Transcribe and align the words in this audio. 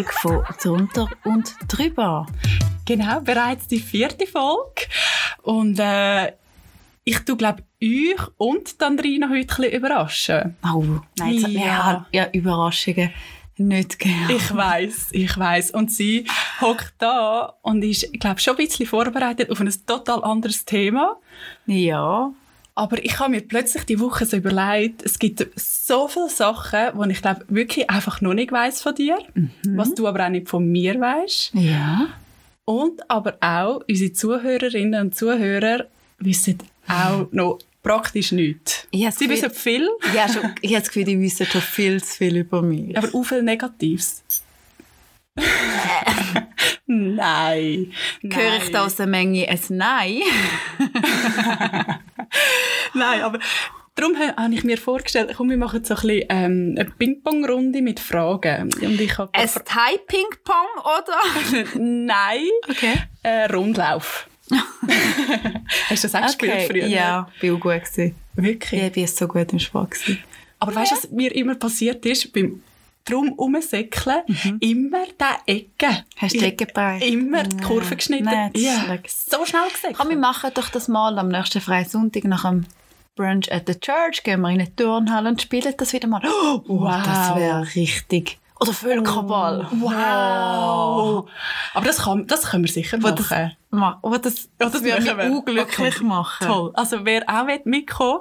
Folge 0.00 0.12
von 0.12 0.44
Drunter 0.62 1.08
und 1.24 1.54
Drüber. 1.68 2.26
Genau, 2.86 3.20
bereits 3.20 3.66
die 3.66 3.80
vierte 3.80 4.26
Folge. 4.26 4.86
Und 5.42 5.78
äh, 5.78 6.32
ich 7.04 7.18
tue, 7.20 7.36
glaube 7.36 7.64
euch 7.82 8.20
und 8.38 8.82
Andrina 8.82 9.28
heute 9.28 9.62
ein 9.62 9.76
überraschen. 9.76 10.56
Oh, 10.64 10.84
nein, 11.18 11.34
jetzt, 11.34 11.48
Ja. 11.48 11.60
ja. 11.60 12.06
ja, 12.12 12.28
Überraschungen 12.32 13.10
nicht 13.58 13.98
gerne. 13.98 14.32
Ich 14.32 14.54
weiß, 14.54 15.08
ich 15.12 15.36
weiß. 15.38 15.72
Und 15.72 15.92
sie 15.92 16.26
hockt 16.62 16.94
da 16.98 17.56
und 17.60 17.82
ist, 17.82 18.04
ich 18.04 18.18
glaube, 18.18 18.40
schon 18.40 18.54
ein 18.54 18.64
bisschen 18.64 18.86
vorbereitet 18.86 19.50
auf 19.50 19.60
ein 19.60 19.70
total 19.86 20.24
anderes 20.24 20.64
Thema. 20.64 21.16
Ja. 21.66 22.32
Aber 22.80 23.04
ich 23.04 23.18
habe 23.18 23.32
mir 23.32 23.42
plötzlich 23.42 23.84
die 23.84 24.00
Woche 24.00 24.24
so 24.24 24.38
überlegt, 24.38 25.02
es 25.04 25.18
gibt 25.18 25.46
so 25.54 26.08
viele 26.08 26.30
Sachen, 26.30 26.98
die 26.98 27.12
ich 27.12 27.20
glaube 27.20 27.44
wirklich 27.48 27.90
einfach 27.90 28.22
noch 28.22 28.32
nicht 28.32 28.52
weiß 28.52 28.80
von 28.80 28.94
dir, 28.94 29.18
was 29.68 29.92
du 29.94 30.08
aber 30.08 30.24
auch 30.24 30.30
nicht 30.30 30.48
von 30.48 30.66
mir 30.66 30.98
weißt. 30.98 31.50
Ja. 31.52 32.06
Und 32.64 33.02
aber 33.10 33.36
auch 33.42 33.82
unsere 33.86 34.14
Zuhörerinnen 34.14 34.98
und 34.98 35.14
Zuhörer 35.14 35.88
wissen 36.20 36.56
auch 36.88 37.30
noch 37.32 37.58
praktisch 37.82 38.32
nichts. 38.32 38.88
Sie 39.10 39.28
wissen 39.28 39.50
viel, 39.50 39.86
Ja, 40.14 40.26
schon, 40.26 40.54
ich 40.62 40.70
habe 40.70 40.80
das 40.80 40.88
Gefühl, 40.88 41.04
die 41.04 41.20
wissen 41.20 41.44
schon 41.44 41.60
viel 41.60 42.02
zu 42.02 42.16
viel 42.16 42.38
über 42.38 42.62
mich. 42.62 42.96
aber 42.96 43.08
auch 43.12 43.24
viel 43.24 43.42
Negatives. 43.42 44.22
Nein. 46.86 47.92
Höre 48.22 48.56
ich 48.62 48.70
da 48.72 48.84
aus 48.84 48.96
der 48.96 49.06
Menge 49.06 49.48
ein 49.48 49.60
Nein? 49.68 50.22
Nein, 52.94 53.22
aber 53.22 53.38
darum 53.94 54.16
ha- 54.18 54.36
habe 54.36 54.54
ich 54.54 54.64
mir 54.64 54.76
vorgestellt, 54.78 55.32
komm, 55.36 55.50
wir 55.50 55.56
machen 55.56 55.84
so 55.84 55.94
ein 55.94 56.00
bisschen 56.00 56.24
ähm, 56.28 56.74
eine 56.78 56.90
Ping-Pong-Runde 56.90 57.80
mit 57.82 58.00
Fragen. 58.00 58.70
Und 58.82 59.00
ich 59.00 59.16
habe 59.18 59.30
Ein 59.34 59.48
Thai-Ping-Pong, 59.48 60.66
oder? 60.84 61.18
Nein, 61.80 62.46
Okay. 62.68 62.94
äh, 63.22 63.44
Rundlauf. 63.52 64.26
Hast 65.88 66.02
du 66.04 66.08
das 66.08 66.14
auch 66.16 66.26
gespielt 66.26 66.62
früher? 66.68 66.86
Ja, 66.86 67.28
bin 67.40 67.54
auch 67.54 67.60
gut 67.60 67.84
gewesen. 67.84 68.16
Wirklich? 68.34 68.82
Ich 68.82 68.92
bin 68.92 69.06
so 69.06 69.28
gut 69.28 69.52
im 69.52 69.60
Sport 69.60 69.92
gewesen. 69.92 70.18
Aber 70.58 70.74
weißt 70.74 70.90
du, 70.92 70.96
was 70.96 71.10
mir 71.10 71.32
immer 71.34 71.54
passiert 71.54 72.04
ist? 72.04 72.32
Beim 72.32 72.60
drum 73.10 73.32
umsäckeln, 73.32 74.22
immer 74.60 75.04
die 75.06 75.52
Ecke. 75.52 75.88
Mhm. 75.88 76.04
Hast 76.16 76.34
du 76.34 76.38
die 76.38 76.44
Ecke 76.44 76.66
gebracht? 76.66 77.02
Immer 77.02 77.42
die 77.44 77.56
Kurve 77.58 77.96
geschnitten. 77.96 78.24
Nein, 78.24 78.50
ja. 78.56 78.98
So 79.06 79.44
schnell 79.44 79.68
gesagt. 79.72 79.94
Komm, 79.96 80.08
wir 80.10 80.16
machen 80.16 80.50
doch 80.54 80.68
das 80.70 80.88
mal 80.88 81.18
am 81.18 81.28
nächsten 81.28 81.60
freien 81.60 81.86
Sonntag 81.88 82.24
nach 82.24 82.42
dem 82.48 82.64
Brunch 83.16 83.50
at 83.52 83.64
the 83.66 83.78
Church. 83.78 84.22
Gehen 84.22 84.40
wir 84.40 84.48
in 84.50 84.60
eine 84.60 84.74
Turnhalle 84.74 85.28
und 85.28 85.42
spielen 85.42 85.74
das 85.76 85.92
wieder 85.92 86.08
mal. 86.08 86.22
Oh, 86.26 86.62
Wow. 86.66 87.02
Das 87.04 87.36
wäre 87.36 87.66
richtig. 87.74 88.38
Oder 88.60 88.72
Völkerball. 88.74 89.66
Wow. 89.70 91.28
Aber 91.72 91.86
das, 91.86 91.98
kann, 91.98 92.26
das 92.26 92.42
können 92.50 92.64
wir 92.64 92.72
sicher 92.72 92.98
machen. 92.98 93.16
das, 93.16 93.30
ma- 93.70 93.98
das, 94.22 94.48
Ja, 94.60 94.68
das 94.68 94.84
würde 94.84 95.14
mich 95.14 95.30
unglücklich 95.30 95.96
Okay. 95.96 96.04
machen. 96.04 96.46
Toll. 96.46 96.70
Also 96.74 97.04
wer 97.04 97.22
auch 97.26 97.46
will 97.46 97.64
mitkommen 97.64 98.20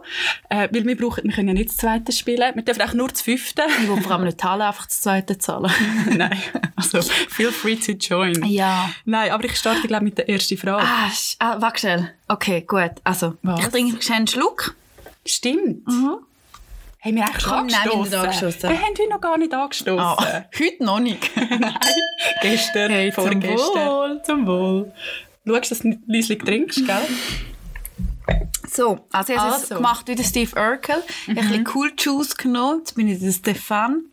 äh, 0.50 0.70
weil 0.72 0.86
wir 0.86 0.96
brauchen, 0.98 1.26
wir 1.26 1.32
können 1.34 1.50
ja 1.50 1.54
nicht 1.54 1.70
das 1.70 1.78
zweite 1.78 2.12
spielen, 2.14 2.56
wir 2.56 2.64
dürfen 2.64 2.82
auch 2.82 2.94
nur 2.94 3.10
das 3.10 3.22
fünfte. 3.22 3.64
Ich 3.82 3.90
will 3.90 4.02
vor 4.02 4.14
allem 4.14 4.24
nicht 4.26 4.42
die 4.42 4.46
Halle 4.48 4.66
einfach 4.66 4.86
das 4.86 5.02
zweite 5.02 5.38
zahlen. 5.38 5.72
Nein, 6.16 6.38
also 6.76 7.02
feel 7.02 7.52
free 7.52 7.76
to 7.76 7.92
join. 7.94 8.42
ja. 8.46 8.90
Nein, 9.06 9.32
aber 9.32 9.44
ich 9.44 9.56
starte 9.58 9.88
glaube 9.88 10.06
mit 10.06 10.18
der 10.18 10.30
ersten 10.30 10.58
Frage. 10.58 10.84
Ah, 10.86 11.10
ah 11.40 11.58
warte 11.60 11.80
schnell. 11.80 12.14
Okay, 12.30 12.62
gut. 12.62 12.92
Also, 13.04 13.34
Was? 13.42 13.60
ich 13.60 13.68
trinke 13.68 14.14
einen 14.14 14.28
Schluck. 14.28 14.76
Stimmt. 15.26 15.84
Haben 17.04 17.16
wir 17.16 17.24
eigentlich 17.26 17.42
schon 17.44 17.52
Komm, 17.54 17.68
nein, 17.68 17.86
wir 17.86 17.94
angestoßen? 17.94 18.02
nicht 18.04 18.16
angestoßen. 18.44 18.70
Wir 18.70 18.78
haben 18.82 18.88
heute 18.90 19.10
noch 19.10 19.22
gar 19.22 19.38
nicht 19.38 19.54
angestoßen. 19.54 20.00
Ah, 20.00 20.46
heute 20.60 20.84
noch 20.84 21.00
nicht. 21.00 21.32
Nein, 21.50 21.76
gestern, 22.42 22.92
Hey, 22.92 23.12
zum 23.14 23.24
vorgestern. 23.24 23.88
Wohl. 23.88 24.22
Zum 24.24 24.48
Wohl. 24.48 24.94
Schaust, 25.48 25.72
dass 25.72 25.80
du 25.80 25.88
nicht 25.90 26.02
leislich 26.08 26.40
trinkst, 26.40 26.86
gell? 26.86 27.08
So, 28.68 29.06
also 29.12 29.34
ich 29.34 29.40
habe 29.40 29.50
es 29.56 29.62
Also. 29.64 29.76
gemacht 29.76 30.08
wie 30.08 30.16
der 30.16 30.24
Steve 30.24 30.52
Urkel. 30.60 30.98
Ich 31.24 31.30
habe 31.30 31.40
ein 31.40 31.48
bisschen 31.48 31.68
Cool 31.74 31.92
Juice 31.98 32.36
genommen. 32.38 32.80
Jetzt 32.80 32.94
bin 32.96 33.08
ich 33.08 33.20
der 33.20 33.32
Stefan. 33.32 34.04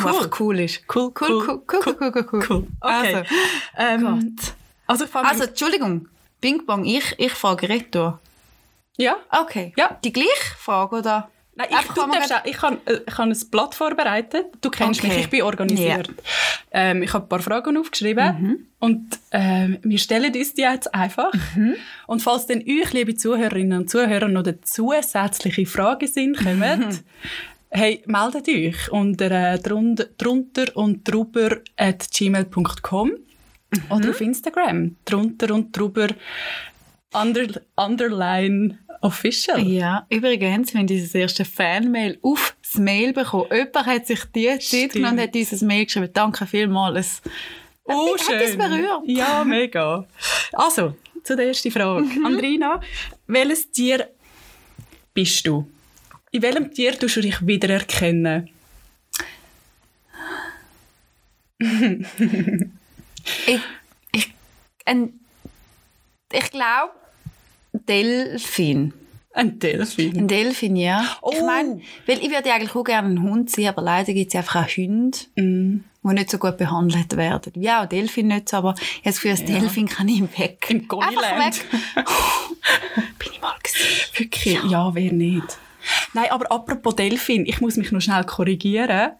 Cool. 0.00 0.06
einfach 0.08 0.40
cool 0.40 0.60
ist. 0.60 0.82
Cool, 0.94 1.12
Cool, 1.20 1.28
cool, 1.46 1.62
cool, 1.72 1.96
cool, 2.00 2.12
cool, 2.14 2.28
cool. 2.32 2.46
Cool. 2.48 2.66
Okay. 2.80 3.14
Also, 3.16 3.24
Ähm, 3.76 4.34
Gott. 4.36 4.54
also 4.86 5.04
ich 5.04 5.14
Also, 5.14 5.44
Entschuldigung. 5.44 6.08
Ping 6.40 6.64
Pong, 6.64 6.84
ich, 6.84 7.14
ich 7.18 7.32
frage 7.32 7.68
Retour. 7.68 8.20
Ja. 8.96 9.16
Okay. 9.30 9.72
Ja. 9.76 9.98
Die 10.04 10.12
gleiche 10.12 10.54
Frage, 10.56 10.96
oder? 10.96 11.28
Nein, 11.58 11.66
ich, 11.70 11.88
kann 11.94 12.10
darfst 12.12 12.32
auch, 12.32 12.44
ich 12.44 12.62
habe 12.62 12.78
äh, 12.86 13.00
ich 13.06 13.18
habe 13.18 13.30
ein 13.30 13.36
Blatt 13.50 13.74
vorbereitet. 13.74 14.46
Du 14.60 14.70
kennst 14.70 15.00
Okay. 15.00 15.08
mich, 15.08 15.18
ich 15.24 15.28
bin 15.30 15.42
organisiert. 15.42 16.08
Ähm, 16.70 17.02
ich 17.02 17.12
habe 17.12 17.24
ein 17.24 17.28
paar 17.28 17.40
Fragen 17.40 17.76
aufgeschrieben 17.76 18.40
Mhm. 18.40 18.58
und 18.78 19.18
ähm, 19.32 19.78
wir 19.82 19.98
stellen 19.98 20.32
uns 20.34 20.54
die 20.54 20.62
jetzt 20.62 20.94
einfach. 20.94 21.32
Mhm. 21.56 21.74
Und 22.06 22.22
falls 22.22 22.46
dann 22.46 22.58
euch, 22.60 22.92
liebe 22.92 23.14
Zuhörerinnen 23.16 23.80
und 23.80 23.90
Zuhörer, 23.90 24.28
noch 24.28 24.44
zusätzliche 24.62 25.66
Fragen 25.66 26.06
sind, 26.06 26.36
kommen, 26.38 26.80
Mhm. 26.80 26.98
hey, 27.70 28.02
meldet 28.06 28.48
euch 28.48 28.90
unter 28.92 29.30
äh, 29.30 29.58
drunter, 29.58 30.04
drunter 30.16 30.66
und 30.76 31.02
drüber 31.10 31.58
at 31.76 32.08
gmail.com 32.10 33.10
Mhm. 33.70 33.82
oder 33.90 34.10
auf 34.10 34.20
Instagram. 34.22 34.96
Drunter 35.04 35.52
und 35.54 35.76
drüber 35.76 36.06
under, 37.14 37.62
underline 37.76 38.78
official. 39.00 39.58
Ja, 39.60 40.06
übrigens, 40.10 40.72
wir 40.72 40.80
haben 40.80 40.86
dieses 40.86 41.14
erste 41.14 41.44
Fanmail 41.44 42.18
auf 42.22 42.56
das 42.62 42.74
Mail 42.80 43.12
bekommen. 43.12 43.46
Jemand 43.50 43.86
hat 43.86 44.06
sich 44.06 44.24
die 44.34 44.58
Zeit 44.58 44.92
genommen 44.92 45.14
und 45.14 45.22
hat 45.22 45.34
dieses 45.34 45.62
Mail 45.62 45.84
geschrieben. 45.84 46.10
Danke 46.12 46.46
vielmals. 46.46 47.22
Oh, 47.84 48.16
Hat 48.16 48.40
dich 48.40 48.58
berührt? 48.58 49.02
Ja, 49.06 49.44
mega. 49.44 50.06
Also, 50.52 50.94
zu 51.22 51.36
der 51.36 51.46
ersten 51.46 51.70
Frage. 51.70 52.02
Mhm. 52.04 52.26
Andrina, 52.26 52.80
welches 53.26 53.70
Tier 53.70 54.10
bist 55.14 55.46
du? 55.46 55.70
In 56.30 56.42
welchem 56.42 56.70
Tier 56.72 56.98
tust 56.98 57.16
du 57.16 57.20
dich 57.22 57.46
wiedererkennen? 57.46 58.50
Ich, 63.46 63.60
ich, 64.12 64.32
ein, 64.86 65.20
ich 66.32 66.50
glaube, 66.50 66.92
Delfin. 67.72 68.92
Ein 69.34 69.58
Delfin. 69.58 70.16
Ein 70.18 70.26
Delfin, 70.28 70.74
ja. 70.76 71.02
Ich 71.02 71.40
Oh. 71.40 71.46
meine, 71.46 71.80
weil 72.06 72.18
ich 72.18 72.30
würde 72.30 72.52
eigentlich 72.52 72.74
auch 72.74 72.82
gerne 72.82 73.08
ein 73.08 73.22
Hund 73.22 73.50
sein, 73.50 73.66
aber 73.68 73.82
leider 73.82 74.12
gibt 74.12 74.32
es 74.34 74.38
einfach 74.38 74.64
auch 74.64 74.68
Hunde, 74.76 75.18
Mm. 75.36 75.84
die 76.02 76.14
nicht 76.14 76.30
so 76.30 76.38
gut 76.38 76.56
behandelt 76.56 77.16
werden. 77.16 77.52
Ja, 77.62 77.82
auch 77.84 77.86
Delfin 77.86 78.28
nicht 78.28 78.48
so, 78.48 78.56
aber 78.56 78.74
ich 78.78 78.82
habe 78.96 79.00
das 79.04 79.14
Gefühl, 79.16 79.30
als 79.32 79.44
Delfin 79.44 79.86
kann 79.86 80.08
ich 80.08 80.22
weg. 80.38 80.66
Im 80.70 80.88
Goniland. 80.88 81.56
Weg. 81.58 81.64
Bin 83.18 83.28
ich 83.32 83.40
mal 83.40 83.54
gewesen. 83.62 84.12
Wirklich? 84.14 84.70
Ja. 84.70 84.94
wer 84.94 85.12
nicht? 85.12 85.58
Nein, 86.14 86.26
aber 86.30 86.50
apropos 86.50 86.96
Delfin, 86.96 87.44
ich 87.46 87.60
muss 87.60 87.76
mich 87.76 87.92
noch 87.92 88.00
schnell 88.00 88.24
korrigieren. 88.24 89.10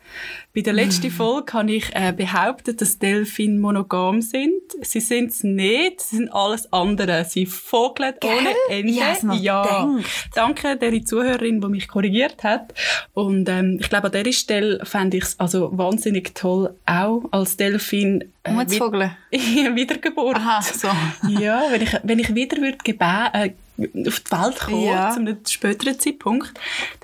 Bei 0.54 0.62
der 0.62 0.72
letzten 0.72 1.10
Folge 1.10 1.52
habe 1.52 1.72
ich 1.72 1.94
äh, 1.94 2.12
behauptet, 2.16 2.80
dass 2.80 2.98
Delfin 2.98 3.60
monogam 3.60 4.22
sind. 4.22 4.50
Sie 4.82 5.00
sind 5.00 5.30
es 5.30 5.44
nicht, 5.44 6.00
sie 6.00 6.16
sind 6.16 6.32
alles 6.32 6.72
andere. 6.72 7.24
Sie 7.24 7.46
vogeln 7.46 8.14
ohne 8.24 8.54
Ende. 8.68 8.90
Ich 8.92 9.22
noch 9.22 9.36
gedacht. 9.36 10.30
Danke 10.34 10.76
der 10.76 11.04
Zuhörerin, 11.04 11.60
die 11.60 11.68
mich 11.68 11.86
korrigiert 11.88 12.42
hat. 12.42 12.74
Und 13.14 13.48
ähm, 13.48 13.76
ich 13.80 13.88
glaube, 13.88 14.06
an 14.06 14.12
dieser 14.12 14.32
Stelle 14.32 14.84
fände 14.84 15.18
ich 15.18 15.24
es 15.24 15.38
also 15.38 15.70
wahnsinnig 15.76 16.34
toll, 16.34 16.74
auch 16.86 17.22
als 17.30 17.56
Delfin 17.56 18.32
äh, 18.44 18.50
Mutzvogeln. 18.52 19.12
wi- 19.30 19.38
Wiedergeburt. 19.76 20.36
Aha, 20.36 20.62
so. 20.62 20.88
Ja, 21.28 21.62
wenn 21.70 21.82
ich, 21.82 21.96
wenn 22.02 22.18
ich 22.18 22.34
wieder 22.34 22.56
würde 22.60 22.78
gebä- 22.78 23.32
äh, 23.34 23.50
auf 23.78 24.20
die 24.20 24.30
Welt 24.32 24.58
kommen, 24.60 24.80
Ja. 24.82 25.10
zu 25.10 25.20
einem 25.20 25.38
späteren 25.46 25.98
Zeitpunkt, 26.00 26.52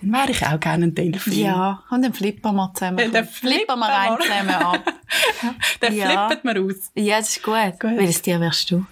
dann 0.00 0.12
wäre 0.12 0.30
ich 0.30 0.44
auch 0.46 0.58
gerne 0.58 0.86
ein 0.86 0.94
Delfin. 0.94 1.32
Ja, 1.32 1.82
und 1.90 2.02
dann 2.02 2.12
flippen 2.14 2.54
wir 2.54 2.70
zusammen. 2.74 2.98
Ja, 2.98 3.08
dann 3.08 3.26
flippen 3.28 3.50
wir 3.50 3.56
flippen 3.66 3.82
rein 3.82 4.10
wir. 4.18 4.20
zusammen 4.20 4.50
ab. 4.54 4.92
Dann 5.80 5.94
Ja. 5.94 6.26
flippet 6.28 6.44
man 6.44 6.58
aus. 6.58 6.90
Ja, 6.94 7.18
das 7.18 7.28
ist 7.36 7.42
gut. 7.42 7.54
Gut. 7.80 7.96
Welches 7.98 8.22
Tier 8.22 8.40
wärst 8.40 8.70
du? 8.70 8.84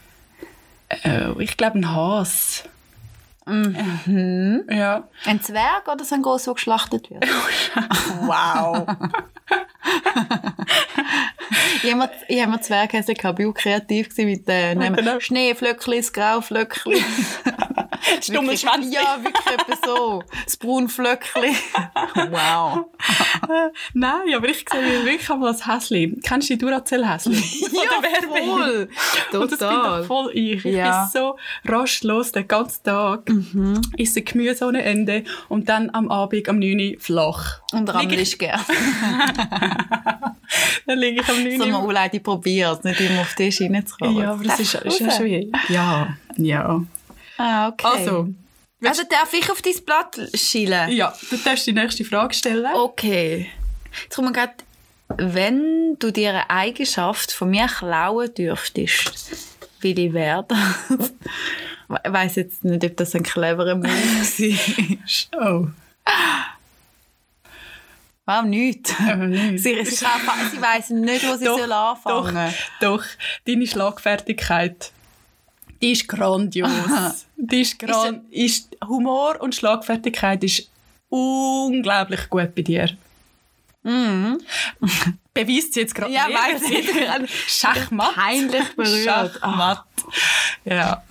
Äh, 0.89 1.31
ich 1.43 1.57
glaube, 1.57 1.79
ein 1.79 1.91
Hase. 1.95 2.65
Mhm. 3.47 4.65
Ja. 4.71 5.09
Ein 5.25 5.41
Zwerg 5.43 5.89
oder 5.93 6.05
so 6.05 6.15
ein 6.15 6.23
Groß, 6.23 6.45
der 6.45 6.55
geschlachtet 6.55 7.11
wird? 7.11 7.25
Wow. 8.21 8.87
Ich 11.83 11.93
habe 11.93 11.97
mir- 11.97 12.11
ich 12.55 12.61
Zwerghäse 12.63 13.15
gehabt, 13.15 13.37
bin 13.39 13.49
auch 13.49 13.55
kreativ 13.55 14.09
mit 14.19 14.49
äh, 14.49 14.75
den- 14.75 14.79
nehmen 14.95 15.21
Schneeflöckchen, 15.21 15.95
das 15.97 16.13
Grauflöckchen. 16.13 16.93
Stummelschwänzchen. 18.21 18.93
Ja, 18.93 19.17
wirklich 19.23 19.47
etwa 19.47 19.87
so. 19.87 20.23
Das 20.45 20.57
Braunflöckchen. 20.57 21.45
wow. 22.31 22.87
Nein, 23.95 24.35
aber 24.35 24.49
ich 24.49 24.65
sehe 24.71 25.05
wirklich 25.05 25.31
einmal 25.31 25.49
als 25.51 25.67
Häsli. 25.67 26.19
Kennst 26.25 26.51
du 26.51 26.55
die 26.55 26.59
Duracell-Häsli? 26.59 27.37
Ja, 27.73 28.19
voll. 28.29 28.89
Und 29.33 29.51
das 29.53 29.59
bin 29.59 29.69
Total. 29.69 30.01
doch 30.01 30.07
voll 30.07 30.31
ich. 30.35 30.65
Ich 30.65 30.75
Ja. 30.75 31.07
Mhm. 31.07 31.13
bin 31.13 31.21
so 31.23 31.39
rastlos 31.73 32.33
den 32.33 32.49
ganzen 32.49 32.83
Tag. 32.83 33.31
Esse 33.97 34.23
Gemüse 34.23 34.67
ohne 34.67 34.83
Ende 34.83 35.25
und 35.49 35.69
dann 35.69 35.91
am 35.95 36.11
Abend 36.11 36.49
am 36.49 36.59
9 36.59 36.95
Uhr 36.95 37.01
flach. 37.01 37.61
Und 37.73 37.81
Liege 37.87 37.95
Rammel 37.95 38.15
ich- 38.15 38.21
ist 38.23 38.39
gern. 38.39 38.61
Dann 40.87 40.99
liege 40.99 41.21
ich 41.21 41.29
am 41.29 41.43
9 41.43 41.59
So 41.59 41.65
Uhr. 41.65 41.71
man 41.71 41.85
Uleidi 41.87 42.21
probiert, 42.21 42.85
nicht 42.85 43.01
immer 43.01 43.21
auf 43.23 43.35
den 43.35 43.51
Tisch 43.51 43.61
reinzukommen. 43.61 44.17
Ja, 44.19 44.33
aber 44.33 44.45
das 44.45 44.61
ist, 44.61 44.75
ist 44.75 45.01
ja 45.01 45.11
schwierig. 45.11 45.53
Ja, 45.69 46.17
ja. 46.37 46.83
Ah, 47.39 47.69
okay. 47.69 47.87
Also, 47.87 48.29
also 48.85 49.03
darf 49.09 49.33
ich 49.33 49.51
auf 49.51 49.63
dein 49.63 49.75
Blatt 49.85 50.21
schielen? 50.35 50.91
ja, 50.91 51.13
du 51.31 51.37
darfst 51.37 51.67
die 51.67 51.73
nächste 51.73 52.05
Frage 52.05 52.35
stellen. 52.35 52.67
Okay. 52.75 53.49
Jetzt 54.03 54.15
kommt 54.17 54.29
mir 54.29 54.33
gerade, 54.33 54.55
wenn 55.19 55.97
du 55.99 56.11
dir 56.11 56.31
eine 56.31 56.51
Eigenschaft 56.51 57.33
von 57.33 57.51
mir 57.51 57.67
klauen 57.67 58.33
dürftest, 58.35 59.31
will 59.81 59.99
ich 59.99 60.13
werden. 60.13 60.57
ich 62.05 62.13
weiss 62.13 62.37
jetzt 62.37 62.65
nicht, 62.65 62.85
ob 62.85 62.97
das 62.97 63.15
ein 63.15 63.23
cleverer 63.23 63.75
Move 63.75 63.89
war. 65.33 65.63
Oh. 65.63 65.67
Wow, 68.27 68.45
nichts. 68.45 68.95
Aber 69.09 69.27
nicht. 69.27 69.63
Sie, 69.63 69.85
sie, 69.85 69.97
sie 69.97 70.63
weiss 70.63 70.91
nicht, 70.91 71.27
wo 71.29 71.37
sie 71.37 71.45
Doch, 71.45 71.59
soll 71.59 71.73
anfangen 71.73 72.55
Doch, 72.81 72.99
doch, 72.99 73.05
deine 73.47 73.67
Schlagfertigkeit, 73.67 74.93
die 75.81 75.93
ist 75.93 76.07
grandios. 76.09 76.71
die 77.37 77.63
ist, 77.63 77.79
gran 77.79 78.25
ist 78.31 78.77
Humor 78.87 79.41
und 79.41 79.55
Schlagfertigkeit 79.55 80.45
ist 80.45 80.71
unglaublich 81.09 82.29
gut 82.31 82.55
bei 82.55 82.63
dir. 82.63 82.97
Mhm. 83.83 84.39
Beweist 85.35 85.75
sie 85.75 85.81
jetzt 85.81 85.95
gerade 85.95 86.13
Ja, 86.13 86.29
dass 86.29 86.63
ich. 86.63 86.89
Schachmatt. 87.49 88.15
Peinlich 88.15 88.77
berührt. 88.77 89.33
Schachmatt. 89.41 89.85
Ja. 90.65 91.03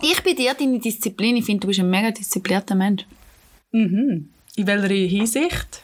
Ich 0.00 0.22
bin 0.22 0.36
dir 0.36 0.54
deine 0.54 0.78
Disziplin. 0.78 1.36
Ich 1.36 1.44
finde, 1.44 1.60
du 1.60 1.66
bist 1.66 1.80
ein 1.80 1.90
mega 1.90 2.12
disziplinierter 2.12 2.76
Mensch. 2.76 3.04
Mhm. 3.72 4.30
In 4.56 4.66
welcher 4.66 4.94
Hinsicht? 4.94 5.82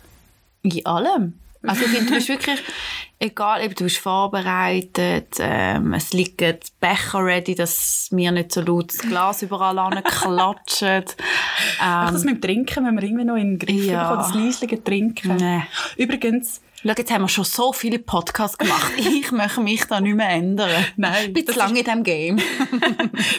In 0.74 0.86
allem. 0.86 1.34
Also 1.62 1.84
ich 1.84 1.90
finde, 1.90 2.06
du 2.10 2.14
bist 2.14 2.28
wirklich, 2.28 2.62
egal, 3.18 3.62
eben, 3.64 3.74
du 3.74 3.84
bist 3.84 3.96
vorbereitet, 3.98 5.34
ähm, 5.40 5.94
es 5.94 6.12
liegen 6.12 6.58
Becher 6.80 7.24
ready, 7.24 7.54
dass 7.56 8.08
mir 8.12 8.30
nicht 8.30 8.52
so 8.52 8.60
laut 8.60 8.90
das 8.92 8.98
Glas 8.98 9.42
überall 9.42 10.02
klatschen. 10.02 11.04
Ach, 11.80 12.12
das 12.12 12.22
Ähm, 12.22 12.26
mit 12.30 12.36
dem 12.36 12.40
Trinken, 12.42 12.86
wenn 12.86 12.94
wir 12.94 13.02
irgendwie 13.02 13.24
noch 13.24 13.34
in 13.36 13.58
den 13.58 13.58
Griff 13.58 13.84
Ja. 13.86 14.10
bekommen, 14.10 14.28
das 14.28 14.34
leislige 14.34 14.82
Trinken. 14.84 15.36
nee. 15.36 15.62
Übrigens, 15.96 16.60
Schau, 16.82 16.92
jetzt 16.96 17.10
haben 17.10 17.22
wir 17.22 17.28
schon 17.28 17.44
so 17.44 17.72
viele 17.72 17.98
Podcasts 17.98 18.58
gemacht. 18.58 18.92
Ich 18.96 19.32
möchte 19.32 19.60
mich 19.60 19.84
da 19.86 20.00
nicht 20.00 20.14
mehr 20.14 20.28
ändern. 20.28 20.70
Nein, 20.96 21.28
Ich 21.28 21.32
bin 21.32 21.46
das 21.46 21.54
zu 21.54 21.58
lange 21.58 21.78
in 21.80 21.84
diesem 21.84 22.02
Game. 22.04 22.40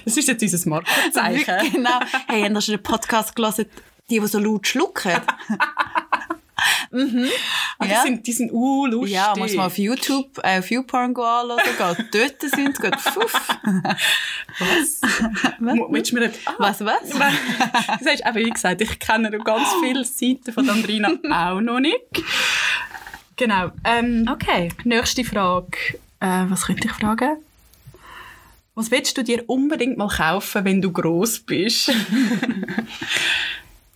das 0.04 0.18
ist 0.18 0.28
jetzt 0.28 0.42
unser 0.42 0.70
Markenzeichen. 0.70 1.72
Genau. 1.72 2.00
Hey, 2.28 2.42
haben 2.44 2.56
ihr 2.56 2.62
schon 2.62 2.76
den 2.76 2.84
Podcast 2.84 3.36
gelesen, 3.36 3.68
die, 4.10 4.20
die 4.20 4.28
so 4.28 4.40
laut 4.40 4.68
schlucken? 4.68 5.14
Ah, 6.60 7.86
die, 7.86 7.90
Ja. 7.92 8.02
sind, 8.02 8.26
die 8.26 8.32
sind 8.32 8.52
uh, 8.52 8.86
lustig. 8.88 9.14
Ja, 9.14 9.34
muss 9.38 9.54
man 9.54 9.68
auf 9.68 9.78
YouTube, 9.78 10.40
äh, 10.44 10.60
auf 10.60 10.72
YouPorn 10.72 11.16
anschauen. 11.16 11.58
gehen. 11.78 12.10
Dort 12.12 12.42
sind 12.52 12.82
geht 12.82 12.96
pfuff. 12.96 13.34
Was? 14.60 15.02
Mo- 15.60 15.88
Willst 15.92 16.12
du 16.12 16.16
mir. 16.16 16.32
Ah, 16.46 16.54
Was, 16.58 16.84
was? 16.84 17.02
Du 17.10 18.04
sagst, 18.04 18.24
eben, 18.26 18.36
wie 18.36 18.50
gesagt, 18.50 18.82
ich 18.82 18.98
kenne 19.00 19.30
noch 19.30 19.44
ganz 19.44 19.68
viele 19.84 20.04
Seiten 20.04 20.52
von 20.52 20.68
Andrina 20.70 21.12
auch 21.32 21.62
noch 21.62 21.80
nicht. 21.80 22.00
Genau. 23.36 23.72
Ähm, 23.84 24.28
Okay. 24.32 24.70
Nächste 24.84 25.24
Frage. 25.24 25.78
Äh, 26.20 26.46
was 26.50 26.66
könnte 26.66 26.88
ich 26.88 26.94
fragen? 26.94 27.38
Was 28.74 28.90
willst 28.92 29.16
du 29.18 29.24
dir 29.24 29.44
unbedingt 29.48 29.98
mal 29.98 30.08
kaufen, 30.08 30.66
wenn 30.66 30.82
du 30.82 30.92
gross 30.92 31.40
bist? 31.40 31.92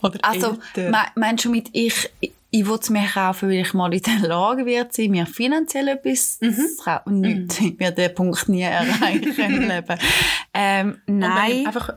Oder 0.01 0.19
Also, 0.23 0.57
älter? 0.75 0.89
me 0.91 1.05
meinst 1.15 1.45
du 1.45 1.51
mit 1.51 1.69
ich, 1.73 2.09
ich, 2.51 2.67
will 2.67 2.77
es 2.81 2.89
mir 2.89 3.05
kaufen, 3.07 3.49
weil 3.49 3.59
ich 3.61 3.73
mal 3.73 3.93
in 3.93 4.01
der 4.01 4.19
Lage 4.27 4.65
wird 4.65 4.93
sein, 4.93 5.11
mir 5.11 5.25
finanziell 5.25 5.87
etwas 5.87 6.37
Mhm. 6.41 6.53
zu 6.55 6.83
kaufen? 6.83 7.21
Nicht. 7.21 7.61
Ich 7.61 7.79
werde 7.79 8.01
den 8.07 8.13
Punkt 8.15 8.49
nie 8.49 8.61
erreichen 8.61 9.33
im 9.37 9.67
Leben. 9.69 9.97
Ähm, 10.53 10.97
nein. 11.07 11.65
einfach 11.65 11.93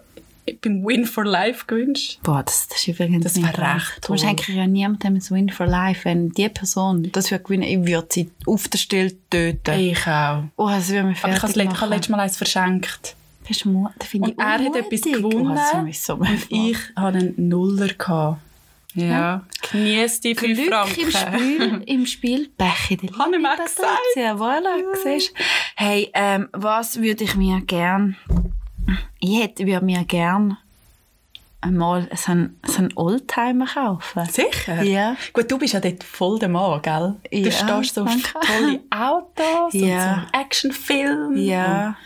beim 0.63 0.85
Win 0.85 1.07
for 1.07 1.25
Life 1.25 1.65
gewünscht? 1.67 2.19
Boah, 2.23 2.43
das, 2.45 2.69
das 2.69 2.79
ist 2.79 2.89
übrigens 2.89 3.25
Das 3.25 3.33
Traum. 3.33 3.45
recht 3.77 3.99
Du 4.07 4.13
musst 4.13 4.25
eigentlich 4.27 4.55
ja 4.55 4.67
niemandem 4.67 5.15
ein 5.15 5.31
Win 5.31 5.49
for 5.49 5.67
Life, 5.67 6.05
wenn 6.05 6.29
die 6.31 6.49
Person 6.51 7.09
das 7.13 7.31
würde 7.31 7.45
gewinnen, 7.45 7.63
ich 7.63 7.87
würde 7.87 8.09
sie 8.11 8.31
auf 8.47 8.69
der 8.69 8.77
Stelle 8.79 9.13
töten. 9.31 9.79
Ich 9.81 10.07
auch. 10.07 10.45
Oh, 10.57 10.69
das 10.69 10.91
würde 10.91 11.05
mich 11.09 11.25
Aber 11.25 11.33
ich 11.33 11.41
fertig 11.41 11.81
habe 11.81 11.95
letztes 11.95 12.09
Mal 12.11 12.21
eins 12.21 12.37
verschenkt. 12.37 13.17
Bist 13.49 13.65
du 13.65 13.71
mu- 13.71 13.89
das 13.99 14.09
finde 14.09 14.29
Und 14.29 14.33
ich 14.35 14.39
er 14.39 14.53
hat 14.53 14.61
unmutig. 14.61 14.85
etwas 14.87 15.07
Oh, 15.25 15.29
gewonnen 15.31 15.93
so 15.93 16.15
und 16.15 16.47
ich 16.51 16.79
hatte 16.97 17.19
einen 17.19 17.49
Nuller. 17.49 17.89
Gehabt. 17.89 18.41
Ja. 18.95 19.43
Genieß 19.73 20.21
die 20.21 20.35
Glück 20.35 20.69
Franken. 20.69 21.01
im 21.01 21.11
Spiel, 21.11 21.83
im 21.87 22.07
Spiel 22.07 22.49
Beche 22.57 22.97
der 22.97 23.11
Habe 23.19 23.35
ich 23.37 23.43
mir 23.43 23.51
Liebe, 23.51 23.65
gesagt. 23.65 23.99
Ja, 24.17 24.35
voilà, 24.35 24.77
siehst 25.03 25.31
du. 25.31 25.43
Hey, 25.77 26.11
ähm, 26.15 26.49
was 26.53 27.01
würde 27.01 27.25
ich 27.25 27.35
mir 27.37 27.61
gern... 27.63 28.17
Ich 29.21 29.41
hätte, 29.43 29.67
würde 29.67 29.85
mir 29.85 30.05
gern 30.05 30.59
einmal 31.63 32.09
so 32.15 32.33
einen, 32.33 32.61
so 32.67 32.79
einen 32.79 32.93
Oldtimer 32.95 33.65
kaufen. 33.67 34.27
Sicher? 34.27 34.83
Ja. 34.83 35.17
Gut, 35.33 35.51
du 35.51 35.59
bist 35.59 35.73
ja 35.73 35.81
dort 35.81 36.05
voll 36.05 36.39
der 36.39 36.51
Mann, 36.51 36.83
gell? 36.83 37.15
Du 37.31 37.37
Ja, 37.39 37.51
stehst 37.51 37.95
so 37.95 38.03
auf 38.03 38.11
tolle 38.47 38.81
Autos 38.91 39.73
Ja. 39.73 40.15
und 40.15 40.29
so 40.33 40.39
Actionfilme. 40.41 41.39
Ja. 41.41 41.87
Und- 41.89 41.97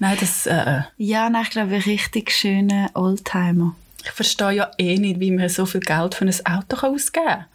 Nein, 0.00 0.16
das, 0.20 0.46
äh, 0.46 0.82
Ja, 0.96 1.28
nein, 1.28 1.42
ich 1.42 1.50
glaube, 1.50 1.74
ein 1.74 1.82
richtig 1.82 2.30
schöner 2.30 2.88
Oldtimer. 2.94 3.74
Ich 4.04 4.10
verstehe 4.10 4.52
ja 4.52 4.70
eh 4.78 4.96
nicht, 4.98 5.20
wie 5.20 5.30
man 5.30 5.48
so 5.48 5.66
viel 5.66 5.80
Geld 5.80 6.14
für 6.14 6.24
ein 6.24 6.46
Auto 6.46 6.86
ausgeben 6.86 7.26
kann. 7.26 7.46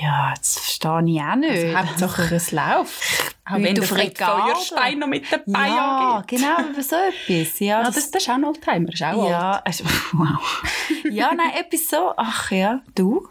Ja, 0.00 0.34
das 0.38 0.58
verstehe 0.58 1.02
ich 1.06 1.20
auch 1.20 1.36
nicht. 1.36 1.76
Also, 1.76 1.78
Hauptsache 1.78 2.34
es 2.34 2.52
läuft. 2.52 3.34
Auch 3.44 3.56
wenn 3.56 3.74
du 3.74 3.82
Feuerstein 3.82 4.98
noch 4.98 5.08
mit 5.08 5.24
dabei 5.30 5.66
ja, 5.68 6.16
angeht. 6.18 6.38
genau, 6.38 6.60
über 6.70 6.82
so 6.82 6.96
etwas. 6.96 7.58
Ja, 7.58 7.78
Ja, 7.80 7.82
das, 7.84 8.10
das 8.10 8.22
ist 8.22 8.28
auch 8.30 8.34
ein 8.34 8.44
Oldtimer, 8.44 8.86
das 8.86 8.94
ist 8.94 9.02
auch 9.02 9.22
alt. 9.22 9.30
ja, 9.30 9.62
also, 9.64 9.84
wow. 10.12 10.62
ja, 11.10 11.32
nein, 11.34 11.52
etwas 11.58 11.88
so. 11.88 12.12
Ach 12.16 12.50
ja, 12.50 12.80
du? 12.94 13.28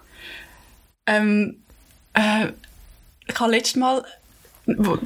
Ähm, 1.06 1.62
äh, 2.14 2.48
ich 3.28 3.40
habe 3.40 3.52
letztes 3.52 3.78
Mal, 3.78 4.04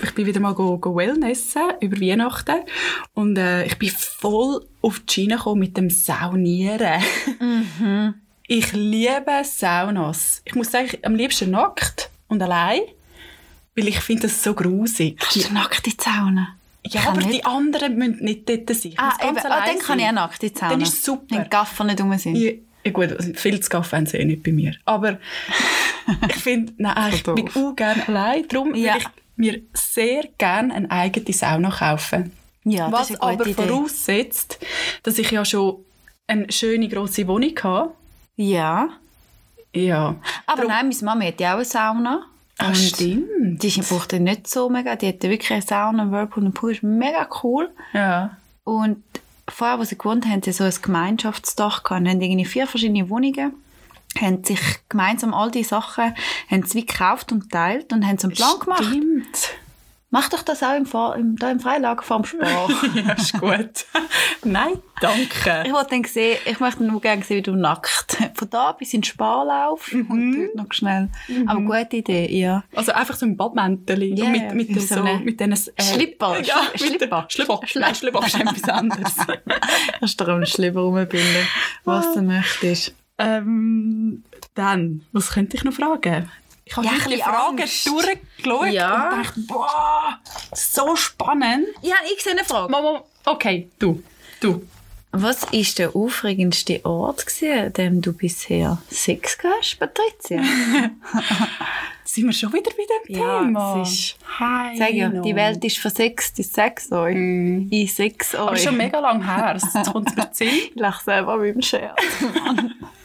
ich 0.04 0.14
bin 0.16 0.26
wieder 0.26 0.40
mal 0.40 0.54
go, 0.54 0.78
go 0.78 0.96
Wellnessen 0.96 1.62
über 1.82 2.00
Weihnachten 2.00 2.62
und 3.14 3.38
äh, 3.38 3.66
ich 3.66 3.78
bin 3.78 3.90
voll 3.90 4.66
auf 4.82 5.00
die 5.02 5.14
Schiene 5.14 5.36
gekommen 5.38 5.60
mit 5.60 5.78
dem 5.78 5.90
Saunieren. 5.90 7.02
Ich 8.48 8.74
liebe 8.74 9.42
Saunas. 9.44 10.44
Ich 10.46 10.54
muss 10.54 10.70
sagen, 10.70 10.88
ich- 10.92 11.04
am 11.04 11.16
liebsten 11.16 11.50
nackt 11.50 12.12
und 12.28 12.44
allein, 12.44 12.82
weil 13.76 13.88
ich 13.88 14.00
finde 14.00 14.24
das 14.24 14.44
so 14.44 14.54
grusig. 14.54 15.18
Hast 15.20 15.50
du 15.50 15.54
nackt 15.54 15.88
in 15.88 15.94
die 15.98 15.98
Sauna? 16.04 16.50
ja, 16.86 17.02
aber 17.08 17.18
nicht. 17.22 17.34
die 17.34 17.44
anderen 17.44 17.96
müssen 17.98 18.24
nicht 18.24 18.48
dort 18.48 18.70
sein. 18.70 18.92
Ich 18.92 19.00
Ah, 19.00 19.14
eben, 19.28 19.38
ah, 19.40 19.66
dann 19.66 19.80
kann 19.80 19.98
ich 19.98 20.06
auch 20.06 20.12
nackt 20.12 20.44
in 20.44 20.50
die 20.50 20.56
Sauna. 20.60 20.72
Dann 20.74 20.82
ist 20.82 21.04
super. 21.04 21.26
Wenn 21.38 21.44
die 21.46 21.50
Gaffer 21.50 21.84
nicht 21.86 22.00
rum 22.00 22.16
sind. 22.20 22.36
Ja, 22.36 22.52
ja 22.86 22.92
gut, 22.92 23.12
also 23.14 23.34
viel 23.34 23.60
zu 23.60 23.68
Kaffee 23.70 23.96
haben 23.96 24.06
sie 24.06 24.18
eh 24.18 24.26
nicht 24.26 24.44
bei 24.44 24.52
mir. 24.52 24.76
Aber 24.86 25.18
ich 26.30 26.36
finde, 26.36 26.72
nein, 26.78 27.14
ich 27.16 27.24
So 27.24 27.34
bin 27.34 27.48
doof. 27.48 27.56
auch 27.56 27.76
gerne 27.76 28.08
allein. 28.08 28.48
Darum 28.48 28.76
Ja. 28.76 28.98
ich 28.98 29.08
mir 29.36 29.62
sehr 29.74 30.24
gerne 30.38 30.74
eine 30.74 30.92
eigene 30.92 31.34
Sauna 31.34 31.70
kaufen. 31.72 32.32
Ja, 32.64 32.92
Was 32.92 33.16
aber 33.22 33.46
Idee. 33.46 33.54
voraussetzt, 33.54 34.60
dass 35.04 35.18
ich 35.20 35.30
ja 35.32 35.46
schon 35.46 35.86
eine 36.28 36.52
schöne 36.52 36.88
grosse 36.90 37.28
Wohnung 37.28 37.54
habe. 37.64 37.92
Ja. 38.36 38.90
Ja. 39.74 40.16
Aber 40.48 40.62
Drum- 40.64 40.72
nein, 40.72 40.88
meine 40.90 41.02
Mama 41.04 41.26
hat 41.26 41.40
ja 41.40 41.52
auch 41.52 41.58
eine 41.58 41.66
Sauna. 41.66 42.26
Ah, 42.58 42.68
Und 42.70 42.78
stimmt. 42.78 43.62
Die 43.62 43.82
braucht 43.82 44.14
ja 44.14 44.20
nicht 44.20 44.48
so 44.50 44.70
mega. 44.70 44.96
Die 44.96 45.08
hat 45.10 45.24
ja 45.24 45.30
wirklich 45.30 45.52
eine 45.52 45.62
Sauna, 45.62 46.04
einen 46.04 46.12
Whirlpool 46.12 46.46
und 46.46 46.54
Pool. 46.54 46.72
ist 46.72 46.84
mega 46.84 47.28
cool. 47.44 47.70
Ja. 47.94 48.38
Und 48.64 49.04
vorher, 49.50 49.78
wo 49.78 49.84
sie 49.84 49.98
gewohnt 49.98 50.24
haben, 50.26 50.32
haben 50.32 50.42
sie 50.42 50.54
so 50.54 50.64
ein 50.64 50.74
Gemeinschaftsdach 50.82 51.84
gehabt. 51.84 52.08
Haben 52.08 52.22
irgendwie 52.22 52.46
vier 52.46 52.66
verschiedene 52.66 53.10
Wohnungen. 53.10 53.54
Haben 54.20 54.44
sich 54.44 54.60
gemeinsam 54.90 55.34
all 55.34 55.52
diese 55.52 55.70
Sachen 55.70 56.16
haben 56.50 56.64
sie 56.66 56.80
wie 56.80 56.86
gekauft 56.86 57.32
und 57.32 57.52
teilt 57.52 57.92
und 57.94 58.06
haben 58.06 58.18
so 58.18 58.28
einen 58.28 58.36
Plan 58.36 58.60
gemacht. 58.60 58.84
Stimmt. 58.86 59.50
Mach 60.12 60.30
doch 60.30 60.44
das 60.44 60.64
auch 60.64 60.76
im, 60.78 60.86
Fahr 60.86 61.18
im, 61.18 61.36
da 61.36 61.52
im 61.52 61.60
Freilager 61.60 62.02
vorm 62.02 62.24
Spar. 62.24 62.70
ja, 62.96 63.12
ist 63.14 63.34
gut. 63.38 63.86
Nein, 64.46 64.74
danke. 65.02 65.64
ich 65.66 65.74
wollte 65.74 65.90
dann 65.90 66.04
sehen, 66.06 66.38
ich 66.46 66.60
möchte 66.62 66.84
nur 66.86 67.02
gerne 67.02 67.22
sehen, 67.24 67.38
wie 67.38 67.42
du 67.42 67.56
nackt 67.56 68.16
von 68.36 68.50
da 68.50 68.72
bis 68.72 68.94
in 68.94 69.02
den 69.02 69.04
Spar 69.04 69.44
laufst 69.46 69.92
Mhm. 69.94 70.10
und 70.12 70.36
dort 70.38 70.56
noch 70.56 70.72
schnell. 70.74 71.10
Aber 71.48 71.60
gute 71.60 71.98
Idee, 71.98 72.32
ja. 72.32 72.64
Also 72.74 72.94
einfach 72.94 73.16
so 73.16 73.26
ein 73.26 73.36
Badmäntel 73.36 74.14
und 74.14 74.32
mit, 74.32 74.54
mit, 74.54 74.70
den 74.70 74.80
so 74.80 74.96
so, 74.96 75.04
mit 75.04 75.38
diesen... 75.42 75.52
Äh, 75.76 75.84
Schlipper, 75.84 76.40
Ja, 76.44 76.62
Schli- 76.62 76.72
mit 76.72 76.80
Schlipper. 77.02 77.26
Schlipper. 77.28 77.62
Schlipper. 77.66 77.96
Schlipper 77.96 78.26
ist 78.26 78.40
etwas 78.40 78.70
anderes. 78.70 79.16
Kannst 80.00 80.22
du 80.22 80.26
einen 80.26 80.46
Schlipper 80.46 80.80
rumbinden, 80.82 81.48
was 81.84 82.14
du 82.14 82.22
möchtest. 82.22 82.94
Ähm, 83.18 84.24
dann, 84.56 85.06
was 85.12 85.32
könnte 85.32 85.58
ich 85.58 85.64
noch 85.64 85.74
fragen? 85.74 86.30
Ich 86.68 86.76
habe 86.76 86.88
Ja, 86.88 86.94
die 86.94 87.04
bisschen 87.04 87.20
Fragen 87.22 87.60
Angst. 87.62 87.86
durchgeschaut 87.88 88.68
Ja. 88.74 89.10
und 89.10 89.24
dachte, 89.26 89.40
boah, 89.42 90.20
so 90.54 90.96
spannend. 90.96 91.68
Ja, 91.82 91.96
ich 92.14 92.24
sehe 92.24 92.32
eine 92.34 92.44
Frage. 92.44 92.72
Mama, 92.72 93.04
okay, 93.26 93.70
du, 93.80 94.02
du. 94.40 94.66
Was 95.18 95.44
war 95.44 95.62
der 95.78 95.96
aufregendste 95.96 96.84
Ort, 96.86 97.26
an 97.44 97.72
dem 97.74 98.02
du 98.02 98.12
bisher 98.12 98.80
Sex 98.90 99.38
gehabt 99.38 99.60
hast, 99.62 99.80
Patricia? 99.80 100.44
Sind 102.04 102.26
wir 102.26 102.34
schon 102.34 102.52
wieder 102.52 102.72
bei 102.72 102.84
dem 103.08 103.16
Ja, 103.22 103.40
Thema? 103.40 103.82
es 103.82 103.92
ist- 103.92 104.16
Hi, 104.40 104.78
Sag 104.78 104.92
ja, 104.94 105.08
no. 105.10 105.22
die 105.22 105.36
Welt 105.36 105.64
ist 105.64 105.78
versext, 105.78 106.38
ich 106.40 106.50
sag's 106.50 106.92
euch. 106.92 107.16
Mm. 107.16 107.68
Ich 107.72 107.96
sag's 107.96 108.36
euch. 108.36 108.40
Aber 108.42 108.58
schon 108.58 108.76
mega 108.78 109.00
lang 109.00 109.24
her. 109.24 109.54
Jetzt 109.54 109.92
kommt 109.92 110.10
es 110.10 110.16
mir 110.18 110.32
zu. 110.34 110.44
Ich 110.44 110.72
lache 110.76 111.04
selber 111.04 111.38
mit 111.38 111.56
dem 111.56 111.62
Scherz. 111.62 111.96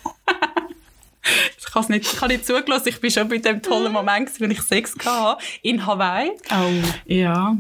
Ich 1.59 1.75
habe 1.75 1.93
nicht, 1.93 2.13
ich 2.13 2.21
habe 2.21 2.33
nicht 2.33 2.47
zugelassen. 2.47 2.89
Ich 2.89 3.01
bin 3.01 3.11
schon 3.11 3.29
bei 3.29 3.39
dem 3.39 3.63
tollen 3.63 3.93
Moment, 3.93 4.27
gewesen, 4.27 4.41
wenn 4.41 4.51
ich 4.51 4.63
Sex 4.63 4.95
hatte. 5.05 5.43
In 5.63 5.85
Hawaii. 5.87 6.31
Oh. 6.51 6.89
Ja. 7.07 7.57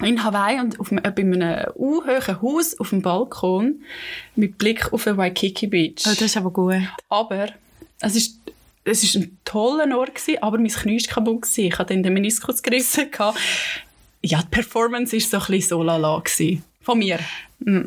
In 0.00 0.22
Hawaii 0.22 0.60
und 0.60 0.78
auf, 0.78 0.92
einem- 0.92 1.02
bei 1.02 1.22
einem 1.22 1.64
unhohen 1.74 2.42
Haus 2.42 2.78
auf 2.78 2.90
dem 2.90 3.02
Balkon 3.02 3.82
mit 4.36 4.56
Blick 4.58 4.92
auf 4.92 5.04
den 5.04 5.16
Waikiki 5.16 5.66
Beach. 5.66 6.02
oh, 6.06 6.10
das 6.10 6.20
ist 6.20 6.36
aber 6.36 6.50
gut. 6.50 6.76
Aber 7.08 7.48
es 8.00 8.14
ist, 8.14 8.36
es 8.84 9.02
ist 9.02 9.16
ein 9.16 9.36
toller 9.44 9.98
Ort 9.98 10.14
gewesen, 10.14 10.40
aber 10.42 10.58
mein 10.58 10.68
Knie 10.68 10.96
ist 10.96 11.08
kaputt 11.08 11.42
gewesen. 11.42 11.64
Ich 11.64 11.78
hatte 11.78 11.94
dann 11.94 12.02
den 12.04 12.12
Meniskus 12.14 12.62
gerissen. 12.62 13.10
gehabt. 13.10 13.38
Ja, 14.22 14.40
die 14.42 14.48
Performance 14.48 15.12
war 15.14 15.20
so 15.20 15.36
ein 15.38 15.58
bisschen 15.58 15.68
so 15.70 15.82
lala. 15.82 16.22
Von 16.82 16.98
mir. 16.98 17.18
Mm. 17.60 17.86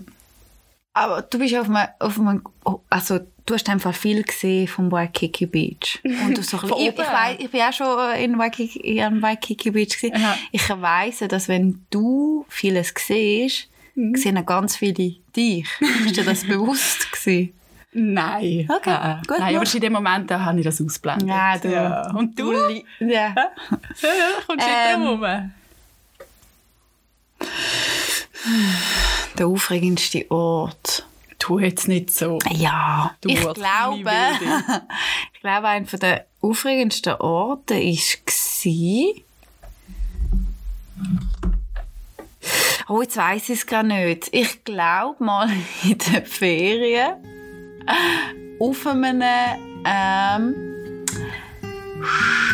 Aber 0.94 1.22
du 1.22 1.40
bist 1.40 1.56
auf 1.56 1.70
einem, 1.70 1.88
auf 2.00 2.20
einem 2.20 2.44
also 2.90 3.20
du 3.46 3.54
hast 3.54 3.70
einfach 3.70 3.94
viel 3.94 4.24
gesehen 4.24 4.68
vom 4.68 4.92
Waikiki 4.92 5.46
Beach. 5.46 6.00
Und 6.04 6.38
du 6.38 6.42
so 6.44 6.58
ein 6.60 6.70
ich, 6.80 6.88
ich, 6.90 6.98
weiss, 6.98 7.36
ich 7.40 7.50
bin 7.52 7.62
auch 7.62 7.74
schon 7.74 8.16
in 8.16 8.38
Waikiki, 8.38 8.80
in 8.98 9.22
Waikiki 9.22 9.72
Beach 9.72 9.98
gewesen. 9.98 10.22
Ja. 10.22 10.38
Ich 10.52 10.68
weiss, 10.70 11.20
dass 11.20 11.48
wenn 11.48 11.86
du 11.90 12.46
vieles 12.50 12.94
siehst, 12.98 13.68
Mhm. 13.94 14.16
sehen 14.16 14.46
ganz 14.46 14.78
viele 14.78 15.16
dich. 15.36 15.68
Ist 16.06 16.16
dir 16.16 16.24
das 16.24 16.44
bewusst 16.48 17.12
gewesen? 17.12 17.54
Nein. 17.92 18.70
Okay, 18.74 18.90
Äh, 18.94 19.16
gut, 19.28 19.40
Nein, 19.40 19.58
aber 19.58 19.74
in 19.76 19.82
dem 19.82 19.92
Moment 19.94 20.32
da 20.32 20.40
habe 20.46 20.60
ich 20.60 20.64
das 20.64 20.82
ausblendet. 20.82 21.28
Ja, 21.28 21.58
du. 21.58 21.68
Ja. 21.70 22.10
Und 22.16 22.40
du? 22.40 22.54
Ja. 22.54 22.70
Ja, 23.02 23.36
ja, 23.36 24.30
kommst 24.48 24.66
du 24.66 24.72
Ähm, 24.72 25.02
drum? 25.04 25.52
Der 29.38 29.48
aufregendste 29.48 30.30
Ort. 30.32 31.06
Tu 31.40 31.60
jetzt 31.60 31.88
nicht 31.88 32.12
so. 32.12 32.38
Ja, 32.52 33.16
Du 33.22 33.30
ich 33.30 33.40
glaube, 33.40 34.12
ich 35.34 35.40
glaube, 35.40 35.68
einer 35.68 35.86
der 35.86 36.26
aufregendsten 36.42 37.14
Orte 37.14 37.76
war 37.76 39.24
Oh, 42.88 43.02
jetzt 43.02 43.18
weiss 43.18 43.44
ich 43.50 43.60
es 43.60 43.66
gar 43.66 43.84
nicht. 43.84 44.30
Ich 44.34 44.64
glaube 44.64 45.24
mal 45.24 45.50
in 45.84 45.98
den 45.98 46.26
Ferien 46.26 47.14
auf 48.60 48.86
einem 48.86 49.24
ähm, 49.86 50.71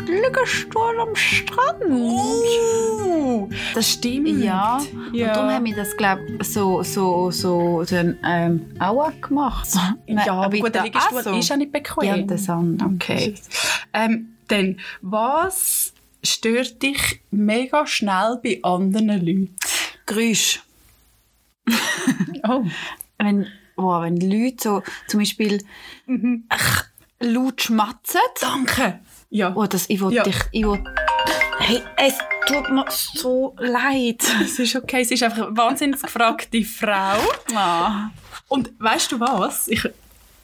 Liegestuhl 0.06 1.00
am 1.00 1.16
Strand. 1.16 1.84
Uh, 1.86 3.50
das 3.74 3.92
stimmt. 3.94 4.44
Ja, 4.44 4.82
ja. 5.13 5.27
und 5.27 5.36
darum 5.36 5.50
haben 5.51 5.66
wir 5.66 5.75
das, 5.75 5.96
glaube 5.98 6.22
ich, 6.39 6.48
so, 6.48 6.84
so, 6.84 7.32
so 7.32 7.84
dann, 7.84 8.18
ähm, 8.24 8.66
auch 8.80 9.12
gemacht. 9.22 9.70
ja, 10.08 10.34
aber 10.34 10.50
bitte 10.50 10.63
gut, 10.63 10.75
der 10.75 10.84
Liegestuhl 10.84 11.20
auch 11.20 11.24
so. 11.24 11.38
ist 11.38 11.50
ja 11.50 11.58
nicht 11.58 11.72
bequem. 11.72 12.04
Ja, 12.04 12.18
das 12.22 12.50
andere. 12.50 12.89
Okay. 12.89 13.36
Ähm, 13.94 14.38
dann, 14.48 14.80
was 15.01 15.94
stört 16.24 16.82
dich 16.82 17.22
mega 17.32 17.86
schnell 17.86 18.39
bei 18.44 18.60
anderen 18.63 19.08
Leuten? 19.08 19.56
Geräusch. 20.06 20.62
Oh. 22.48 22.63
Wenn, 23.18 23.48
wow, 23.75 24.04
wenn 24.04 24.18
Leute 24.18 24.56
so 24.62 24.84
zum 25.08 25.20
Beispiel 25.20 25.62
ach, 26.50 26.86
laut 27.20 27.62
schmatzen. 27.62 28.22
Danke. 28.39 29.00
Ja. 29.29 29.53
Oh, 29.55 29.65
das, 29.65 29.89
ich 29.89 30.00
will 30.01 30.13
Ja. 30.13 30.24
dich, 30.24 30.38
ich 30.51 30.63
will, 30.65 30.84
hey, 31.60 31.81
es 31.98 32.13
tut 32.48 32.69
mir 32.69 32.86
so 32.89 33.55
leid. 33.60 34.22
Es 34.41 34.57
ist 34.60 34.75
okay, 34.75 35.03
sie 35.03 35.15
ist 35.15 35.24
einfach 35.24 35.48
eine 35.48 35.57
wahnsinnig 35.57 36.01
gefragte 36.01 36.63
Frau. 36.63 37.17
Ah. 37.55 38.10
Und 38.48 38.72
weißt 38.79 39.12
du 39.12 39.19
was? 39.19 39.67
Ich, 39.67 39.88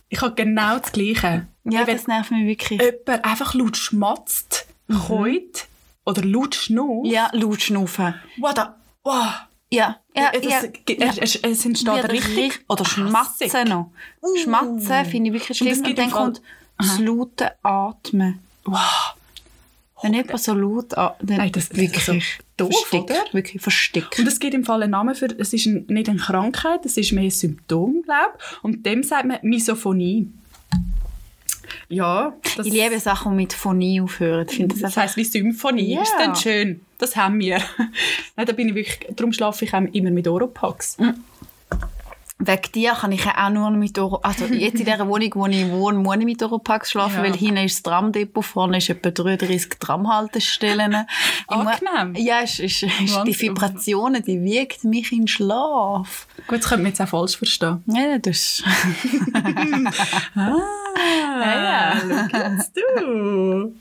ich 0.09 0.21
habe 0.21 0.35
genau 0.35 0.77
das 0.79 0.91
Gleiche. 0.91 1.47
Ja, 1.63 1.85
das 1.85 2.07
nervt 2.07 2.31
mich 2.31 2.45
wirklich. 2.45 2.81
jemand 2.81 3.23
einfach 3.25 3.53
laut 3.53 3.77
schmatzt, 3.77 4.67
keut 5.07 5.67
oder 6.05 6.21
laut 6.23 6.55
schnurrt. 6.55 7.07
Ja, 7.07 7.29
laut 7.31 7.61
schnaufen. 7.61 8.13
Wow, 8.37 8.53
da, 8.53 8.75
wow. 9.03 9.27
Ja, 9.71 9.97
ja, 10.15 10.29
Es, 10.33 10.43
ja. 10.45 10.59
es, 11.07 11.17
es, 11.17 11.35
es 11.37 11.65
entsteht 11.65 12.11
richtig... 12.11 12.37
richtig- 12.37 12.65
Oder 12.67 12.85
schmatzen 12.85 13.67
noch. 13.69 13.89
Schmatzen 14.43 15.05
finde 15.05 15.29
ich 15.29 15.33
wirklich 15.41 15.61
Und 15.61 15.67
es 15.67 15.77
schlimm. 15.77 15.77
Und, 15.79 15.83
gibt 15.87 15.99
dann 15.99 16.11
kommt 16.11 16.41
das 16.77 16.99
laute 16.99 17.51
Atmen. 17.63 18.39
Wow. 18.65 19.15
Wenn 20.01 20.13
jemand 20.15 20.39
so 20.41 20.53
laut 20.53 20.97
atmet, 20.97 21.29
dann 21.29 21.37
Nein, 21.37 21.51
das- 21.53 21.73
wirklich 21.75 22.03
so 22.03 22.13
doof, 22.57 22.71
versteckt. 22.87 23.09
oder? 23.11 23.33
Wirklich 23.33 23.61
versteckt. 23.61 24.19
Und 24.19 24.27
es 24.27 24.39
gibt 24.39 24.53
im 24.53 24.65
Fall 24.65 24.83
einen 24.83 24.91
Namen 24.91 25.15
für, 25.15 25.27
es 25.37 25.53
ist 25.53 25.65
ein, 25.65 25.85
nicht 25.87 26.09
eine 26.09 26.19
Krankheit, 26.19 26.85
es 26.85 26.97
ist 26.97 27.13
mehr 27.13 27.23
ein 27.23 27.29
Symptom, 27.31 28.01
glaube 28.03 28.33
ich. 28.37 28.63
Und 28.63 28.85
dem 28.85 29.01
sagt 29.03 29.25
man 29.25 29.37
Misophonie. 29.43 30.27
Ja, 31.89 32.33
das, 32.57 32.65
ich 32.65 32.73
liebe 32.73 32.99
Sachen, 32.99 33.31
die 33.31 33.43
mit 33.43 33.53
Phonie 33.53 34.01
aufhören. 34.01 34.45
Ich 34.49 34.55
finde 34.57 34.73
das 34.75 34.81
das 34.81 34.97
heisst 34.97 35.15
wie 35.17 35.23
Symphonie. 35.23 35.93
Ja. 35.95 36.01
Ist 36.01 36.13
dann 36.17 36.35
schön. 36.35 36.81
Das 36.97 37.15
haben 37.15 37.39
wir. 37.39 37.57
Nein, 38.35 38.45
da 38.45 38.51
bin 38.53 38.69
ich 38.69 38.75
wirklich, 38.75 39.15
darum 39.15 39.31
schlafe 39.33 39.65
ich 39.65 39.73
auch 39.73 39.81
immer 39.81 40.11
mit 40.11 40.27
Oropax. 40.27 40.97
Wegen 42.39 42.71
dir 42.73 42.91
kann 42.93 43.11
ich 43.13 43.23
ja 43.23 43.45
auch 43.45 43.49
nur 43.51 43.69
mit 43.71 43.97
Oro... 43.99 44.17
Also 44.17 44.45
jetzt 44.45 44.79
in 44.79 44.85
der 44.85 44.99
Wohnung, 45.07 45.29
wo 45.35 45.45
ich 45.47 45.69
wohne, 45.69 45.99
muss 45.99 46.17
ich 46.17 46.25
mit 46.25 46.43
Oropax 46.43 46.91
schlafen, 46.91 47.17
Ja. 47.17 47.23
weil 47.23 47.37
hinten 47.37 47.57
ist 47.57 47.75
das 47.77 47.83
Tramdepot, 47.83 48.43
vorne 48.43 48.79
ist 48.79 48.89
etwa 48.89 49.11
33 49.11 49.69
Tramhaltestellen. 49.79 51.05
Angenehm. 51.47 52.15
Ja, 52.15 52.39
ist, 52.39 52.59
ist, 52.59 52.83
ist 52.83 53.21
die. 53.25 53.39
Vibrationen, 53.39 54.23
die 54.23 54.41
wiegt 54.43 54.83
mich 54.83 55.11
in 55.13 55.27
Schlaf. 55.27 56.27
Gut, 56.47 56.59
das 56.59 56.67
könnte 56.69 56.83
man 56.83 56.91
jetzt 56.91 57.01
auch 57.01 57.07
falsch 57.07 57.37
verstehen. 57.37 57.81
Ja, 57.85 58.17
das 58.17 58.61
Ah, 60.35 60.57
ja. 61.41 61.93
jetzt 62.51 62.75
du. 62.75 63.73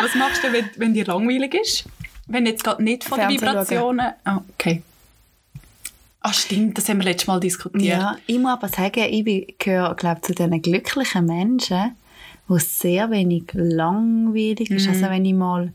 Was 0.00 0.14
machst 0.16 0.42
du, 0.44 0.52
wenn, 0.52 0.68
wenn 0.76 0.94
dir 0.94 1.04
langweilig 1.06 1.54
ist? 1.54 1.84
Wenn 2.26 2.46
jetzt 2.46 2.64
gerade 2.64 2.82
nicht 2.82 3.04
von 3.04 3.18
den. 3.18 3.30
Vibrationen... 3.30 4.12
Ah, 4.24 4.40
okay. 4.54 4.82
Ah, 6.24 6.32
stimmt, 6.32 6.78
das 6.78 6.88
haben 6.88 6.98
wir 6.98 7.04
letztes 7.04 7.26
Mal 7.26 7.40
diskutiert. 7.40 7.82
Ja, 7.84 8.16
ich 8.26 8.38
muss 8.38 8.52
aber 8.52 8.68
sagen, 8.68 9.04
ich 9.10 9.24
bin- 9.24 9.46
gehöre, 9.58 9.94
glaube 9.96 10.20
zu 10.20 10.32
diesen 10.32 10.62
glücklichen 10.62 11.26
Menschen, 11.26 11.96
wo 12.46 12.56
es 12.56 12.78
sehr 12.78 13.10
wenig 13.10 13.44
langweilig 13.54 14.70
ist. 14.70 14.88
Also 14.88 15.02
wenn 15.10 15.24
ich 15.24 15.34
mal 15.34 15.72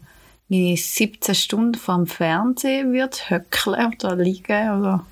meine 0.50 0.78
17 0.78 1.36
Stunden 1.36 1.76
vor 1.76 1.96
dem 1.98 2.08
Fernsehen 2.08 2.94
würde 2.94 3.18
höckeln 3.28 3.88
oder 4.02 4.16
liegen 4.16 4.70
oder 4.80 5.06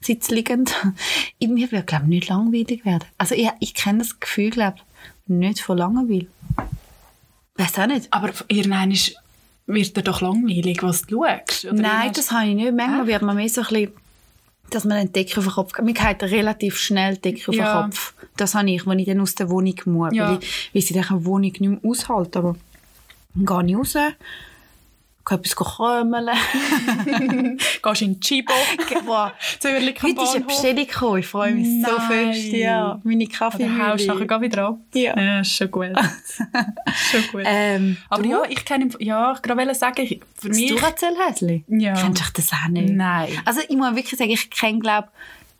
sitzliegend, 0.00 0.74
ich, 1.38 1.48
mir 1.48 1.70
würde, 1.70 1.84
glaube 1.84 2.06
nicht 2.08 2.28
langweilig 2.28 2.84
werden. 2.86 3.04
Also 3.18 3.34
ich, 3.34 3.48
ich 3.60 3.74
kenne 3.74 3.98
das 3.98 4.18
Gefühl, 4.20 4.48
glaube 4.50 4.78
nicht 5.26 5.60
von 5.60 5.76
Langeweile. 5.76 6.26
Weiß 7.56 7.78
auch 7.78 7.86
nicht. 7.86 8.08
Aber 8.12 8.30
irgendwann 8.48 8.90
ist, 8.92 9.16
wird 9.66 9.96
dir 9.96 10.02
doch 10.02 10.20
langweilig, 10.20 10.82
was 10.82 11.02
du 11.02 11.24
schaust. 11.24 11.66
Nein, 11.72 12.12
das 12.14 12.30
habe 12.30 12.48
ich 12.48 12.54
nicht. 12.54 12.72
Manchmal 12.74 13.06
wird 13.06 13.22
man 13.22 13.36
mehr 13.36 13.48
so 13.48 13.60
ein 13.62 13.66
bisschen, 13.66 13.92
dass 14.70 14.84
man 14.84 14.98
den 14.98 15.12
Deckel 15.12 15.38
auf 15.38 15.44
den 15.46 15.52
Kopf 15.52 15.78
Mir 15.80 15.94
geht 15.94 16.22
relativ 16.22 16.78
schnell 16.78 17.16
die 17.16 17.32
Deckel 17.32 17.48
auf 17.50 17.54
Ja. 17.54 17.82
den 17.82 17.90
Kopf. 17.90 18.14
Das 18.36 18.54
habe 18.54 18.70
ich, 18.70 18.86
wenn 18.86 18.98
ich 18.98 19.06
dann 19.06 19.20
aus 19.20 19.34
der 19.34 19.48
Wohnung 19.50 19.74
muss. 19.86 20.14
Ja. 20.14 20.30
Weil 20.30 20.38
ich, 20.40 20.74
weil 20.74 20.82
ich 20.82 20.86
die 20.86 21.24
Wohnung 21.24 21.40
nicht 21.40 21.60
mehr 21.60 21.78
aushalte. 21.84 22.38
Aber 22.40 22.56
dann 23.34 23.66
gehe 23.66 23.70
ich 23.72 23.76
raus, 23.76 23.96
gehe 25.28 25.38
etwas 25.38 25.56
krömeln. 25.56 26.28
Gehst 27.82 28.02
in 28.02 28.20
Chibo, 28.20 28.52
Zürich 29.58 30.02
am 30.02 30.08
heute 30.08 30.22
ist 30.22 30.34
eine 30.34 30.40
Bahnhof. 30.40 30.46
Bestellung 30.46 30.86
gekommen. 30.86 31.18
Ich 31.18 31.26
freue 31.26 31.54
mich 31.54 31.66
so 31.84 31.96
Nein. 31.96 32.32
fest. 32.32 32.44
Ja, 32.52 33.00
meine 33.04 33.24
Oder 33.24 33.32
haust 33.32 33.38
Kaffeemühle. 33.38 34.06
nachher 34.06 34.26
gleich 34.26 34.40
wieder 34.40 34.68
ab. 34.68 34.78
Ja. 34.94 35.18
Ja, 35.20 35.40
ist 35.40 35.52
schon 35.54 35.70
gut. 35.70 35.86
schon 37.10 37.22
gut. 37.32 37.42
Ähm, 37.44 37.96
Aber 38.08 38.22
du? 38.22 38.28
ja, 38.30 38.42
ich 38.48 38.64
kann 38.64 38.90
ja, 39.00 39.32
ich 39.34 39.42
gerade 39.42 39.74
sagen, 39.74 40.02
ich- 40.02 40.20
für 40.34 40.48
mich... 40.48 40.70
Duracell-Häsli? 40.70 41.64
Ja. 41.68 41.94
Kennst 41.94 42.20
du 42.26 42.32
das 42.34 42.50
auch 42.52 42.68
nicht? 42.68 42.92
Nein. 42.92 43.28
Also 43.44 43.60
ich 43.68 43.76
muss 43.76 43.94
wirklich 43.94 44.18
sagen, 44.18 44.30
ich 44.30 44.50
kenne, 44.50 44.78
glaube 44.80 45.08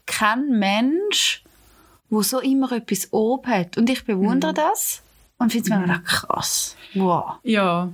keinen 0.07 0.59
Mensch, 0.59 1.43
der 2.11 2.23
so 2.23 2.41
immer 2.41 2.73
etwas 2.73 3.13
oben 3.13 3.47
hat. 3.51 3.77
Und 3.77 3.91
ich 3.91 4.05
bewundere 4.05 4.55
das 4.55 5.03
und 5.39 5.53
finde 5.53 5.71
es 5.71 5.77
Mhm. 5.79 5.87
mir 5.87 5.99
mm. 5.99 6.05
krass. 6.05 6.77
Wow. 6.95 7.35
Ja, 7.43 7.89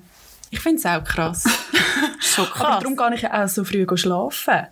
ich 0.55 0.61
finde 0.61 0.79
es 0.79 0.87
auch 0.87 1.05
krass. 1.05 1.45
So 2.21 2.43
Aber 2.43 2.51
krass. 2.51 2.79
darum 2.83 2.97
kann 2.97 3.13
ich 3.13 3.23
ja 3.23 3.45
auch 3.45 3.49
so 3.49 3.65
früh 3.65 3.87
schlafen. 3.97 4.67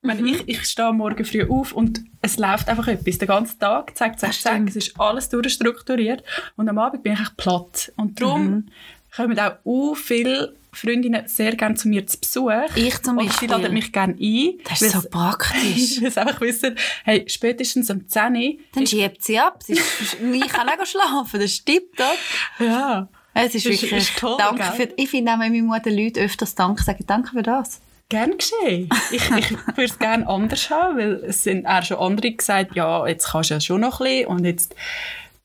Ich, 0.00 0.06
meine, 0.08 0.28
ich, 0.28 0.48
ich 0.48 0.64
stehe 0.64 0.92
morgen 0.92 1.24
früh 1.24 1.46
auf 1.48 1.72
und 1.72 2.00
es 2.22 2.36
läuft 2.38 2.68
einfach 2.68 2.88
etwas 2.88 3.18
den 3.18 3.28
ganzen 3.28 3.58
Tag. 3.60 3.96
Zack, 3.96 4.18
zack, 4.18 4.32
zack. 4.34 4.62
Es 4.68 4.74
ist 4.76 4.98
alles 4.98 5.28
durchstrukturiert. 5.28 6.24
Und 6.56 6.68
am 6.68 6.78
Abend 6.78 7.02
bin 7.04 7.12
ich 7.12 7.20
echt 7.20 7.36
platt. 7.36 7.92
Und 7.96 8.20
darum 8.20 8.46
Mhm. 8.50 8.66
kommen 9.14 9.38
auch 9.38 9.56
u 9.64 9.94
viele 9.94 10.56
Freundinnen 10.72 11.28
sehr 11.28 11.54
gerne 11.54 11.74
zu 11.76 11.86
mir 11.88 12.04
zu 12.06 12.18
Besuch. 12.18 12.50
Ich 12.74 13.00
zum 13.02 13.18
Oder 13.18 13.26
Beispiel. 13.26 13.48
sie 13.48 13.54
laden 13.54 13.72
mich 13.74 13.92
gerne 13.92 14.14
ein. 14.18 14.58
Das 14.68 14.82
ist 14.82 14.92
so 14.92 15.08
praktisch. 15.08 15.54
weil 16.02 16.10
sie 16.10 16.18
einfach 16.20 16.40
wissen, 16.40 16.74
hey, 17.04 17.24
spätestens 17.28 17.90
um 17.90 18.08
10 18.08 18.34
Uhr... 18.34 18.54
Dann 18.74 18.86
schiebt 18.86 19.22
sie 19.22 19.38
ab. 19.38 19.62
Sie 19.62 19.74
ist, 19.74 20.16
ich 20.20 20.48
kann 20.48 20.68
auch 20.68 20.84
schlafen. 20.86 21.38
Das 21.40 21.52
stimmt 21.52 21.98
doch. 21.98 22.16
Ja. 22.66 23.08
Es 23.34 23.54
ist 23.54 23.66
ist- 23.66 23.82
wirklich 23.82 23.92
ist 23.92 24.16
toll, 24.18 24.36
danke 24.38 24.62
gell? 24.62 24.72
für, 24.88 24.92
Ich 24.96 25.10
finde 25.10 25.32
auch, 25.32 25.38
wenn 25.40 25.52
meine 25.52 25.62
Mutter 25.62 25.90
Leute 25.90 26.20
öfters 26.20 26.54
Danke 26.54 26.82
sagen, 26.82 27.04
danke 27.06 27.30
für 27.30 27.42
das. 27.42 27.80
Gern 28.08 28.36
geschehen. 28.36 28.90
Ich, 29.10 29.30
ich 29.30 29.50
würde 29.50 29.84
es 29.84 29.98
gerne 29.98 30.28
anders 30.28 30.68
haben, 30.68 30.98
weil 30.98 31.12
es 31.24 31.42
sind 31.44 31.64
auch 31.66 31.82
schon 31.82 31.96
andere 31.98 32.32
gesagt, 32.32 32.76
ja, 32.76 33.06
jetzt 33.06 33.30
kannst 33.30 33.50
du 33.50 33.54
ja 33.54 33.60
schon 33.60 33.80
noch 33.80 34.00
ein 34.00 34.04
bisschen 34.06 34.26
und 34.26 34.44
jetzt 34.44 34.74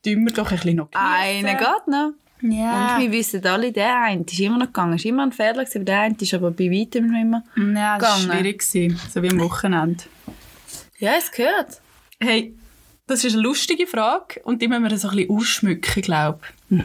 tun 0.04 0.26
wir 0.26 0.34
doch 0.34 0.52
ein 0.52 0.58
bisschen 0.58 0.76
noch 0.76 0.90
Einer 0.94 1.56
geht 1.56 1.88
noch. 1.88 2.12
Ja. 2.42 2.98
Und 2.98 3.02
wir 3.04 3.12
wissen 3.14 3.44
alle, 3.46 3.72
der 3.72 3.96
eine 4.04 4.22
ist 4.24 4.40
immer 4.40 4.58
noch 4.58 4.68
gegangen. 4.68 5.00
War 5.00 5.06
immer 5.06 5.24
ein 5.24 5.32
Fehler, 5.32 5.64
gewesen, 5.64 5.78
aber 5.78 5.86
der 5.86 6.00
eine 6.02 6.16
ist 6.20 6.34
aber 6.34 6.52
bei 6.52 6.70
weitem 6.70 7.08
noch 7.12 7.20
immer. 7.20 7.44
Ja, 7.56 7.98
das 7.98 8.22
gegangen. 8.22 8.40
schwierig, 8.42 8.60
gewesen, 8.60 9.00
so 9.12 9.24
wie 9.24 9.30
am 9.32 9.40
Wochenende. 9.40 10.04
Ja, 11.00 11.14
es 11.18 11.32
gehört. 11.32 11.82
Hey, 12.20 12.54
das 13.08 13.24
ist 13.24 13.34
eine 13.34 13.42
lustige 13.44 13.88
Frage 13.88 14.42
und 14.44 14.62
die 14.62 14.68
müssen 14.68 14.84
wir 14.84 14.98
so 14.98 15.08
ein 15.08 15.16
bisschen 15.16 15.36
ausschmücken, 15.36 16.02
glaube 16.02 16.42
ich. 16.70 16.84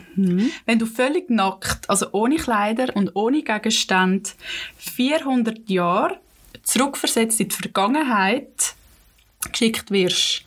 Wenn 0.65 0.79
du 0.79 0.87
völlig 0.87 1.29
nackt, 1.29 1.91
also 1.91 2.07
ohne 2.13 2.37
Kleider 2.37 2.95
und 2.97 3.11
ohne 3.15 3.43
Gegenstände, 3.43 4.31
400 4.79 5.69
Jahre 5.69 6.21
zurückversetzt 6.63 7.41
in 7.41 7.49
die 7.49 7.55
Vergangenheit 7.57 8.75
geschickt 9.51 9.91
wirst, 9.91 10.45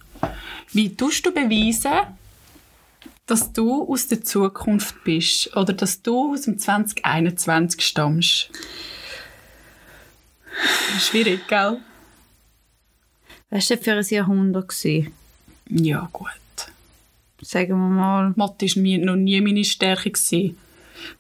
wie 0.72 0.96
tust 0.96 1.26
du 1.26 1.34
beweisen, 1.34 2.08
dass 3.26 3.52
du 3.52 3.92
aus 3.92 4.08
der 4.08 4.24
Zukunft 4.24 5.04
bist 5.04 5.56
oder 5.58 5.74
dass 5.74 6.02
du 6.02 6.34
aus 6.34 6.44
dem 6.44 6.58
2021 6.58 7.82
stammst? 7.82 8.50
Schwierig, 11.00 11.46
gell? 11.50 11.82
Was 13.50 13.70
war 13.70 13.76
das 13.76 13.84
für 13.84 13.94
ein 13.94 14.06
Jahrhundert? 14.06 14.70
Gewesen? 14.70 15.12
Ja, 15.70 16.10
gut. 16.12 16.30
Sagen 17.42 17.70
wir 17.70 17.90
mal. 17.90 18.34
Mathe 18.36 18.66
war 18.66 18.82
mir 18.82 19.06
noch 19.06 19.16
nie 19.16 19.42
meine 19.42 19.64
Stärke. 19.64 20.12
Gewesen. 20.12 20.58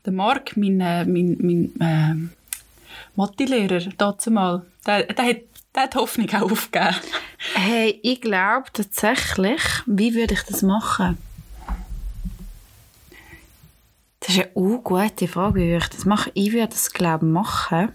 Der 0.05 0.13
Marc, 0.13 0.57
mein, 0.57 0.79
äh, 0.79 1.05
mein, 1.05 1.37
mein 1.41 1.71
äh, 1.79 2.29
Mathelehrer, 3.15 3.81
dazu 3.97 4.31
mal, 4.31 4.65
der, 4.85 5.03
der, 5.03 5.25
hat, 5.25 5.37
der 5.73 5.83
hat 5.83 5.95
Hoffnung 5.95 6.29
auch 6.29 6.51
aufgegeben. 6.51 6.95
Hey, 7.53 7.99
ich 8.01 8.21
glaube 8.21 8.65
tatsächlich, 8.73 9.61
wie 9.85 10.15
würde 10.15 10.33
ich 10.33 10.41
das 10.43 10.63
machen? 10.63 11.17
Das 14.19 14.29
ist 14.29 14.39
eine 14.55 14.79
gute 14.81 15.27
Frage, 15.27 15.59
wie 15.59 15.67
würde 15.67 15.85
ich 15.85 15.89
das 15.89 16.05
machen? 16.05 16.31
Ich 16.33 16.53
würde 16.53 16.69
das, 16.69 16.91
glaube 16.91 17.25
ich, 17.25 17.31
machen. 17.31 17.89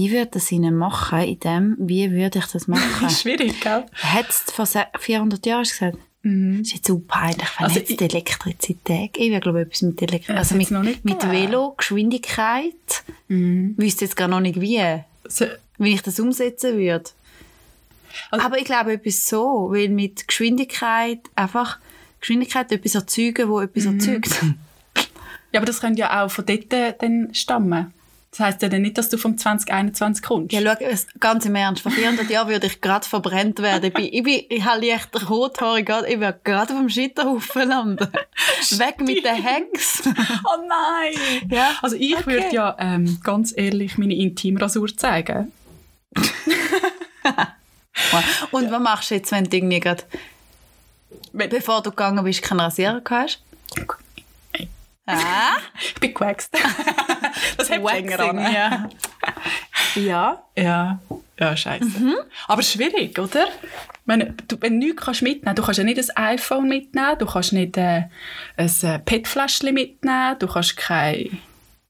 Ich 0.00 0.12
würde 0.12 0.30
das 0.32 0.52
ihnen 0.52 0.76
machen, 0.76 1.20
in 1.22 1.40
dem, 1.40 1.76
wie 1.80 2.10
würde 2.12 2.38
ich 2.38 2.46
das 2.46 2.68
machen? 2.68 3.10
Schwierig, 3.10 3.60
gell? 3.60 3.84
Hättest 3.92 4.48
du 4.48 4.52
vor 4.52 4.66
se- 4.66 4.86
400 4.98 5.44
Jahren 5.44 5.64
gesagt? 5.64 5.98
Mhm. 6.22 6.58
Das 6.58 6.68
ist 6.68 6.74
jetzt 6.74 6.86
so 6.86 6.98
peinlich, 7.00 7.48
wenn 7.58 7.66
Also 7.66 7.78
jetzt 7.80 7.90
die 7.90 7.98
Elektrizität. 8.04 9.16
Ich 9.16 9.28
würde, 9.30 9.40
glaube 9.40 9.60
ich, 9.62 9.66
etwas 9.66 9.82
mit 9.82 10.00
das 10.02 10.36
Also 10.36 10.54
mit, 10.54 10.70
mit. 11.04 11.30
Velo, 11.30 11.74
Geschwindigkeit. 11.76 12.74
Mhm. 13.28 13.74
Wüsste 13.76 14.04
jetzt 14.04 14.16
gar 14.16 14.28
noch 14.28 14.40
nicht 14.40 14.60
wie, 14.60 14.80
So, 15.26 15.46
wie 15.78 15.94
ich 15.94 16.02
das 16.02 16.20
umsetzen 16.20 16.76
würde. 16.78 17.10
Also- 18.30 18.44
Aber 18.46 18.58
ich 18.58 18.64
glaube 18.64 18.92
etwas 18.92 19.28
so, 19.28 19.68
weil 19.72 19.88
mit 19.88 20.28
Geschwindigkeit 20.28 21.20
einfach 21.34 21.78
Geschwindigkeit 22.20 22.70
etwas 22.72 22.94
erzeugen, 22.94 23.48
wo 23.48 23.60
etwas 23.60 23.84
Mhm. 23.84 23.94
erzeugt. 23.98 24.30
ja, 25.52 25.58
aber 25.60 25.66
das 25.66 25.80
könnte 25.80 26.00
ja 26.00 26.24
auch 26.24 26.30
von 26.30 26.46
dort 26.46 26.72
äh, 26.72 26.94
dann 26.98 27.30
stammen. 27.34 27.92
Das 28.38 28.46
heisst 28.46 28.62
ja 28.62 28.68
dann 28.68 28.82
nicht, 28.82 28.96
dass 28.96 29.08
du 29.08 29.18
vom 29.18 29.36
2021 29.36 30.22
kommst. 30.22 30.52
Ja, 30.52 30.60
schau, 30.62 30.76
ganz 31.18 31.44
im 31.44 31.56
Ernst, 31.56 31.82
vor 31.82 31.90
400 31.90 32.30
Jahren 32.30 32.48
würde 32.48 32.68
ich 32.68 32.80
gerade 32.80 33.04
verbrennt 33.06 33.58
werden. 33.60 33.86
Ich, 33.86 33.92
bin, 33.94 34.04
ich, 34.12 34.22
bin, 34.22 34.42
ich 34.48 34.64
habe 34.64 34.86
leicht 34.86 35.28
rothaarig, 35.28 35.84
gerade- 35.86 36.06
ich 36.08 36.20
würde 36.20 36.38
gerade 36.44 36.72
auf 36.72 36.78
dem 36.78 36.88
Scheiterhaufen 36.88 37.68
landen. 37.68 38.06
Weg 38.70 39.00
mit 39.00 39.24
den 39.24 39.44
Hacks. 39.44 40.02
Oh 40.06 40.62
nein! 40.68 41.48
Ja, 41.50 41.70
Also 41.82 41.96
ich 41.96 42.16
okay. 42.16 42.26
würde 42.26 42.54
ja 42.54 42.76
ähm, 42.78 43.18
ganz 43.24 43.52
ehrlich 43.56 43.98
meine 43.98 44.14
Intimrasur 44.14 44.96
zeigen. 44.96 45.50
Und 48.52 48.70
was 48.70 48.80
machst 48.80 49.10
du 49.10 49.16
jetzt, 49.16 49.32
wenn 49.32 49.44
du 49.44 49.56
irgendwie 49.56 49.80
gerade, 49.80 50.04
bevor 51.32 51.82
du 51.82 51.90
gegangen 51.90 52.22
bist, 52.24 52.42
keinen 52.42 52.60
Rasierer 52.60 53.02
hast? 53.10 53.42
Ah, 55.08 55.56
Ich 55.80 55.94
bin 55.94 56.12
gewaxt. 56.14 56.54
das 57.56 57.70
hat 57.70 57.82
länger 57.82 58.18
Waxing, 58.18 58.38
an. 58.38 58.52
ja. 58.52 58.88
ja. 59.94 60.42
Ja, 60.56 60.98
ja, 61.40 61.56
scheiße. 61.56 62.26
Aber 62.46 62.62
schwierig, 62.62 63.18
oder? 63.18 63.46
Meine, 64.04 64.34
du, 64.48 64.56
wenn 64.60 64.80
du 64.80 64.86
nichts 64.86 65.02
kannst 65.04 65.22
mitnehmen 65.22 65.54
du 65.54 65.62
kannst 65.62 65.78
ja 65.78 65.84
nicht 65.84 65.98
ein 65.98 66.16
iPhone 66.34 66.68
mitnehmen, 66.68 67.16
du 67.18 67.26
kannst 67.26 67.52
nicht 67.52 67.76
äh, 67.76 68.04
ein 68.56 68.70
äh, 68.82 68.98
PET-Fläschchen 68.98 69.72
mitnehmen, 69.74 70.36
du 70.38 70.46
kannst 70.46 70.76
kein... 70.76 71.40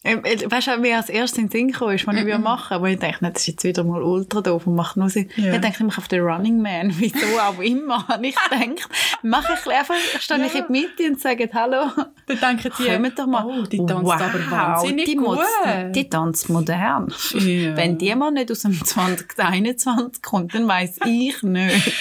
Ähm, 0.04 0.20
äh, 0.24 0.48
Weißt 0.48 0.68
du, 0.68 0.76
mir 0.76 0.96
als 0.96 1.08
erstes 1.08 1.38
in 1.38 1.46
den 1.48 1.50
Sinn 1.50 1.72
kam, 1.72 1.90
ist, 1.90 2.06
was 2.06 2.14
ich 2.14 2.24
würde 2.24 2.38
machen 2.38 2.72
Aber 2.76 2.88
ich 2.88 3.00
dachte, 3.00 3.18
das 3.32 3.42
ist 3.42 3.46
jetzt 3.48 3.64
wieder 3.64 3.82
mal 3.82 4.00
ultra 4.00 4.40
doof 4.40 4.64
und 4.68 4.76
macht 4.76 4.96
nur 4.96 5.10
Sinn. 5.10 5.28
Ja. 5.34 5.54
Ich 5.54 5.60
denke 5.60 5.80
immer 5.82 5.92
auf 5.98 6.06
den 6.06 6.20
Running 6.22 6.62
Man, 6.62 6.92
wieso 6.98 7.26
auch 7.40 7.58
immer. 7.58 8.06
habe 8.08 8.28
ich 8.28 8.36
gedacht, 8.36 8.88
mache 9.22 9.54
ich 9.60 9.72
einfach, 9.72 9.96
stehe 10.20 10.46
ich 10.46 10.54
in 10.54 10.64
die 10.68 10.72
Mitte 10.72 11.02
und 11.10 11.20
sage 11.20 11.50
Hallo. 11.52 11.90
Dann 12.26 12.38
denken 12.38 12.72
die, 12.78 12.84
Kommt 12.92 13.18
doch 13.18 13.26
mal. 13.26 13.44
oh, 13.44 13.62
die 13.66 13.78
tanzt 13.78 14.12
aber 14.12 14.50
wahnsinnig 14.50 15.04
die 15.06 15.16
gut. 15.16 15.36
Mo- 15.36 15.90
Die 15.92 16.08
tanzt 16.08 16.48
modern. 16.48 17.12
Ja. 17.34 17.76
Wenn 17.76 17.98
die 17.98 18.14
mal 18.14 18.30
nicht 18.30 18.52
aus 18.52 18.60
dem 18.60 18.74
2021 18.84 20.22
kommt, 20.22 20.54
dann 20.54 20.68
weiss 20.68 20.96
ich 21.06 21.42
nicht. 21.42 21.92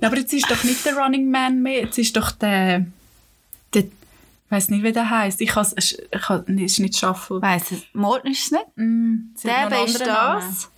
Ja, 0.00 0.08
aber 0.08 0.16
jetzt 0.18 0.32
ist 0.32 0.50
doch 0.50 0.64
nicht 0.64 0.84
der 0.84 0.96
Running 0.96 1.30
Man 1.30 1.62
mehr, 1.62 1.82
jetzt 1.82 1.96
ist 1.98 2.16
doch 2.16 2.32
der... 2.32 2.86
der 3.72 3.84
ich 4.46 4.50
weiss 4.50 4.68
nicht, 4.70 4.82
wie 4.84 4.92
der 4.92 5.10
heisst. 5.10 5.40
Ich 5.40 5.50
kann 5.50 5.66
es 5.76 5.92
ist 5.92 6.78
nicht 6.80 6.96
Shuffle. 6.96 7.42
Weiss 7.42 7.72
es, 7.72 7.82
Morten 7.92 8.28
ist 8.28 8.44
es 8.46 8.50
nicht? 8.52 8.64
Mm, 8.76 9.14
Der 9.44 9.66
ist 9.84 10.00
anderen 10.00 10.06
Namen. 10.14 10.40
das. 10.48 10.70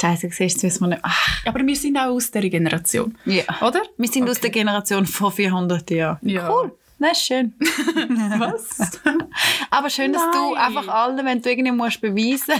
Scheiße, 0.00 0.30
siehst 0.30 0.58
du, 0.62 0.66
wissen 0.68 0.80
wir 0.84 0.88
nicht. 0.90 1.00
Ach, 1.02 1.44
Aber 1.46 1.58
wir 1.66 1.74
sind 1.74 1.96
auch 1.98 2.06
aus 2.14 2.30
dieser 2.30 2.48
Generation. 2.48 3.18
ja. 3.24 3.42
Oder? 3.60 3.82
Wir 3.96 4.08
sind 4.08 4.30
aus 4.30 4.38
der 4.38 4.50
Generation 4.50 5.04
vor 5.06 5.32
400 5.32 5.90
Jahren. 5.90 6.18
Ja. 6.22 6.48
Cool. 6.48 6.72
Das 7.00 7.12
ist 7.18 7.26
schön. 7.26 7.54
Was? 8.38 9.00
Aber 9.70 9.88
schön, 9.90 10.12
dass 10.12 10.22
du 10.32 10.54
Nein. 10.54 10.62
einfach 10.64 10.88
allen, 10.88 11.24
wenn 11.24 11.40
du 11.42 11.50
irgendwie 11.50 11.70
musst 11.72 12.00
beweisen 12.00 12.54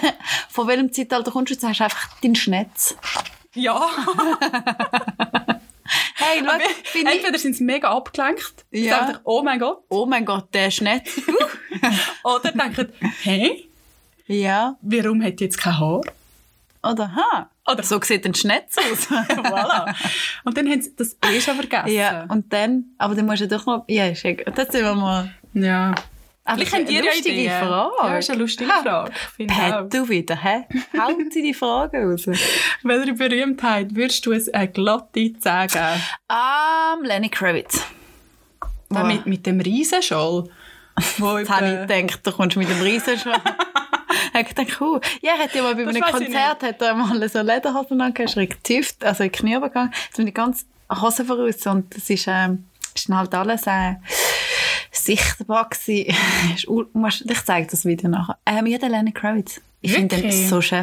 von 0.48 0.66
welchem 0.68 0.92
Zeitalter 0.92 1.30
kommst, 1.32 1.60
du 1.62 1.66
hast 1.66 1.78
du 1.80 1.84
einfach 1.84 2.08
deinen 2.20 2.34
Schnetz. 2.36 2.96
ja. 3.54 3.80
Hey, 6.20 6.42
ich... 6.94 7.06
Entweder 7.06 7.38
sind 7.38 7.54
sie 7.54 7.62
mega 7.64 7.90
abgelenkt, 7.90 8.64
Ja. 8.72 9.06
sagen, 9.06 9.18
oh 9.24 9.42
mein 9.42 9.58
Gott, 9.60 9.84
Oh 9.88 10.04
mein 10.04 10.24
Gott, 10.24 10.52
der 10.52 10.70
Schnetz. 10.70 11.10
oder 12.24 12.50
denken, 12.50 12.92
hey, 13.22 13.70
ja. 14.26 14.76
warum 14.82 15.22
hat 15.22 15.40
jetzt 15.40 15.58
kein 15.58 15.78
Haar? 15.78 16.00
Oder, 16.82 17.14
ha. 17.14 17.50
Oder 17.70 17.82
So 17.82 18.00
sieht 18.00 18.24
ein 18.26 18.34
Schnetz 18.34 18.76
aus. 18.78 19.06
voilà. 19.10 19.94
Und 20.44 20.56
dann 20.56 20.68
haben 20.68 20.82
sie 20.82 20.94
das 20.96 21.16
eh 21.24 21.40
schon 21.40 21.54
vergessen. 21.56 21.88
ja, 21.88 22.24
und 22.28 22.52
dann... 22.52 22.86
Aber 22.98 23.14
dann 23.14 23.26
musst 23.26 23.42
du 23.42 23.48
doch 23.48 23.66
noch... 23.66 23.84
Ja, 23.88 24.06
ist 24.06 24.24
egal. 24.24 24.52
Das 24.54 24.68
sind 24.72 24.84
wir 24.84 24.94
mal... 24.94 25.30
ja. 25.54 25.94
Aber 26.48 26.64
Vielleicht 26.64 26.90
ihr 26.90 27.04
ja 27.04 27.10
lustige 27.12 27.34
Ideen. 27.34 27.50
Frage. 27.60 27.92
Ja, 28.02 28.18
ist 28.18 28.30
eine 28.30 28.38
lustige 28.38 28.70
Ha. 28.70 28.82
Frage. 28.82 29.12
Ich. 29.36 29.46
Pat, 29.48 29.92
du 29.92 30.08
wieder, 30.08 30.34
hä? 30.34 30.64
Haut 30.98 31.16
sie 31.30 31.42
die 31.42 31.52
Frage 31.52 31.98
raus. 32.04 32.26
Welche 32.82 33.12
Berühmtheit 33.12 33.94
würdest 33.94 34.24
du 34.24 34.32
es 34.32 34.48
eine 34.48 34.68
glatte 34.68 35.32
Zähne 35.38 35.66
geben? 35.66 36.02
Um, 36.30 37.04
Lenny 37.04 37.28
Kravitz. 37.28 37.84
Der 38.90 39.04
Mit, 39.04 39.26
mit 39.26 39.44
dem 39.44 39.60
Riesenschal. 39.60 40.44
Wo 41.18 41.38
Jetzt 41.38 41.50
habe 41.50 41.86
ich 41.86 41.94
gedacht, 41.94 42.26
du 42.26 42.32
kommst 42.32 42.56
mit 42.56 42.70
dem 42.70 42.80
Riesen 42.80 43.18
schon. 43.18 43.34
ich 44.40 44.46
dachte, 44.54 44.66
cool. 44.80 45.00
Ja, 45.20 45.32
er 45.36 45.44
hat 45.44 45.54
ja 45.54 45.62
mal 45.62 45.74
bei 45.74 45.84
Das 45.84 45.94
einem 45.96 46.02
ich 46.06 46.10
Konzert 46.12 46.62
hat 46.62 46.80
er 46.80 46.94
mal 46.94 47.28
so 47.28 47.42
Lederhosen 47.42 48.00
angeschrieben, 48.00 48.56
tief, 48.62 48.94
also 49.02 49.22
in 49.22 49.30
die 49.32 49.38
Knie 49.38 49.60
gegangen, 49.60 49.92
jetzt 50.06 50.16
mit 50.16 50.28
die 50.28 50.32
ganze 50.34 50.64
Hose 50.90 51.26
voraus 51.26 51.66
und 51.66 51.94
das 51.94 52.08
ist, 52.08 52.26
ähm, 52.26 52.64
ist 52.94 53.10
halt 53.10 53.34
alles 53.34 53.66
äh, 53.66 53.96
sichtbar 55.04 55.68
gewesen. 55.68 56.14
Ist 56.54 57.30
ich 57.30 57.44
zeige 57.44 57.66
das 57.70 57.84
Video 57.84 58.08
nachher. 58.10 58.38
Ähm, 58.46 58.66
ja, 58.66 58.78
der 58.78 58.88
Lenny 58.90 59.12
Kravitz. 59.12 59.60
Ich 59.80 59.92
finde 59.92 60.16
ihn 60.16 60.22
Wirklich? 60.24 60.48
so 60.48 60.60
schön. 60.60 60.82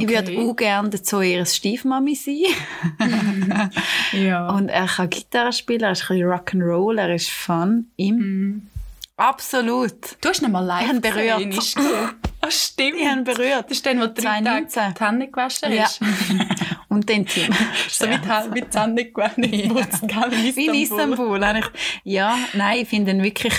Ich 0.00 0.06
würde 0.08 0.32
Okay. 0.32 0.38
auch 0.50 0.56
gerne 0.56 0.90
dazu 0.90 1.20
ihre 1.22 1.46
Stiefmami 1.46 2.14
sein. 2.14 2.42
Ja. 4.12 4.48
Und 4.50 4.68
er 4.68 4.86
kann 4.86 5.08
Gitarre 5.10 5.52
spielen, 5.52 5.80
er 5.82 5.92
ist 5.92 6.02
ein 6.10 6.18
bisschen 6.18 6.28
Rock'n'Roll, 6.30 6.98
er 6.98 7.14
ist 7.14 7.30
fun. 7.30 7.90
Ihm. 7.96 8.16
Mhm. 8.16 8.66
Absolut. 9.16 10.16
Du 10.20 10.28
hast 10.28 10.42
ihn 10.42 10.52
mal 10.52 10.60
live 10.60 10.82
Ich 10.82 10.88
habe 10.88 11.00
berührt. 11.00 11.36
gesehen, 11.38 11.52
ist 11.52 11.76
gut. 11.76 11.86
Ah, 12.40 12.52
stimmt. 12.52 12.94
Ich 13.00 13.04
habe 13.08 13.18
ihn 13.18 13.24
berührt. 13.24 13.64
Das 13.64 13.72
ist 13.72 13.84
dann, 13.84 13.98
wo 14.00 14.06
du 14.06 14.12
drei 14.14 14.40
2019. 14.40 14.72
Tage 14.80 14.94
die 14.96 15.04
Hände 15.04 15.26
gewaschen 15.26 15.72
Ja. 15.72 15.82
hast. 15.84 16.00
Und 16.88 17.08
den 17.08 17.26
Team. 17.26 17.52
so 17.88 18.06
wie 18.06 18.16
die 18.18 18.28
Hände- 18.28 18.66
die 18.72 18.78
Hände 18.78 19.04
gewaschen 19.04 19.44
Ja. 19.44 19.74
hast. 19.74 20.08
gell, 20.08 20.56
Wie 20.56 20.66
in 20.66 20.74
Istanbul. 20.74 21.40
Ja, 22.04 22.38
nein, 22.54 22.78
ich 22.82 22.88
finde 22.88 23.10
ihn 23.10 23.22
wirklich... 23.22 23.54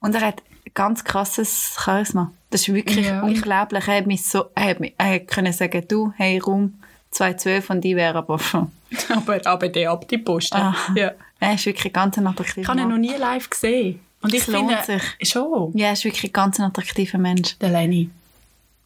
Und 0.00 0.14
er 0.14 0.22
hat 0.22 0.42
ganz 0.72 1.04
krasses 1.04 1.76
Charisma. 1.78 2.32
Das 2.50 2.62
ist 2.62 2.72
wirklich 2.74 3.06
Ja. 3.06 3.22
unglaublich. 3.22 3.86
Er 3.86 3.96
hat 3.98 4.06
mich 4.06 4.24
so... 4.24 4.46
Er 4.54 4.70
hat, 4.70 4.80
mich, 4.80 4.94
er 4.96 5.14
hat 5.16 5.28
können 5.28 5.52
sagen, 5.52 5.84
du, 5.88 6.12
hey, 6.16 6.38
Raum 6.38 6.74
212 7.10 7.64
von 7.64 7.80
dir 7.80 7.96
wäre 7.96 8.16
aber 8.18 8.38
schon... 8.38 8.70
Aber, 9.08 9.40
aber 9.46 9.68
der 9.68 9.90
ab 9.92 10.08
die 10.08 10.18
Post. 10.18 10.52
Ah. 10.54 10.74
Ja. 10.96 11.12
Er 11.38 11.54
ist 11.54 11.64
wirklich 11.66 11.92
ganz 11.92 12.18
ein 12.18 12.26
attraktiver 12.26 12.62
Ich 12.62 12.68
habe 12.68 12.80
ihn 12.80 12.88
noch 12.88 12.96
nie 12.98 13.14
live 13.14 13.48
gesehen. 13.48 14.00
Und 14.20 14.34
ich 14.34 14.42
Es 14.42 14.46
lohnt 14.48 14.72
finde, 14.72 15.02
schon. 15.22 15.76
Ja, 15.76 15.86
er 15.86 15.92
ist 15.92 16.04
wirklich 16.04 16.32
ganz 16.32 16.58
ein 16.58 16.64
attraktiver 16.66 17.18
Mensch. 17.18 17.56
Der 17.58 17.68
Lenny. 17.70 18.10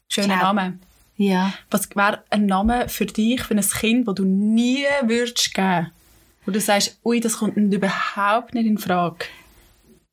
Schöner 0.09 0.37
Name. 0.37 0.78
Ja. 1.16 1.53
Was 1.70 1.88
wäre 1.94 2.22
ein 2.31 2.46
Name 2.46 2.88
für 2.88 3.07
dich, 3.07 3.42
für 3.42 3.55
ein 3.55 3.61
Kind, 3.61 4.09
das 4.09 4.14
du 4.16 4.24
nie 4.24 4.85
würdest 5.03 5.55
geben? 5.55 5.90
Wo 6.44 6.50
du 6.50 6.61
sagst, 6.61 6.98
ui, 7.05 7.20
das 7.20 7.38
kommt 7.38 7.57
nicht- 7.57 7.72
überhaupt 7.74 8.55
nicht 8.55 8.66
in 8.66 8.79
Frage. 8.79 9.27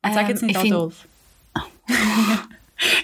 Und 0.02 0.14
sag 0.14 0.22
Ähm, 0.24 0.28
jetzt 0.30 0.42
nicht 0.42 0.56
ich 0.56 0.58
find- 0.62 0.74
Adolf. 0.74 1.06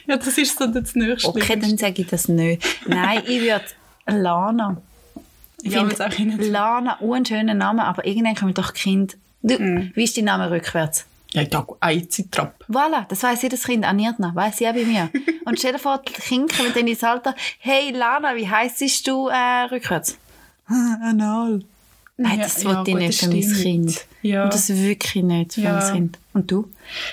ja, 0.07 0.17
das 0.17 0.39
ist 0.39 0.59
so 0.59 0.67
das 0.67 0.95
Nächste. 0.95 1.29
Okay, 1.29 1.59
dann 1.59 1.77
sage 1.77 2.03
ich 2.03 2.09
das 2.09 2.29
nicht. 2.29 2.65
Nein, 2.87 3.23
ich 3.27 3.41
würde 3.43 3.65
Lana. 4.07 4.81
Ich 5.63 5.73
Ja, 5.73 5.87
finde 6.11 6.37
nicht. 6.37 6.51
Lana 6.51 7.01
auch 7.01 7.13
ein 7.15 7.25
schöner 7.27 7.55
Name, 7.55 7.85
aber 7.85 8.07
irgendwann 8.07 8.35
kommen 8.37 8.55
doch 8.55 8.73
Kind. 8.73 9.17
Du, 9.43 9.55
Mm. 9.59 9.93
Wie 9.95 10.05
ist 10.05 10.17
dein 10.17 10.25
Name 10.25 10.51
rückwärts? 10.51 11.07
Ja, 11.33 11.43
ich 11.43 11.51
dachte, 11.51 11.77
Eizitrap. 11.81 12.64
Voilà, 12.71 13.07
das 13.09 13.23
weiß 13.23 13.43
jedes 13.43 13.64
Kind. 13.64 13.85
Aniertna, 13.85 14.35
weiß 14.35 14.61
ich 14.61 14.69
auch 14.69 14.73
bei 14.75 14.85
mir. 14.85 15.11
Und 15.45 15.59
stell 15.59 15.73
dir 15.73 15.79
vor, 15.79 15.99
die 16.07 16.12
Kinder 16.12 16.55
kommen 16.57 16.73
dann 16.75 16.87
ins 16.87 17.05
Alter, 17.05 17.35
hey 17.59 17.91
Lana, 17.91 18.35
wie 18.37 18.49
heisst 18.49 19.07
du 19.07 19.29
äh, 19.29 19.64
rückwärts? 19.71 20.17
Anal. 20.67 21.62
Nein, 22.17 22.38
das 22.41 22.62
Ja, 22.62 22.77
wollte 22.77 22.91
ja, 22.93 22.99
ich 22.99 23.27
nicht 23.29 23.49
für 23.49 23.55
mein. 23.55 23.62
Kind. 23.62 24.07
Ja. 24.23 24.45
Und 24.45 24.53
das 24.55 24.69
wirklich 24.71 25.23
nicht 25.23 25.53
für 25.55 25.61
Ja. 25.61 25.73
mein 25.81 25.93
Kind. 25.95 26.19
Und 26.35 26.51
du? 26.51 26.69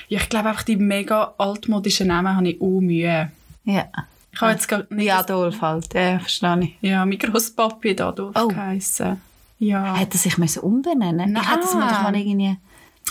Ja, 0.07 0.19
ich 0.19 0.29
glaube 0.29 0.49
einfach, 0.49 0.63
die 0.63 0.77
mega 0.77 1.33
altmodischen 1.37 2.07
Namen 2.07 2.35
habe 2.35 2.49
ich 2.49 2.59
auch 2.61 2.79
Mühe. 2.81 3.31
Ja. 3.65 3.85
Ich 4.31 4.41
habe 4.41 4.51
jetzt 4.51 4.67
gar 4.67 4.83
nicht... 4.89 5.05
Ja, 5.05 5.19
Adolf 5.19 5.61
halt. 5.61 5.93
Ja, 5.93 6.19
verstehe 6.19 6.59
ich. 6.61 6.75
Ja, 6.89 7.05
mein 7.05 7.17
Grosspapi 7.19 7.91
hat 7.91 8.01
Adolf 8.01 8.35
Oh. 8.35 8.47
geheissen. 8.47 9.21
Ja. 9.59 9.95
Hätte 9.95 10.15
er 10.17 10.19
sich 10.19 10.37
müssen 10.37 10.59
umbenennen 10.59 11.31
Nein. 11.33 11.41
Ich 11.43 11.49
hätte 11.51 11.63
es 11.65 11.73
mir 11.73 11.87
doch 11.87 12.01
mal 12.01 12.15
irgendwie... 12.15 12.57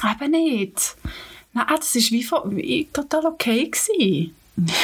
Eben 0.03 0.31
nicht. 0.33 0.97
Nein, 1.53 1.67
das 1.69 1.95
war 1.95 2.03
wie, 2.11 2.23
von- 2.25 2.93
total 2.93 3.27
okay. 3.27 3.71
Gewesen. 3.71 4.35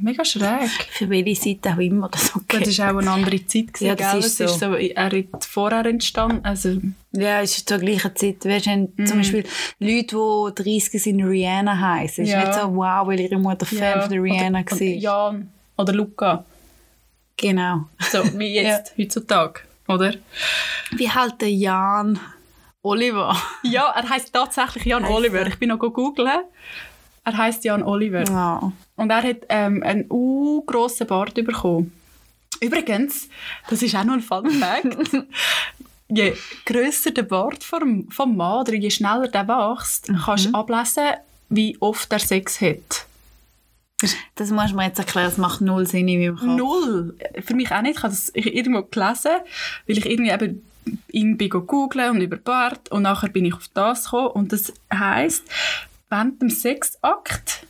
Mega 0.00 0.24
schräg. 0.24 0.70
Für 0.92 1.10
welche 1.10 1.34
Seite 1.34 1.70
auch 1.74 1.78
immer 1.78 2.08
das 2.08 2.34
okay. 2.36 2.60
Das 2.64 2.78
war 2.78 2.94
auch 2.94 2.98
eine 2.98 3.10
andere 3.10 3.44
Zeit. 3.44 3.72
Gewesen, 3.74 3.86
Ja, 3.86 3.94
das 3.96 4.10
gell? 4.12 4.20
ist 4.20 4.40
Es 4.40 4.58
so. 4.58 4.74
Er 4.74 5.12
ist 5.12 5.46
vorher 5.46 5.84
entstanden. 5.86 6.44
Also, 6.44 6.76
Ja, 7.12 7.40
es 7.40 7.56
ist 7.56 7.68
zur 7.68 7.78
gleichen 7.78 8.14
Zeit. 8.14 8.44
Weißt 8.44 8.66
wenn 8.66 9.06
zum 9.06 9.18
Beispiel 9.18 9.44
Leute, 9.80 10.16
die 10.62 10.62
30 10.62 11.02
sind, 11.02 11.24
Rihanna 11.24 11.76
heißen. 11.78 12.22
Es 12.24 12.30
ist 12.30 12.34
Ja. 12.34 12.40
nicht 12.44 12.54
so, 12.54 12.74
wow, 12.76 13.06
weil 13.06 13.18
ihre 13.20 13.36
Mutter 13.38 13.66
Fan 13.66 14.00
von 14.02 14.10
der 14.10 14.22
Rihanna 14.22 14.60
oder, 14.60 14.70
war. 14.70 14.76
oder 14.76 14.84
Jan 14.86 15.50
oder 15.76 15.92
Luca. 15.92 16.44
Genau. 17.36 17.86
So 18.12 18.22
wie 18.38 18.54
jetzt, 18.54 18.92
heutzutage. 18.98 19.60
Oder? 19.88 20.14
Wie 20.92 21.10
halt 21.10 21.40
der 21.40 21.50
Jan 21.50 22.18
Oliver. 22.82 23.36
Ja, 23.62 23.90
er 23.90 24.08
heißt 24.08 24.32
tatsächlich 24.32 24.84
Jan 24.84 25.04
Heisst 25.04 25.14
Oliver. 25.14 25.40
er? 25.40 25.46
Ich 25.48 25.58
bin 25.58 25.68
noch 25.68 25.78
googeln. 25.78 26.40
Er 27.24 27.36
heißt 27.36 27.64
Jan 27.64 27.82
Oliver. 27.82 28.24
Ja. 28.24 28.72
Und 28.96 29.10
er 29.10 29.22
hat 29.22 29.38
ähm, 29.48 29.82
einen 29.82 30.06
u 30.10 30.62
grossen 30.62 31.06
Bart 31.06 31.34
bekommen. 31.34 31.92
Übrigens, 32.60 33.28
das 33.68 33.82
ist 33.82 33.94
auch 33.94 34.04
noch 34.04 34.14
ein 34.14 34.20
Fun 34.20 34.50
Fact. 34.50 35.12
je 36.08 36.34
grösser 36.66 37.10
der 37.10 37.22
Bart 37.22 37.64
vom, 37.64 38.10
vom 38.10 38.36
Mann 38.36 38.62
oder 38.62 38.74
je 38.74 38.90
schneller 38.90 39.28
der 39.28 39.46
wächst, 39.48 40.10
kannst 40.24 40.46
du 40.46 40.54
ablesen, 40.54 41.14
wie 41.48 41.76
oft 41.80 42.12
er 42.12 42.18
Sex 42.18 42.60
hat. 42.60 43.06
Das 44.34 44.50
musst 44.50 44.72
du 44.72 44.76
mir 44.76 44.86
jetzt 44.86 44.98
erklären, 44.98 45.28
das 45.28 45.36
macht 45.36 45.60
null 45.60 45.86
Sinn 45.86 46.08
in 46.08 46.20
meinem 46.20 46.36
Kopf. 46.36 46.46
Null. 46.46 47.16
Für 47.44 47.54
mich 47.54 47.70
auch 47.70 47.82
nicht. 47.82 47.98
Ich 47.98 48.02
habe 48.02 48.12
das 48.12 48.30
irgendwo 48.30 48.82
gelesen, 48.82 49.32
weil 49.86 49.98
ich 49.98 50.06
irgendwie 50.06 50.30
eben 50.30 50.62
ihn 51.10 51.36
bin 51.36 51.50
googeln 51.50 52.10
und 52.10 52.20
über 52.20 52.36
Bart 52.36 52.90
und 52.90 53.02
nachher 53.02 53.28
bin 53.28 53.44
ich 53.44 53.54
auf 53.54 53.68
das 53.74 54.04
gekommen 54.04 54.28
und 54.28 54.52
das 54.52 54.72
heisst, 54.92 55.44
während 56.08 56.40
dem 56.42 56.50
Sexakt 56.50 57.66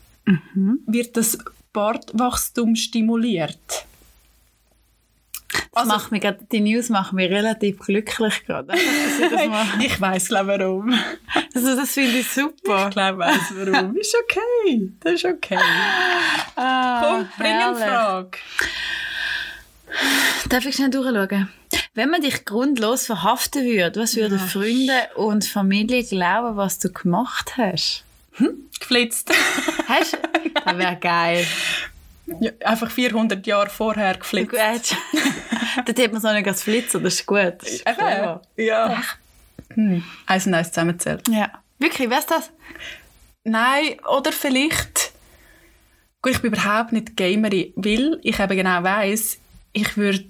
wird 0.87 1.17
das 1.17 1.39
Bartwachstum 1.73 2.77
stimuliert. 2.77 3.87
Das 5.73 5.87
macht 5.87 6.13
mich 6.13 6.23
grad, 6.23 6.39
die 6.53 6.61
News 6.61 6.89
machen 6.89 7.17
mich 7.17 7.31
relativ 7.31 7.79
glücklich 7.79 8.45
gerade. 8.45 8.73
ich 8.77 9.85
ich 9.87 10.01
weiß 10.01 10.29
glaube 10.29 10.59
warum. 10.59 10.93
Also, 11.55 11.77
das 11.77 11.93
finde 11.93 12.19
ich 12.19 12.29
super. 12.29 12.89
Ich 12.89 12.91
glaube 12.95 13.19
weiß 13.19 13.55
warum. 13.55 13.97
ist 13.97 14.17
okay. 14.25 14.91
Das 15.01 15.15
ist 15.15 15.25
okay. 15.25 15.59
Ah, 16.57 17.03
Komm, 17.03 17.29
bring 17.39 17.53
eine. 17.53 17.77
Frage. 17.77 18.39
Darf 20.49 20.67
ich 20.67 20.75
schnell 20.75 20.91
durchschauen? 20.91 21.49
Wenn 21.95 22.11
man 22.11 22.21
dich 22.23 22.45
grundlos 22.45 23.07
verhaften 23.07 23.65
würde, 23.65 24.01
was 24.01 24.15
würden 24.15 24.39
Freunde 24.39 25.09
und 25.17 25.45
Familie 25.45 26.05
glauben, 26.05 26.57
was 26.57 26.79
du 26.79 26.91
gemacht 26.93 27.57
hast? 27.57 28.05
Geflitzt. 28.79 29.31
Hast 29.89 30.13
du? 30.15 30.19
Das 30.65 30.79
wäre 30.79 30.97
geil. 30.97 31.47
Ja, 32.39 32.53
einfach 32.65 32.91
400 32.91 33.45
Jahre 33.45 33.69
vorher 33.69 34.17
geflitzt. 34.17 34.51
Gut. 34.53 34.97
Dort 35.85 35.99
hat 35.99 36.13
man 36.13 36.21
so 36.21 36.33
nicht 36.33 36.47
als 36.47 36.63
Flitzer, 36.63 37.01
das 37.01 37.15
ist 37.15 37.27
gut. 37.27 37.55
Das 37.59 37.69
ist 37.69 37.87
Eben. 37.87 37.97
clever. 37.97 38.43
Ja. 38.57 39.03
Hm. 39.75 40.05
Eins 40.27 40.47
und 40.47 40.55
eins 40.55 40.69
zusammenzählt. 40.69 41.27
Ja. 41.29 41.51
Wirklich, 41.81 42.09
wär's 42.09 42.27
das? 42.27 42.51
Nein, 43.43 43.97
oder 44.09 44.31
vielleicht. 44.33 45.13
Gut, 46.23 46.33
ich 46.33 46.41
bin 46.43 46.53
überhaupt 46.53 46.93
nicht 46.93 47.17
Gamerin, 47.17 47.73
weil 47.75 48.21
ich 48.23 48.39
eben 48.39 48.57
genau 48.57 48.83
weiss, 48.85 49.39
ich 49.73 49.97
würde 49.97 50.25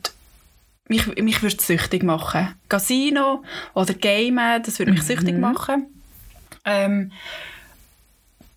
mich, 0.90 1.06
mich 1.16 1.42
würde 1.42 1.62
süchtig 1.62 2.02
machen. 2.02 2.54
Casino 2.68 3.42
oder 3.74 3.94
Gamen, 3.94 4.62
das 4.62 4.78
würde 4.78 4.92
mich 4.92 5.02
süchtig 5.02 5.38
machen. 5.38 5.86
Ähm, 6.64 7.12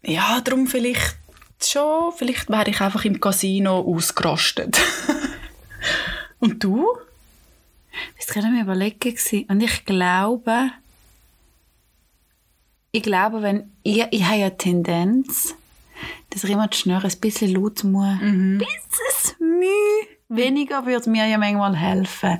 ja, 0.01 0.41
darum 0.41 0.67
vielleicht 0.67 1.15
schon. 1.63 2.11
Vielleicht 2.17 2.49
wäre 2.49 2.69
ich 2.69 2.81
einfach 2.81 3.05
im 3.05 3.21
Casino 3.21 3.79
ausgerastet. 3.79 4.81
Und 6.39 6.61
du? 6.61 6.87
Das 8.17 8.27
war 8.27 8.41
gerade 8.41 8.47
am 8.47 8.61
überlegen. 8.61 9.45
Und 9.47 9.61
ich 9.61 9.85
glaube, 9.85 10.71
ich 12.91 13.03
glaube, 13.03 13.41
wenn 13.41 13.71
ich, 13.83 14.05
ich 14.11 14.25
habe 14.25 14.39
ja 14.39 14.49
Tendenz, 14.49 15.55
dass 16.31 16.43
ich 16.43 16.49
immer 16.49 16.67
die 16.67 16.77
Schnurre 16.77 17.07
ein 17.07 17.19
bisschen 17.19 17.53
laut 17.53 17.83
muss. 17.83 18.19
Ein 18.21 18.57
bisschen 18.57 19.59
Mühe. 19.59 20.12
Weniger 20.29 20.85
würde 20.85 21.09
mir 21.09 21.25
ja 21.27 21.37
manchmal 21.37 21.75
helfen. 21.75 22.39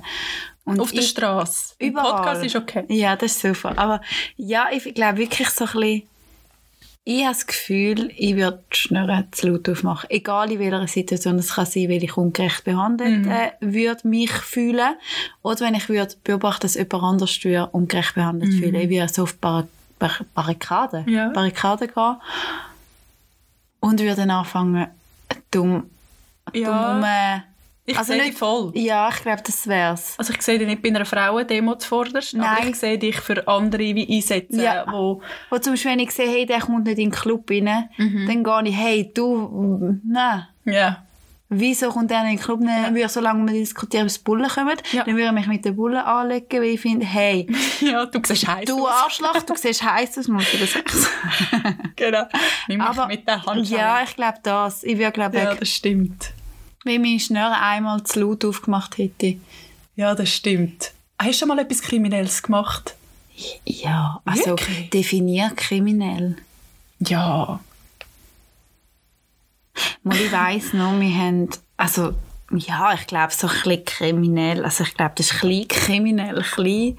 Und 0.64 0.80
Auf 0.80 0.92
der 0.92 1.02
Straße. 1.02 1.74
Überall. 1.78 2.12
Podcast 2.16 2.44
ist 2.44 2.56
okay. 2.56 2.84
Ja, 2.88 3.16
das 3.16 3.32
ist 3.32 3.40
super. 3.42 3.76
Aber 3.78 4.00
ja, 4.36 4.68
ich 4.72 4.94
glaube 4.94 5.18
wirklich 5.18 5.48
so 5.50 5.64
ein 5.66 5.70
bisschen, 5.72 6.02
ich 7.06 7.20
habe 7.24 7.34
das 7.34 7.46
Gefühl, 7.46 8.10
ich 8.16 8.34
würde 8.36 8.64
Schnurren 8.70 9.28
zu 9.30 9.48
laut 9.48 9.68
aufmachen. 9.68 10.08
Egal 10.08 10.50
in 10.52 10.58
welcher 10.58 10.88
Situation 10.88 11.38
es 11.38 11.52
kann 11.54 11.66
sein, 11.66 11.90
weil 11.90 12.02
ich 12.02 12.16
ungerecht 12.16 12.64
behandelt 12.64 13.26
äh, 13.26 13.50
würde 13.60 14.08
mich 14.08 14.32
fühlen. 14.32 14.94
Oder 15.42 15.60
wenn 15.66 15.74
ich 15.74 15.86
würde 15.90 16.14
beobachten, 16.24 16.62
dass 16.62 16.76
jemand 16.76 16.94
anders 16.94 17.44
würde 17.44 17.66
ungerecht 17.72 18.14
behandelt 18.14 18.54
fühlen. 18.54 18.74
Ich 18.76 18.88
würde 18.88 19.12
so 19.12 19.24
auf 19.24 19.36
Bar 19.36 19.66
Bar 19.98 20.12
Barrikaden, 20.34 21.06
Ja. 21.08 21.28
Barrikaden 21.28 21.88
gehen 21.94 22.16
und 23.80 24.00
würde 24.00 24.16
dann 24.16 24.30
anfangen, 24.30 24.86
dumm, 25.50 25.90
Ja. 26.54 26.68
dumm 26.68 27.02
rum- 27.04 27.42
Ich 27.86 27.98
Also 27.98 28.12
sehe 28.12 28.22
nicht- 28.22 28.32
dich 28.32 28.38
voll. 28.38 28.70
Ja, 28.74 29.10
ich 29.10 29.16
glaube, 29.22 29.42
das 29.44 29.66
wär's. 29.66 30.14
Also 30.18 30.32
ich 30.32 30.40
sehe 30.40 30.58
dich 30.58 30.66
nicht 30.66 30.80
bei 30.82 30.88
einer 30.88 31.04
Frauendemo 31.04 31.74
zuvorderst, 31.74 32.34
aber 32.34 32.44
Nein. 32.44 32.68
ich 32.70 32.76
sehe 32.76 32.96
dich 32.98 33.16
für 33.20 33.46
andere 33.46 33.80
wie 33.94 34.16
einsetzen, 34.16 34.60
Ja. 34.60 34.86
wo... 34.90 35.20
Wo 35.50 35.58
zum 35.58 35.74
Beispiel, 35.74 35.90
wenn 35.92 35.98
ich 35.98 36.10
sehe, 36.12 36.28
hey, 36.30 36.46
der 36.46 36.60
kommt 36.60 36.84
nicht 36.86 36.98
in 36.98 37.10
den 37.10 37.10
Club 37.10 37.50
rein, 37.50 37.90
Mhm. 37.98 38.26
dann 38.26 38.42
gehe 38.44 38.70
ich, 38.72 38.76
hey, 38.76 39.10
du, 39.14 39.98
nein. 40.02 40.46
Ja. 40.64 41.04
wieso 41.50 41.90
kommt 41.90 42.10
der 42.10 42.22
in 42.22 42.30
den 42.30 42.38
Club 42.40 42.60
nicht? 42.60 42.94
Würde 42.94 43.08
so 43.08 43.20
lange 43.20 43.44
wir 43.52 43.52
diskutieren, 43.60 44.06
bis 44.06 44.18
Bullen 44.18 44.48
kommen. 44.48 44.76
Ja. 44.90 45.04
Dann 45.04 45.14
würde 45.14 45.26
ich 45.28 45.32
mich 45.32 45.46
mit 45.46 45.64
den 45.64 45.76
Bullen 45.76 45.98
anlegen, 45.98 46.46
weil 46.50 46.64
ich 46.70 46.80
finde, 46.80 47.04
hey, 47.06 47.46
ja, 47.80 48.06
du 48.06 48.18
siehst 48.24 48.48
heiß 48.48 48.64
du. 48.64 48.88
Arschloch, 48.88 49.40
du 49.42 49.54
siehst 49.54 49.84
heiß 49.84 50.18
aus, 50.18 50.26
musst 50.28 50.52
du 50.54 50.56
das 50.58 50.74
Genau. 51.96 52.24
Nimm 52.66 52.78
mich 52.78 52.86
Aber 52.88 53.06
mit 53.06 53.28
der 53.28 53.44
Hand. 53.44 53.68
ja, 53.68 54.02
ich 54.02 54.16
glaube 54.16 54.38
das. 54.42 54.82
Ich 54.84 54.96
würde 54.98 55.12
glaube 55.12 55.36
ja, 55.36 55.52
ich, 55.52 55.58
das 55.60 55.68
stimmt. 55.68 56.32
Wenn 56.84 57.02
meine 57.02 57.20
Schnüre 57.20 57.58
einmal 57.60 58.02
zu 58.04 58.20
laut 58.20 58.44
aufgemacht 58.44 58.98
hätte. 58.98 59.36
Ja, 59.96 60.14
das 60.14 60.30
stimmt. 60.30 60.92
Hast 61.18 61.30
du 61.30 61.38
schon 61.38 61.48
mal 61.48 61.58
etwas 61.58 61.80
Kriminelles 61.82 62.42
gemacht? 62.42 62.94
Ja, 63.64 64.20
also 64.24 64.46
Wirklich? 64.50 64.90
definier 64.90 65.50
kriminell. 65.56 66.36
Ja. 67.00 67.60
Mal 70.02 70.16
ich 70.20 70.30
weiss 70.32 70.72
noch, 70.72 70.98
wir 71.00 71.14
haben, 71.14 71.48
also 71.76 72.14
ja, 72.50 72.94
ich 72.94 73.06
glaube 73.06 73.32
so 73.32 73.48
ein 73.48 73.54
bisschen 73.54 73.84
kriminell, 73.84 74.64
also 74.64 74.84
ich 74.84 74.94
glaube, 74.94 75.14
das 75.16 75.26
ist 75.26 75.42
ein 75.42 75.48
bisschen 75.48 75.68
kriminell, 75.68 76.36
ein 76.36 76.42
bisschen, 76.42 76.98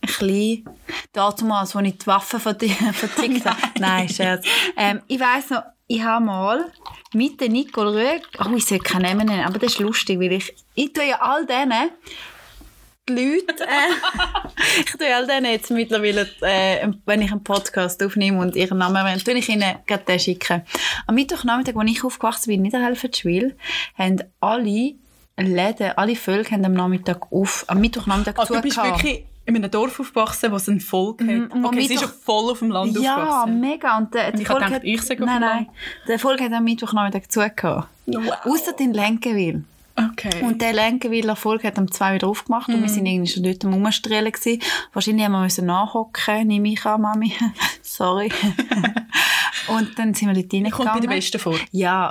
bisschen, 0.00 0.68
damals, 1.12 1.74
als 1.76 1.86
ich 1.86 1.98
die 1.98 2.06
Waffe 2.06 2.36
verti- 2.38 2.92
vertickt 2.92 3.46
habe. 3.46 3.56
Nein, 3.78 4.08
Scherz. 4.08 4.44
Ähm, 4.76 5.00
ich 5.06 5.18
weiss 5.20 5.48
noch, 5.50 5.62
ich 5.86 6.02
habe 6.02 6.24
mal 6.24 6.72
mit 7.12 7.40
der 7.40 7.48
Nicole 7.48 7.94
Rüegg, 7.94 8.26
oh, 8.38 8.54
ich 8.56 8.66
soll 8.66 8.78
keinen 8.78 9.02
Namen 9.02 9.26
nennen, 9.26 9.44
aber 9.44 9.58
das 9.58 9.74
ist 9.74 9.80
lustig, 9.80 10.18
weil 10.18 10.32
ich, 10.32 10.54
ich 10.74 10.92
tue 10.92 11.08
ja 11.08 11.20
all 11.20 11.46
denen, 11.46 11.90
die 13.06 13.12
Leute, 13.12 13.64
äh, 13.64 14.80
ich 14.80 14.92
tue 14.92 15.14
all 15.14 15.26
denen 15.26 15.52
jetzt 15.52 15.70
mittlerweile, 15.70 16.28
äh, 16.40 16.88
wenn 17.04 17.22
ich 17.22 17.30
einen 17.30 17.44
Podcast 17.44 18.02
aufnehme 18.02 18.40
und 18.40 18.56
ihren 18.56 18.78
Namen 18.78 18.96
erwähne, 18.96 19.22
tue 19.22 19.34
ich 19.34 19.48
ihnen 19.48 19.76
gerade 19.86 20.04
den 20.04 20.18
schicken. 20.18 20.62
Am 21.06 21.14
Mittwochnachmittag, 21.14 21.76
als 21.76 21.90
ich 21.90 22.04
aufgewachsen 22.04 22.46
bin 22.46 22.56
in 22.56 22.62
Niederhelfenschwil, 22.62 23.56
haben 23.98 24.22
alle 24.40 24.94
Läden, 25.36 25.92
alle 25.96 26.16
Völker 26.16 26.52
haben 26.52 26.64
am 26.64 26.74
Nachmittag 26.74 27.30
auf, 27.30 27.64
am 27.66 27.80
Mittwochnachmittag 27.80 28.38
Also, 28.38 28.54
du 28.54 28.62
bist 28.62 28.76
zugehauen. 28.76 29.02
wirklich 29.02 29.26
in 29.46 29.56
einem 29.56 29.70
Dorf 29.70 30.00
aufgewachsen, 30.00 30.50
wo 30.52 30.56
es 30.56 30.68
ein 30.68 30.80
Volk 30.80 31.20
hat. 31.22 31.28
und 31.28 31.52
am 31.52 31.64
Okay, 31.66 31.84
es 31.84 31.90
ist 31.90 32.00
ja 32.02 32.08
voll 32.08 32.50
auf 32.50 32.60
dem 32.60 32.70
Land 32.70 32.98
Ja, 32.98 33.16
aufgewachsen. 33.16 33.60
mega. 33.60 33.98
Und 33.98 34.14
der, 34.14 34.32
Und 34.32 34.40
ich 34.40 34.46
Folge 34.46 34.64
gedacht, 34.66 34.80
ich 34.84 35.02
sei 35.02 35.14
auf 35.14 35.20
Nein, 35.20 35.40
nein. 35.40 35.66
Der 36.08 36.18
Folge 36.18 36.44
hat 36.44 36.52
am 36.52 36.64
Mittwochnachmittag 36.64 37.28
zugehauen. 37.30 37.84
Wow. 38.06 38.34
Ausser 38.44 38.72
in 38.78 38.92
Lenkenwil. 38.94 39.64
Okay. 39.96 40.42
Und 40.42 40.60
der 40.60 40.72
Lenkenwiler 40.72 41.30
Erfolg 41.30 41.62
hat 41.62 41.78
am 41.78 41.88
2 41.88 42.14
wieder 42.16 42.26
aufgemacht 42.26 42.68
und 42.68 42.74
wir 42.74 42.80
Mhm. 42.82 42.88
sind 42.88 43.06
irgendwie 43.06 43.30
schon 43.30 43.44
dort 43.44 43.64
am 43.64 43.74
Rumstrahlen 43.74 44.32
gewesen. 44.32 44.60
Wahrscheinlich 44.92 45.24
haben 45.24 45.32
wir 45.32 45.40
müssen 45.42 45.66
nachhocken, 45.66 46.48
nehme 46.48 46.68
ich 46.72 46.84
an, 46.84 47.00
Mami. 47.02 47.32
Sorry. 47.82 48.28
und 49.68 49.96
dann 49.98 50.12
sind 50.14 50.34
wir 50.34 50.42
dort 50.42 50.50
Kommt 50.50 50.62
bei 50.64 50.70
reingegangen. 50.90 51.00
den 51.02 51.10
Besten 51.10 51.38
vor. 51.38 51.54
Ja. 51.70 52.10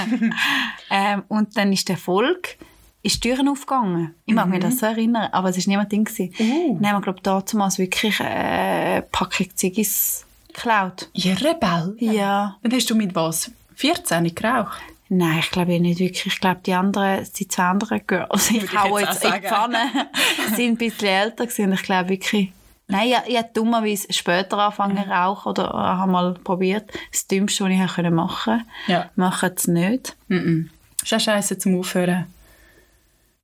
ähm, 0.90 1.22
und 1.28 1.56
dann 1.56 1.72
ist 1.72 1.88
der 1.88 1.96
Erfolg, 1.96 2.56
ist 3.04 3.22
die 3.22 3.28
Türen 3.28 3.48
aufgegangen. 3.48 4.14
Ich 4.24 4.34
mag 4.34 4.48
mich 4.48 4.60
das 4.60 4.78
so 4.78 4.86
erinnern, 4.86 5.28
aber 5.30 5.50
es 5.50 5.58
war 5.58 5.64
niemand 5.66 5.90
gewesen. 5.90 6.34
Uh. 6.40 6.78
Dann 6.80 6.88
haben 6.90 6.96
wir, 6.96 7.12
glaube 7.12 7.18
ich, 7.18 7.50
damals 7.52 7.78
wirklich 7.78 8.18
äh, 8.18 8.24
eine 8.24 9.02
Packung 9.02 9.46
Ziggis 9.54 10.24
geklaut. 10.48 11.10
Ihr 11.12 11.36
Rebell? 11.36 11.96
Ja. 11.98 12.56
Dann 12.62 12.72
hast 12.72 12.88
du 12.88 12.94
mit 12.94 13.14
was? 13.14 13.50
14 13.74 14.34
geraucht? 14.34 14.80
Nein, 15.10 15.38
ich 15.40 15.50
glaube 15.50 15.78
nicht 15.78 16.00
wirklich. 16.00 16.26
Ich 16.26 16.40
glaube, 16.40 16.62
die 16.64 16.72
anderen, 16.72 17.28
die 17.38 17.46
zwei 17.46 17.64
anderen 17.64 18.06
Girls, 18.06 18.50
ich 18.50 18.64
ich 18.64 18.74
hau 18.74 18.98
jetzt 18.98 19.22
jetzt 19.22 19.24
in 19.24 19.42
die. 19.42 19.48
Pfanne, 19.48 19.78
sind 20.56 20.70
ein 20.70 20.76
bisschen 20.76 21.08
älter 21.08 21.46
gewesen. 21.46 21.72
Ich 21.74 21.82
glaube 21.82 22.08
wirklich, 22.08 22.52
nein, 22.88 23.08
ich, 23.08 23.32
ich 23.32 23.36
habe 23.36 23.50
dummerweise 23.52 24.10
später 24.14 24.56
angefangen 24.56 24.96
zu 24.96 25.10
rauchen 25.10 25.50
oder 25.50 25.72
habe 25.74 26.10
mal 26.10 26.34
probiert. 26.42 26.90
Das 27.12 27.26
Dümmste, 27.26 27.64
was 27.64 27.70
ich 27.70 28.10
machen 28.10 28.44
konnte. 28.44 28.64
Ja. 28.86 29.10
Machen 29.14 29.50
es 29.54 29.68
nicht. 29.68 30.16
Mhm. 30.28 30.70
Ist 31.02 31.12
auch 31.12 31.20
scheiße 31.20 31.58
zum 31.58 31.78
Aufhören. 31.78 32.26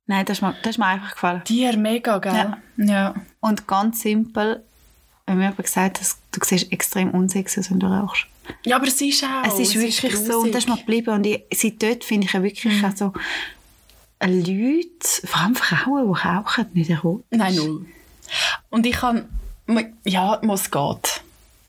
Nein, 0.07 0.25
das 0.25 0.37
ist 0.37 0.41
mir, 0.41 0.55
das 0.61 0.71
ist 0.71 0.77
mir 0.77 0.87
einfach 0.87 1.13
gefallen. 1.13 1.41
Dir 1.47 1.77
mega, 1.77 2.17
gell? 2.19 2.33
Ja. 2.33 2.57
ja. 2.77 3.15
Und 3.39 3.67
ganz 3.67 4.01
simpel, 4.01 4.63
wenn 5.25 5.37
mir 5.37 5.43
jemand 5.45 5.63
gesagt 5.63 5.99
hat, 5.99 6.07
du 6.31 6.39
siehst 6.43 6.71
extrem 6.71 7.11
unsexy 7.11 7.59
aus, 7.59 7.71
wenn 7.71 7.79
du 7.79 7.87
rauchst. 7.87 8.25
Ja, 8.65 8.75
aber 8.77 8.87
es 8.87 8.99
ist 8.99 9.23
auch. 9.23 9.47
es 9.47 9.59
ist 9.59 9.75
wirklich 9.75 10.17
so, 10.17 10.39
und 10.39 10.53
das 10.53 10.65
ist 10.65 10.69
mir 10.69 10.77
geblieben. 10.77 11.13
Und 11.13 11.25
ich, 11.25 11.43
seit 11.53 11.81
dort 11.81 12.03
finde 12.03 12.27
ich 12.27 12.33
ja 12.33 12.43
wirklich 12.43 12.83
auch 12.83 12.95
so, 12.95 13.13
Leute, 14.23 15.27
vor 15.27 15.41
allem 15.41 15.55
Frauen, 15.55 16.13
die 16.13 16.27
rauchen, 16.27 16.65
nicht 16.73 16.89
erholt. 16.89 17.23
Nein, 17.29 17.55
null. 17.55 17.85
Und 18.69 18.85
ich 18.85 18.93
kann... 18.95 19.29
Ja, 20.03 20.39
was 20.43 20.69
geht. 20.69 21.21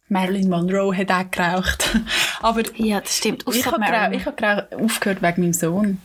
Marilyn 0.09 0.49
Monroe 0.49 0.97
hat 0.97 1.11
auch 1.11 1.31
geraucht. 1.31 1.99
aber 2.43 2.63
Ja, 2.77 3.01
das 3.01 3.17
stimmt. 3.17 3.45
ich 3.51 3.67
habe 3.67 3.79
geraucht, 3.79 4.27
habe 4.27 4.37
geraucht, 4.37 4.75
aufgehört 4.75 5.23
wegen 5.23 5.41
meinem 5.41 5.53
Sohn. 5.53 6.01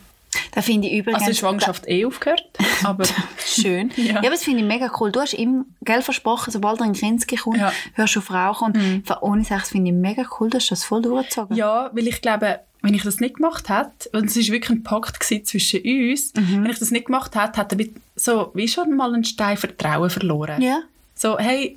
Da 0.52 0.62
finde 0.62 0.88
ich 0.88 0.94
übrigens... 0.98 1.22
Also 1.22 1.34
Schwangerschaft 1.38 1.86
eh 1.88 2.04
aufgehört, 2.06 2.44
aber... 2.84 3.04
Schön. 3.44 3.90
Ja. 3.96 4.04
ja. 4.04 4.16
aber 4.18 4.30
das 4.30 4.44
finde 4.44 4.60
ich 4.60 4.66
mega 4.66 4.90
cool. 5.00 5.10
Du 5.12 5.20
hast 5.20 5.34
ihm 5.34 5.66
Geld 5.82 6.04
versprochen, 6.04 6.50
sobald 6.50 6.80
er 6.80 6.86
in 6.86 6.92
Kinski 6.92 7.36
kommt, 7.36 7.58
Ja. 7.58 7.72
hörst 7.94 8.14
du 8.16 8.20
auf 8.20 8.30
Rauchen. 8.30 8.66
Und 8.72 8.76
mhm. 8.76 9.02
ohne 9.20 9.44
Sex 9.44 9.70
finde 9.70 9.90
ich 9.90 9.96
mega 9.96 10.24
cool, 10.40 10.50
dass 10.50 10.64
du 10.66 10.70
das 10.70 10.84
voll 10.84 11.02
durchgezogen 11.02 11.56
Ja, 11.56 11.90
weil 11.92 12.06
ich 12.08 12.20
glaube, 12.20 12.60
wenn 12.82 12.94
ich 12.94 13.02
das 13.02 13.18
nicht 13.20 13.34
gemacht 13.36 13.68
hätte, 13.68 14.08
und 14.12 14.26
es 14.26 14.36
war 14.36 14.44
wirklich 14.54 14.70
ein 14.70 14.82
Pakt 14.84 15.22
zwischen 15.24 15.80
uns, 15.80 16.32
Mhm. 16.34 16.62
wenn 16.64 16.70
ich 16.70 16.78
das 16.78 16.90
nicht 16.90 17.06
gemacht 17.06 17.34
hätte, 17.34 17.60
hätte 17.60 17.74
er 17.74 17.78
wie- 17.80 17.94
so 18.16 18.50
wie 18.54 18.68
schon 18.68 18.94
mal 18.96 19.12
einen 19.12 19.24
Stein 19.24 19.56
Vertrauen 19.56 20.10
verloren. 20.10 20.62
Ja, 20.62 20.80
So, 21.14 21.38
hey, 21.38 21.76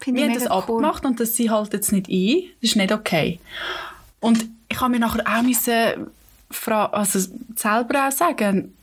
finde 0.00 0.20
wir 0.20 0.26
ich 0.28 0.32
haben 0.34 0.40
das 0.42 0.50
cool. 0.50 0.58
abgemacht 0.58 1.04
und 1.04 1.20
das 1.20 1.36
sie 1.36 1.50
halt 1.50 1.72
jetzt 1.72 1.92
nicht 1.92 2.08
ein. 2.08 2.50
Das 2.60 2.70
ist 2.70 2.76
nicht 2.76 2.92
okay. 2.92 3.38
Und 4.20 4.44
ich 4.68 4.80
habe 4.80 4.90
mir 4.90 4.98
nachher 4.98 5.22
auch 5.26 5.42
müssen, 5.42 6.08
also 6.92 7.18
selber 7.56 8.08
auch 8.08 8.12
sagen, 8.12 8.74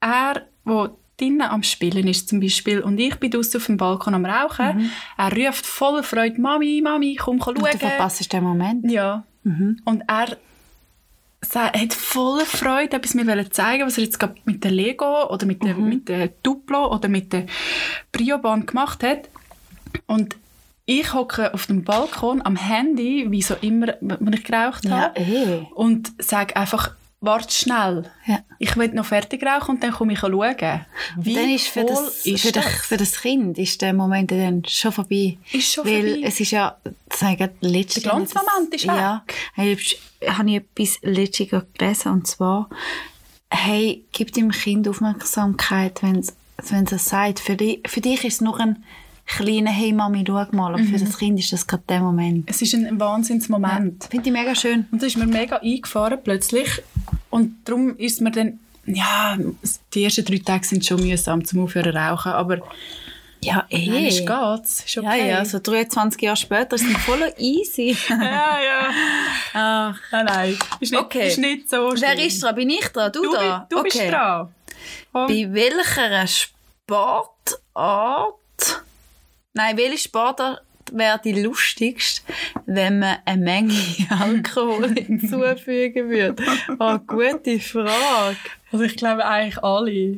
er, 0.00 0.42
wo 0.64 0.88
drinnen 1.16 1.42
am 1.42 1.62
Spielen 1.62 2.08
ist 2.08 2.28
zum 2.28 2.40
Beispiel 2.40 2.80
und 2.80 2.98
ich 2.98 3.16
bin 3.16 3.30
draussen 3.30 3.58
auf 3.58 3.66
dem 3.66 3.76
Balkon 3.76 4.14
am 4.14 4.24
Rauchen, 4.24 4.90
er 5.16 5.36
ruft 5.36 5.66
voller 5.66 6.02
Freude, 6.02 6.40
Mami, 6.40 6.80
Mami, 6.82 7.16
komm 7.16 7.40
schauen. 7.40 7.54
Mhm. 7.56 7.62
Und 7.62 7.74
du 7.74 7.78
verpasst 7.78 8.32
den 8.32 8.44
Moment. 8.44 8.90
Ja. 8.90 9.24
Mhm. 9.44 9.80
Und 9.84 10.02
er 10.08 10.36
hat 11.54 11.92
voller 11.92 12.46
Freude 12.46 12.96
etwas 12.96 13.14
mir 13.14 13.50
zeigen, 13.50 13.84
was 13.86 13.98
er 13.98 14.04
jetzt 14.04 14.18
gerade 14.18 14.34
mit 14.44 14.64
der 14.64 14.70
Lego 14.70 15.28
oder 15.28 15.46
mit 15.46 15.62
der, 15.62 15.74
Mhm. 15.74 15.88
mit 15.88 16.08
der 16.08 16.28
Duplo 16.42 16.92
oder 16.92 17.08
mit 17.08 17.32
der 17.32 17.46
Briobahn 18.12 18.66
gemacht 18.66 19.02
hat. 19.02 19.28
Und 20.06 20.36
ich 21.00 21.12
hocke 21.14 21.54
auf 21.54 21.66
dem 21.66 21.84
Balkon 21.84 22.42
am 22.42 22.56
Handy, 22.56 23.26
wie 23.30 23.42
so 23.42 23.54
immer, 23.60 23.94
wenn 24.00 24.32
ich 24.32 24.44
geraucht 24.44 24.84
Ja, 24.84 24.90
habe, 24.90 25.20
eh. 25.20 25.66
und 25.74 26.12
sage 26.18 26.56
einfach, 26.56 26.94
warte 27.20 27.54
schnell. 27.54 28.10
Ja. 28.26 28.40
Ich 28.58 28.76
will 28.76 28.88
noch 28.88 29.06
fertig 29.06 29.44
rauchen 29.44 29.76
und 29.76 29.82
dann 29.82 29.92
komme 29.92 30.12
ich 30.12 30.18
schauen. 30.18 30.86
Wie 31.16 31.34
dann 31.34 31.48
ist 31.50 31.68
für 31.68 31.84
das, 31.84 32.26
ist 32.26 32.42
für, 32.42 32.52
das? 32.52 32.64
das, 32.64 32.86
für 32.86 32.96
das 32.96 33.20
Kind 33.20 33.58
ist 33.58 33.80
der 33.80 33.94
Moment 33.94 34.30
dann 34.30 34.64
schon 34.66 34.92
vorbei. 34.92 35.38
Ist 35.52 35.72
schon 35.72 35.84
Weil 35.86 36.10
vorbei. 36.14 36.26
es 36.26 36.40
ist 36.40 36.50
ja, 36.50 36.76
das 37.08 37.22
habe 37.22 37.32
ich 37.32 37.38
gerade 37.38 37.54
letztens... 37.60 38.02
Der 38.02 38.12
Glanzmoment 38.12 38.74
ist 38.74 38.84
weg. 38.84 38.90
Ja, 38.96 39.24
habe 39.56 39.68
ich, 39.68 40.00
habe 40.26 40.50
ich 40.50 40.56
etwas 40.56 41.00
gerade 41.48 41.66
gelesen 41.78 42.12
und 42.12 42.26
zwar, 42.26 42.68
hey, 43.50 44.04
gib 44.12 44.32
dem 44.32 44.50
Kind 44.50 44.88
Aufmerksamkeit, 44.88 46.02
wenn 46.02 46.16
es 46.16 46.34
wenn 46.70 46.84
es 46.84 47.08
sagt. 47.08 47.40
Für, 47.40 47.56
die, 47.56 47.82
für 47.86 48.00
dich 48.00 48.24
ist 48.24 48.34
es 48.34 48.40
noch 48.40 48.58
ein 48.58 48.84
kleiner 49.26 49.70
«Hey 49.70 49.92
Mami, 49.92 50.24
schau 50.26 50.44
mal», 50.52 50.74
aber 50.74 50.78
für 50.78 50.98
Mhm. 50.98 51.04
das 51.06 51.18
Kind 51.18 51.38
ist 51.38 51.52
das 51.52 51.66
gerade 51.66 51.82
der 51.88 52.00
Moment. 52.00 52.48
Es 52.50 52.60
ist 52.62 52.74
ein 52.74 52.98
Wahnsinnsmoment. 53.00 54.04
Finde 54.10 54.26
ich 54.28 54.32
mega 54.32 54.54
schön. 54.54 54.86
Und 54.90 55.00
das 55.02 55.08
ist 55.08 55.16
mir 55.16 55.26
mega 55.26 55.56
eingefahren 55.56 56.18
plötzlich. 56.22 56.82
Und 57.30 57.56
darum 57.64 57.96
ist 57.96 58.20
mir 58.20 58.30
dann, 58.30 58.58
ja, 58.86 59.36
die 59.94 60.04
ersten 60.04 60.24
drei 60.24 60.38
Tage 60.38 60.64
sind 60.66 60.84
schon 60.84 61.00
mühsam 61.00 61.44
zum 61.44 61.60
Aufhören 61.64 61.96
rauchen, 61.96 62.32
aber 62.32 62.58
Ja, 63.44 63.64
eh. 63.70 63.76
hey. 63.78 64.08
ist 64.08 64.26
geht's. 64.26 64.84
Ist 64.84 64.94
Ja, 64.96 65.02
okay. 65.02 65.28
ja, 65.28 65.44
so 65.44 65.58
23 65.60 66.20
Jahre 66.22 66.36
später 66.36 66.76
ist 66.76 66.84
es 66.84 66.96
voll 66.98 67.32
easy. 67.38 67.96
ja, 68.08 68.58
ja. 68.60 68.90
Ach. 69.54 69.98
Nein, 70.12 70.24
nein. 70.26 70.58
Ist 70.80 70.92
nicht, 70.92 71.02
Okay. 71.02 71.28
ist 71.28 71.38
nicht 71.38 71.68
so 71.70 71.90
Wer 71.92 72.12
schlimm. 72.14 72.26
ist 72.28 72.42
dran? 72.42 72.54
Bin 72.54 72.70
ich 72.70 72.86
dran? 72.88 73.10
Du, 73.12 73.22
Du, 73.22 73.32
da? 73.32 73.66
du 73.68 73.82
bist 73.82 73.96
Okay. 73.96 74.10
dran. 74.10 74.48
Komm. 75.12 75.26
Bei 75.26 75.48
welcher 75.52 76.26
Sportart... 76.26 77.62
Nein, 79.54 79.76
welche 79.76 79.98
Sportart 79.98 80.62
wäre 80.92 81.20
die 81.22 81.32
lustigste, 81.42 82.22
wenn 82.66 82.98
man 82.98 83.18
eine 83.24 83.42
Menge 83.42 83.74
Alkohol 84.10 84.92
hinzufügen 84.94 86.08
würde? 86.10 86.42
Oh, 86.78 86.98
gute 86.98 87.60
Frage. 87.60 88.36
Also 88.70 88.84
ich 88.84 88.96
glaube 88.96 89.24
eigentlich 89.24 89.62
alle. 89.62 90.16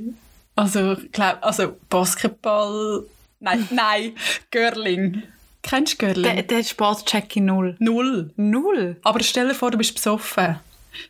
Also, 0.57 0.92
ich 0.92 1.11
glaube, 1.11 1.42
also 1.42 1.77
Basketball, 1.90 3.05
nein, 3.40 3.66
nein, 3.73 4.12
Girling. 4.51 5.25
Kennst 5.62 6.01
du 6.01 6.07
Der, 6.07 6.14
Girling? 6.14 6.47
der 6.47 6.62
Sportcheck 6.62 7.35
in 7.37 7.47
Null. 7.47 7.75
Null. 7.81 8.31
Null? 8.37 8.97
Aber 9.03 9.20
stell 9.20 9.49
dir 9.49 9.55
vor, 9.55 9.70
du 9.73 9.79
bist 9.79 9.94
besoffen. 9.94 10.57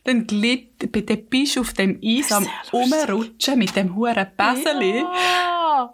Dann, 0.03 0.25
glitt, 0.25 0.69
dann 0.79 1.25
bist 1.29 1.55
du 1.57 1.61
auf 1.61 1.73
dem 1.73 1.99
Eis 2.03 2.31
am. 2.31 2.47
Rumrutschen 2.73 3.59
mit 3.59 3.75
dem 3.75 3.95
huren 3.95 4.25
Bäseli. 4.35 4.97
Ja. 5.01 5.93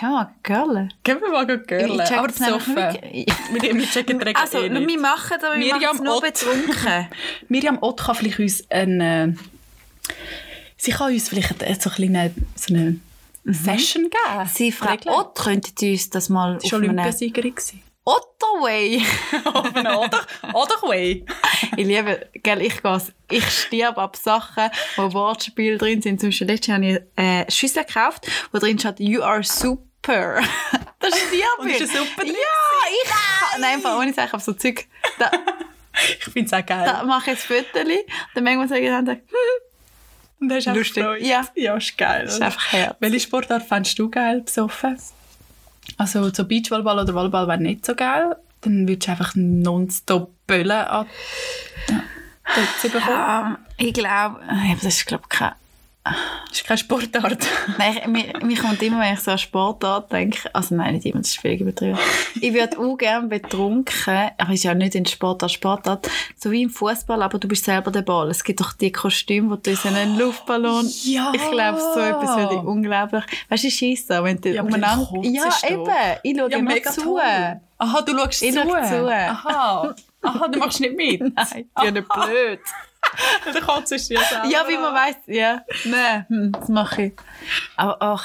Können 0.00 0.12
wir 0.12 0.34
girlen? 0.42 0.94
Gehen 1.04 1.20
wir 1.20 1.28
mal 1.28 1.44
girlen. 1.46 2.00
Aber 2.00 2.28
das 2.28 2.38
besoffen. 2.38 2.74
Wir, 2.76 3.74
wir 3.74 3.86
checken 3.86 4.18
direkt 4.18 4.40
Also, 4.40 4.58
eh 4.58 4.70
nicht. 4.70 4.88
wir 4.88 4.98
machen 5.00 5.36
es, 5.36 5.44
aber 5.44 5.54
wir 5.54 5.58
Miriam 5.58 5.80
machen 5.82 5.96
es 5.96 6.00
nur 6.00 6.20
betrunken. 6.22 7.06
Miriam 7.48 7.78
Ott 7.82 8.00
kann 8.00 8.14
vielleicht 8.14 8.38
uns 8.38 8.70
eine... 8.70 9.36
Sie 10.78 10.92
kann 10.92 11.12
uns 11.12 11.28
vielleicht 11.28 11.62
eine- 11.62 11.74
so 11.78 11.90
eine 11.98 12.40
so 12.54 12.74
eine 12.74 12.96
Session 13.44 14.04
geben. 14.04 14.48
Sie, 14.52 14.72
Frau 14.72 14.90
Regeln. 14.90 15.14
Ott, 15.14 15.38
könntet 15.38 15.80
ihr 15.82 15.92
uns 15.92 16.08
das 16.08 16.30
mal 16.30 16.58
Sie 16.62 16.72
war 16.72 16.78
Olympiasiegerin. 16.78 17.54
Otterway. 18.04 19.02
Oder- 19.44 20.26
Otterway. 20.54 21.26
ich 21.76 21.86
liebe, 21.86 22.26
gell, 22.42 22.62
ich 22.62 22.82
gehe, 22.82 23.02
ich 23.30 23.46
sterbe 23.50 24.00
ab 24.00 24.16
Sachen, 24.16 24.70
wo 24.96 25.12
Wortspiele 25.12 25.76
drin 25.76 26.00
sind. 26.00 26.20
Zum 26.20 26.30
Beispiel 26.30 26.46
letztes 26.46 26.66
Jahr 26.68 26.76
habe 26.78 26.86
ich 26.86 27.22
äh, 27.22 27.50
Schüssel 27.50 27.84
gekauft, 27.84 28.26
wo 28.52 28.58
drin 28.58 28.78
steht, 28.78 29.00
you 29.00 29.20
are 29.22 29.42
super. 29.42 29.82
das 30.98 31.18
stirbt 31.18 31.58
Und 31.58 31.70
ist 31.70 31.92
super 31.92 32.22
drin? 32.22 32.34
Ja, 32.34 32.90
ich 33.02 33.10
kann, 33.10 33.60
nein, 33.60 33.74
einfach 33.74 33.98
ohne 33.98 34.12
Sachen, 34.12 34.34
aber 34.34 34.40
so 34.42 34.52
Zeug. 34.52 34.86
Da, 35.18 35.30
Ich 36.18 36.24
finde 36.24 36.46
es 36.46 36.52
auch 36.52 36.64
geil. 36.64 36.84
da 36.86 37.02
mache 37.04 37.32
ich 37.32 37.36
ein 37.50 37.62
Foto, 37.64 37.84
dann 38.34 38.44
manchmal 38.44 38.68
sage 38.68 38.80
ich 38.82 38.88
dann, 38.88 39.04
das 39.04 39.18
Und 40.40 40.48
das 40.48 40.66
ist 40.66 40.74
Lustig. 40.74 41.04
Freude. 41.04 41.26
Ja. 41.26 41.46
Ja, 41.54 41.76
ist 41.76 41.98
geil. 41.98 42.24
ist 42.24 42.40
einfach 42.40 42.72
Herz. 42.72 42.96
Welche 42.98 43.20
Sportart 43.20 43.62
fändest 43.62 43.98
du 43.98 44.08
geil 44.08 44.40
besoffen? 44.40 44.98
Also 45.98 46.32
so 46.32 46.44
Beachvolleyball 46.44 47.00
oder 47.00 47.14
Volleyball 47.14 47.46
wäre 47.46 47.60
nicht 47.60 47.84
so 47.84 47.94
geil. 47.94 48.36
Dann 48.62 48.88
würdest 48.88 49.06
du 49.08 49.10
einfach 49.12 49.32
nonstop 49.34 50.32
Böllen 50.46 50.70
an 50.70 51.06
die 52.82 52.88
bekommen. 52.88 53.58
Ähm, 53.78 53.86
ich 53.86 53.92
glaube, 53.92 54.40
ja, 54.46 54.74
das 54.74 54.84
ist 54.84 55.06
glaube 55.06 55.24
ich 55.24 55.28
kein... 55.28 55.52
Das 56.02 56.52
ist 56.52 56.64
keine 56.66 56.78
Sportart. 56.78 57.46
Nein, 57.78 57.98
ich, 57.98 58.06
mir, 58.06 58.32
mir 58.42 58.56
kommt 58.56 58.80
immer, 58.82 59.00
wenn 59.00 59.12
ich 59.14 59.20
so 59.20 59.32
an 59.32 59.38
Sport 59.38 59.84
denke, 60.10 60.52
also 60.54 60.74
nein, 60.74 60.94
nicht 60.94 61.04
immer, 61.04 61.18
das 61.18 61.28
ist 61.28 61.40
völlig 61.40 61.60
übertrieben. 61.60 61.98
Ich 62.40 62.54
würde 62.54 62.78
auch 62.78 62.96
gerne 62.96 63.28
betrunken, 63.28 64.30
aber 64.38 64.52
ist 64.52 64.64
ja 64.64 64.74
nicht 64.74 64.94
in 64.94 65.04
Sportart, 65.04 65.52
Sportart, 65.52 66.08
so 66.36 66.50
wie 66.50 66.62
im 66.62 66.70
Fußball, 66.70 67.22
aber 67.22 67.38
du 67.38 67.46
bist 67.46 67.64
selber 67.66 67.90
der 67.90 68.00
Ball. 68.02 68.30
Es 68.30 68.42
gibt 68.42 68.60
doch 68.60 68.72
die 68.72 68.90
Kostüme, 68.90 69.50
wo 69.50 69.56
du 69.56 69.70
in 69.70 69.76
so 69.76 69.88
einen 69.88 70.18
Luftballon... 70.18 70.88
Ja. 71.04 71.32
Ich 71.34 71.50
glaube, 71.50 71.78
so 71.78 72.00
etwas 72.00 72.36
würde 72.38 72.54
ich 72.54 72.62
unglaublich... 72.62 73.24
Weißt 73.50 73.64
du, 73.64 73.70
scheisse, 73.70 74.24
wenn 74.24 74.40
du 74.40 74.48
Ja, 74.54 74.62
umeinander... 74.62 75.06
Ja, 75.22 75.50
eben. 75.68 75.86
Ich 76.22 76.36
schaue 76.38 76.50
Ja, 76.50 76.58
immer 76.58 76.70
mega 76.72 76.90
zu. 76.90 77.02
toll. 77.02 77.20
Aha, 77.78 78.02
du 78.02 78.18
schaust 78.18 78.42
Ich 78.42 78.52
zu. 78.54 78.62
zu. 78.62 79.06
Aha. 79.08 79.94
Aha, 80.22 80.48
du 80.48 80.58
machst 80.58 80.80
nicht 80.80 80.96
mit. 80.96 81.20
Nein, 81.34 81.68
die 81.80 81.84
sind 81.86 82.08
blöd. 82.08 82.60
Dann 83.52 83.62
kotzt 83.62 83.90
du 83.90 83.96
ja 83.96 84.00
selber. 84.00 84.46
Ja, 84.50 84.64
wie 84.68 84.76
man 84.76 84.94
weiss, 84.94 85.16
ja. 85.26 85.62
Nein, 85.84 86.24
hm, 86.28 86.52
das 86.52 86.68
mache 86.68 87.02
ich. 87.06 87.12
Aber 87.76 88.00
auch... 88.02 88.22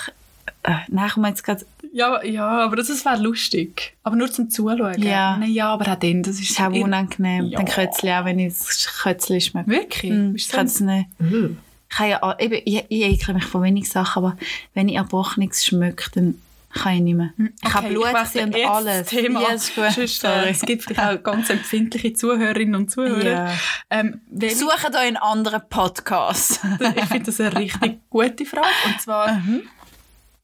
Äh, 0.63 0.71
nein, 0.88 1.08
ich 1.08 1.15
meine 1.17 1.30
jetzt 1.36 1.43
gerade... 1.43 1.65
Ja, 1.93 2.24
ja, 2.24 2.48
aber 2.48 2.76
das, 2.76 2.88
das 2.88 3.06
wäre 3.06 3.17
lustig. 3.21 3.95
Aber 4.04 4.15
nur 4.15 4.32
zum 4.32 4.50
Zuschauen. 4.50 5.02
Ja. 5.02 5.38
Nein, 5.38 5.52
ja, 5.52 5.69
aber 5.74 5.91
auch 5.91 5.95
dann, 6.00 6.24
das 6.24 6.39
ist... 6.39 6.52
Das 6.52 6.60
ist 6.60 6.62
auch 6.62 6.71
unangenehm. 6.84 7.45
Ja. 7.45 7.58
Dann 7.58 7.67
Kötzli 7.67 8.12
auch, 8.12 8.26
wenn 8.26 8.39
ich 8.39 8.54
das 8.58 8.88
Kötzli 9.02 9.39
schmecke. 9.41 9.69
Wirklich? 9.69 10.12
Bist 10.34 10.48
ich 10.48 10.52
kann 10.52 10.65
es 10.65 10.80
nicht. 10.80 11.08
ein- 11.19 11.58
Ich, 11.91 12.00
ja, 12.00 12.21
auch- 12.24 12.39
eben, 12.39 12.62
ich, 12.65 12.84
ich 12.89 13.02
ekle 13.04 13.36
mich 13.36 13.45
von 13.45 13.63
wenigen 13.63 13.86
Sachen, 13.86 14.24
aber 14.26 14.38
wenn 14.74 14.89
ich 14.89 14.95
Erbrochenes 14.95 15.63
schmecke, 15.65 16.10
dann 16.15 16.41
kann 16.75 16.93
ich 16.95 17.01
nicht 17.01 17.15
mehr. 17.15 17.33
Ich 17.63 17.73
habe 17.73 17.85
Okay, 17.88 17.93
Blut 17.95 18.13
wechsle 18.13 18.43
und 18.43 18.55
alles. 18.65 19.07
Thema. 19.07 19.41
Ja, 19.41 19.47
ist 19.53 19.73
gut. 19.75 19.91
Sonst, 19.91 20.23
äh, 20.23 20.49
es 20.49 20.61
gibt 20.61 20.83
vielleicht 20.83 20.99
auch 21.19 21.23
ganz 21.23 21.49
empfindliche 21.49 22.13
Zuhörerinnen 22.13 22.75
und 22.75 22.91
Zuhörer. 22.91 23.23
Ja. 23.47 23.53
Ähm, 23.89 24.21
welche- 24.29 24.57
Suche 24.57 24.91
da 24.91 24.99
einen 24.99 25.17
anderen 25.17 25.61
Podcast. 25.69 26.59
ich 26.95 27.05
finde 27.05 27.23
das 27.25 27.39
eine 27.39 27.55
richtig 27.57 27.99
gute 28.09 28.45
Frage. 28.45 28.67
Und 28.85 29.01
zwar, 29.01 29.33
Mhm. 29.33 29.61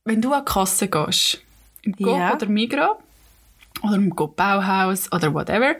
wenn 0.05 0.21
du 0.21 0.31
an 0.33 0.43
die 0.45 0.51
Kasse 0.51 0.87
gehst, 0.87 1.41
im 1.83 1.95
Coop 1.95 2.17
Ja. 2.17 2.33
oder 2.33 2.45
Migros 2.47 2.97
oder 3.83 3.95
im 3.95 4.15
Coop 4.15 4.35
Bauhaus 4.35 5.11
oder 5.11 5.33
whatever, 5.33 5.75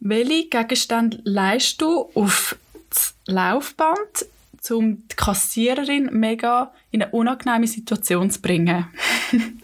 welche 0.00 0.48
Gegenstände 0.48 1.20
leist 1.24 1.80
du 1.82 2.08
auf 2.14 2.56
das 2.90 3.14
Laufband, 3.26 4.26
um 4.70 5.06
die 5.08 5.16
Kassiererin 5.16 6.08
mega 6.12 6.72
in 6.92 7.02
eine 7.02 7.10
unangenehme 7.12 7.66
Situation 7.66 8.30
zu 8.30 8.40
bringen? 8.40 8.86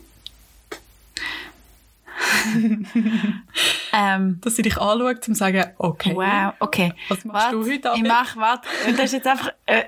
ähm, 3.93 4.41
Dass 4.43 4.57
sie 4.57 4.63
dich 4.63 4.77
anschaut, 4.79 5.17
um 5.29 5.35
zu 5.35 5.35
sagen, 5.35 5.65
okay, 5.79 6.15
wow, 6.15 6.53
okay. 6.61 6.93
was 7.09 7.25
machst 7.25 7.53
du 7.53 7.59
Warte, 7.59 7.71
heute 7.71 7.81
Ich 7.81 7.87
Abend? 7.87 8.09
mache, 8.09 8.39
warte. 8.41 8.69
Das 8.97 9.01
ist 9.07 9.13
jetzt 9.13 9.27
einfach, 9.27 9.51
äh, 9.67 9.85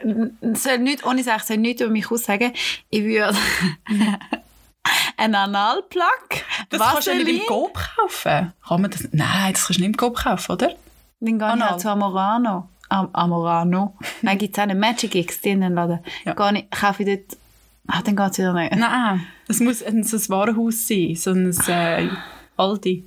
soll 0.55 0.79
nicht, 0.79 1.05
ohne 1.05 1.23
sagen, 1.23 1.43
soll 1.45 1.57
nicht 1.59 1.81
über 1.81 1.90
mich 1.90 2.11
aussagen. 2.11 2.53
Ich 2.90 3.03
würde 3.05 3.37
einen 5.16 5.35
Analplug, 5.35 6.05
Das 6.71 6.81
kannst 6.81 7.07
du 7.07 7.14
nicht 7.14 7.21
im 7.21 7.27
Vaseline, 7.27 7.45
Coop 7.47 7.79
kaufen. 7.97 8.53
Kann 8.66 8.83
man 8.83 8.90
das? 8.90 9.09
Nein, 9.12 9.53
das 9.53 9.66
kannst 9.66 9.79
du 9.79 9.83
nicht 9.83 9.87
im 9.90 9.97
Coop 9.97 10.16
kaufen, 10.16 10.53
oder? 10.53 10.69
Dann 11.21 11.38
gehe 11.38 11.49
ich 11.49 11.53
Anal. 11.53 11.71
halt 11.71 11.81
zu 11.81 11.88
Amorano. 11.90 12.69
Am 12.88 13.09
Amorano. 13.12 13.97
Nein, 14.23 14.38
gibt 14.38 14.57
es 14.57 14.59
auch 14.59 14.64
einen 14.69 14.81
Magic 14.81 15.14
X, 15.14 15.40
die 15.43 15.51
in 15.51 15.61
den 15.61 15.75
Laden. 15.75 16.01
Ja. 16.25 16.33
Gehe 16.35 16.59
ich, 16.61 16.71
kaufe 16.71 17.03
ich 17.05 17.09
dort... 17.29 17.39
Ah, 17.92 18.03
dann 18.05 18.14
geht 18.14 18.31
es 18.31 18.38
wieder 18.38 18.53
nicht. 18.53 18.76
Nein, 18.76 19.26
das 19.48 19.59
muss 19.61 19.83
ein, 19.83 20.05
so 20.05 20.16
ein 20.16 20.29
Warenhaus 20.29 20.87
sein, 20.87 21.16
so 21.16 21.31
ein 21.33 21.50
äh, 21.66 22.09
Aldi. 22.57 23.05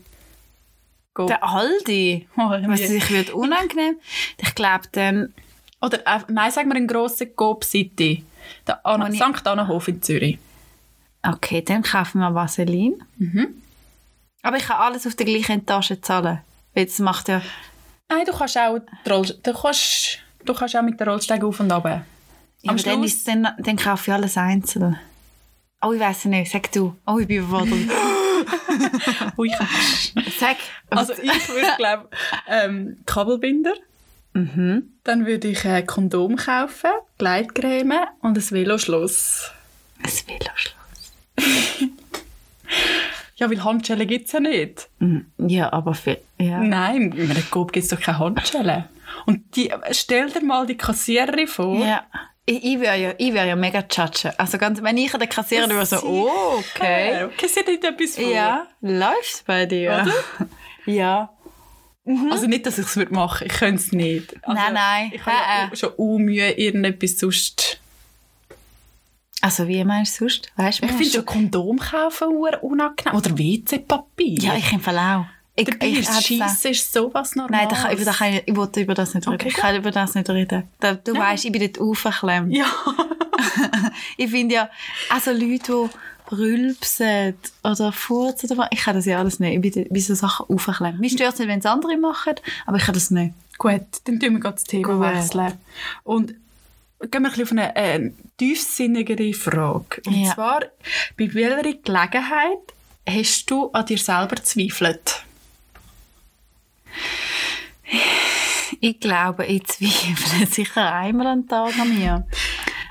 Coop. 1.14 1.28
Der 1.28 1.44
Aldi. 1.44 2.28
Oh, 2.36 2.50
Was 2.50 2.80
ich 2.82 3.10
wird 3.12 3.30
unangenehm. 3.30 3.96
Ich 4.38 4.56
glaube 4.56 4.86
dann... 4.92 5.34
Oder, 5.80 6.00
äh, 6.00 6.20
nein, 6.28 6.52
sagen 6.52 6.70
wir 6.70 6.76
einen 6.76 6.88
grossen 6.88 7.36
Coop 7.36 7.64
City. 7.64 8.26
Der 8.68 8.86
Anna, 8.86 9.10
ich- 9.10 9.22
St. 9.22 9.48
Annenhof 9.48 9.88
in 9.88 10.02
Zürich. 10.02 10.38
Okay, 11.22 11.62
dann 11.62 11.84
kaufen 11.84 12.20
wir 12.20 12.34
Vaseline. 12.34 12.98
Mhm. 13.18 13.48
Aber 14.42 14.58
ich 14.58 14.64
kann 14.66 14.78
alles 14.82 15.08
auf 15.08 15.16
der 15.16 15.26
gleichen 15.26 15.66
Tasche 15.66 16.02
zahlen. 16.02 16.42
Weil 16.74 16.86
das 16.86 17.00
macht 17.00 17.30
ja... 17.30 17.42
Nein, 18.10 18.26
du 18.26 18.34
kannst 18.34 18.58
auch, 18.58 18.80
die 19.06 19.10
Roll, 19.10 19.26
du 19.42 19.54
kannst, 19.54 20.20
du 20.44 20.54
kannst 20.54 20.76
auch 20.76 20.82
mit 20.82 21.00
der 21.00 21.08
Rollstege 21.08 21.46
auf 21.48 21.60
und 21.60 21.72
ab. 22.64 22.66
Ja, 22.66 22.72
Am 22.72 22.76
aber 22.76 22.84
dann, 22.84 23.00
Schluss- 23.00 23.14
ist, 23.14 23.28
dann, 23.28 23.48
dann 23.60 23.76
kaufe 23.78 24.10
ich 24.10 24.14
alles 24.14 24.38
einzeln. 24.38 24.98
Oh, 25.82 25.92
ich 25.92 26.00
weiß 26.00 26.26
nicht. 26.26 26.52
Sag 26.52 26.72
du. 26.72 26.96
Oh, 27.06 27.20
ich 27.20 27.28
bin 27.28 27.40
überfordert. 27.44 27.74
Ui, 29.38 29.50
kannst. 29.58 30.14
Sag. 30.40 30.56
Also 30.90 31.14
ich 31.14 31.50
würde, 31.50 31.68
glaube 31.78 32.10
ähm, 32.48 32.98
Kabelbinder. 33.06 33.74
Mhm. 34.34 34.94
Dann 35.04 35.26
würde 35.26 35.50
ich 35.50 35.66
ein 35.66 35.86
Kondom 35.86 36.38
kaufen, 36.38 36.90
Gleitcreme 37.20 38.08
und 38.22 38.38
ein 38.38 38.52
Veloschloss. 38.52 39.52
Ein 40.02 40.12
Veloschloss. 40.12 40.74
Ja, 43.36 43.50
weil 43.50 43.64
Handschellen 43.64 44.08
gibt 44.08 44.28
es 44.28 44.32
ja 44.32 44.40
nicht. 44.40 44.90
Mhm. 45.00 45.26
Ja, 45.40 45.74
aber 45.74 45.96
für... 45.96 46.20
Ja. 46.38 46.60
Nein, 46.60 47.12
in 47.14 47.32
einem 47.32 47.50
Coop 47.50 47.74
gibt 47.74 47.84
es 47.86 47.90
doch 47.90 48.00
keine 48.00 48.20
Handschellen. 48.20 48.86
Und 49.26 49.56
die, 49.56 49.72
stell 49.92 50.30
dir 50.30 50.42
mal 50.44 50.68
die 50.68 50.78
Kassiererin 50.78 51.48
vor. 51.48 51.84
Ja. 51.84 52.04
Ich, 52.46 52.64
ich 52.64 52.80
wäre 52.80 52.98
ja, 52.98 53.14
ich 53.18 53.34
wär 53.34 53.46
ja 53.46 53.56
mega 53.56 53.80
judgen. 53.90 54.32
Also 54.38 54.58
ganz, 54.58 54.82
wenn 54.84 54.98
ich 54.98 55.14
an 55.14 55.20
der 55.20 55.30
Kassiererin 55.30 55.70
wäre, 55.72 55.86
so, 55.86 55.98
oh, 56.04 56.58
okay. 56.58 57.22
Äh, 57.22 57.24
Okay, 57.26 57.48
sie 57.48 57.60
hat 57.62 57.68
etwas 57.70 58.16
vor. 58.16 58.30
Ja, 58.32 58.68
läuft's 58.82 59.44
bei 59.48 59.66
dir? 59.66 60.06
ja. 60.86 61.30
Also 62.32 62.48
nicht, 62.48 62.66
dass 62.66 62.78
ich 62.80 62.86
es 62.86 62.96
machen 63.12 63.40
würde. 63.42 63.46
Ich 63.46 63.60
könnte 63.60 63.82
es 63.82 63.92
nicht. 63.94 64.36
Also, 64.44 64.62
Nein, 64.62 64.74
nein. 64.74 65.12
Ich 65.14 65.26
habe 65.26 65.38
ja 65.38 65.68
Äh, 65.70 65.74
äh. 65.74 65.76
schon 65.76 65.92
auch 65.98 66.18
Mühe, 66.18 66.52
irgendetwas 66.52 67.18
sonst... 67.18 67.80
Also 69.40 69.68
wie 69.68 69.84
meinst 69.84 70.20
du 70.20 70.26
sonst? 70.28 70.52
Weißt 70.58 70.84
Ich 70.84 70.92
finde 70.92 71.12
schon 71.12 71.26
Kondom 71.26 71.80
kaufen 71.80 72.28
unangenehm. 72.28 73.16
Oder 73.16 73.38
WC-Papier. 73.38 74.40
Ja, 74.40 74.56
ich 74.56 74.72
im 74.72 74.80
Fall 74.82 74.98
auch. 74.98 75.26
Ich, 75.56 75.66
Dabei 75.66 75.86
ich, 75.88 76.00
ist 76.66 76.94
sowas 76.94 77.36
Normales. 77.36 77.70
Nein, 77.70 77.84
da 77.84 77.92
über, 77.94 78.06
da 78.06 78.12
kann 78.14 78.34
ich, 78.34 78.44
ich 78.48 78.56
wollte 78.56 78.82
über 78.82 78.96
das 78.96 79.14
nicht 79.14 79.28
reden. 79.28 79.36
Okay, 79.36 79.50
ich 79.50 79.54
kann 79.54 79.76
über 79.76 79.92
das 79.92 80.16
nicht 80.16 80.28
reden. 80.30 80.64
Da, 80.80 80.96
du 80.96 81.16
weißt, 81.16 81.46
ich 81.46 81.52
bin 81.52 81.62
dort 81.62 81.80
aufgeklemmt. 81.80 82.54
Ja. 82.54 82.66
Ich 84.18 84.30
finde 84.32 84.56
ja, 84.56 84.70
also 85.10 85.32
Leute, 85.32 85.90
die 86.32 86.36
rülpsen 86.36 87.36
oder 87.64 87.92
furzen 87.92 88.50
oder 88.52 88.68
ich 88.72 88.80
kann 88.80 88.96
das 88.96 89.06
ja 89.06 89.20
alles 89.20 89.40
nicht. 89.40 89.56
Ich 89.66 89.74
bin 89.74 89.88
bei 89.90 90.00
so 90.00 90.16
Sachen 90.16 90.46
aufgeklemmt. 90.50 91.00
Mich 91.00 91.14
stört 91.14 91.34
es 91.34 91.40
nicht, 91.40 91.48
wenn 91.50 91.60
es 91.60 91.66
andere 91.66 91.98
machen, 91.98 92.36
aber 92.66 92.78
ich 92.78 92.84
kann 92.84 92.94
das 92.94 93.12
nicht. 93.12 93.34
Gut, 93.58 93.82
dann 94.06 94.20
tun 94.20 94.34
wir 94.34 94.40
gerade 94.40 94.56
das 94.56 94.64
Thema 94.64 94.96
Gut. 94.96 95.02
wechseln. 95.02 95.54
Und 96.04 96.34
gehen 97.12 97.24
wir 97.24 97.34
ein 97.34 97.42
auf 97.44 97.52
eine 97.52 97.76
äh, 97.76 98.12
tiefsinnigere 98.38 99.34
Frage. 99.34 100.02
Und 100.06 100.14
Ja. 100.16 100.34
zwar, 100.34 100.62
bei 101.18 101.34
welcher 101.34 101.62
Gelegenheit 101.74 102.58
hast 103.08 103.50
du 103.52 103.70
an 103.72 103.86
dir 103.86 103.98
selber 103.98 104.36
gezweifelt? 104.36 105.24
Ich 108.80 109.00
glaube, 109.00 109.46
ich 109.46 109.64
zweifle 109.66 110.46
sicher 110.52 110.94
einmal 110.94 111.28
am 111.28 111.48
Tag 111.48 111.78
an 111.80 111.98
mir. 111.98 112.28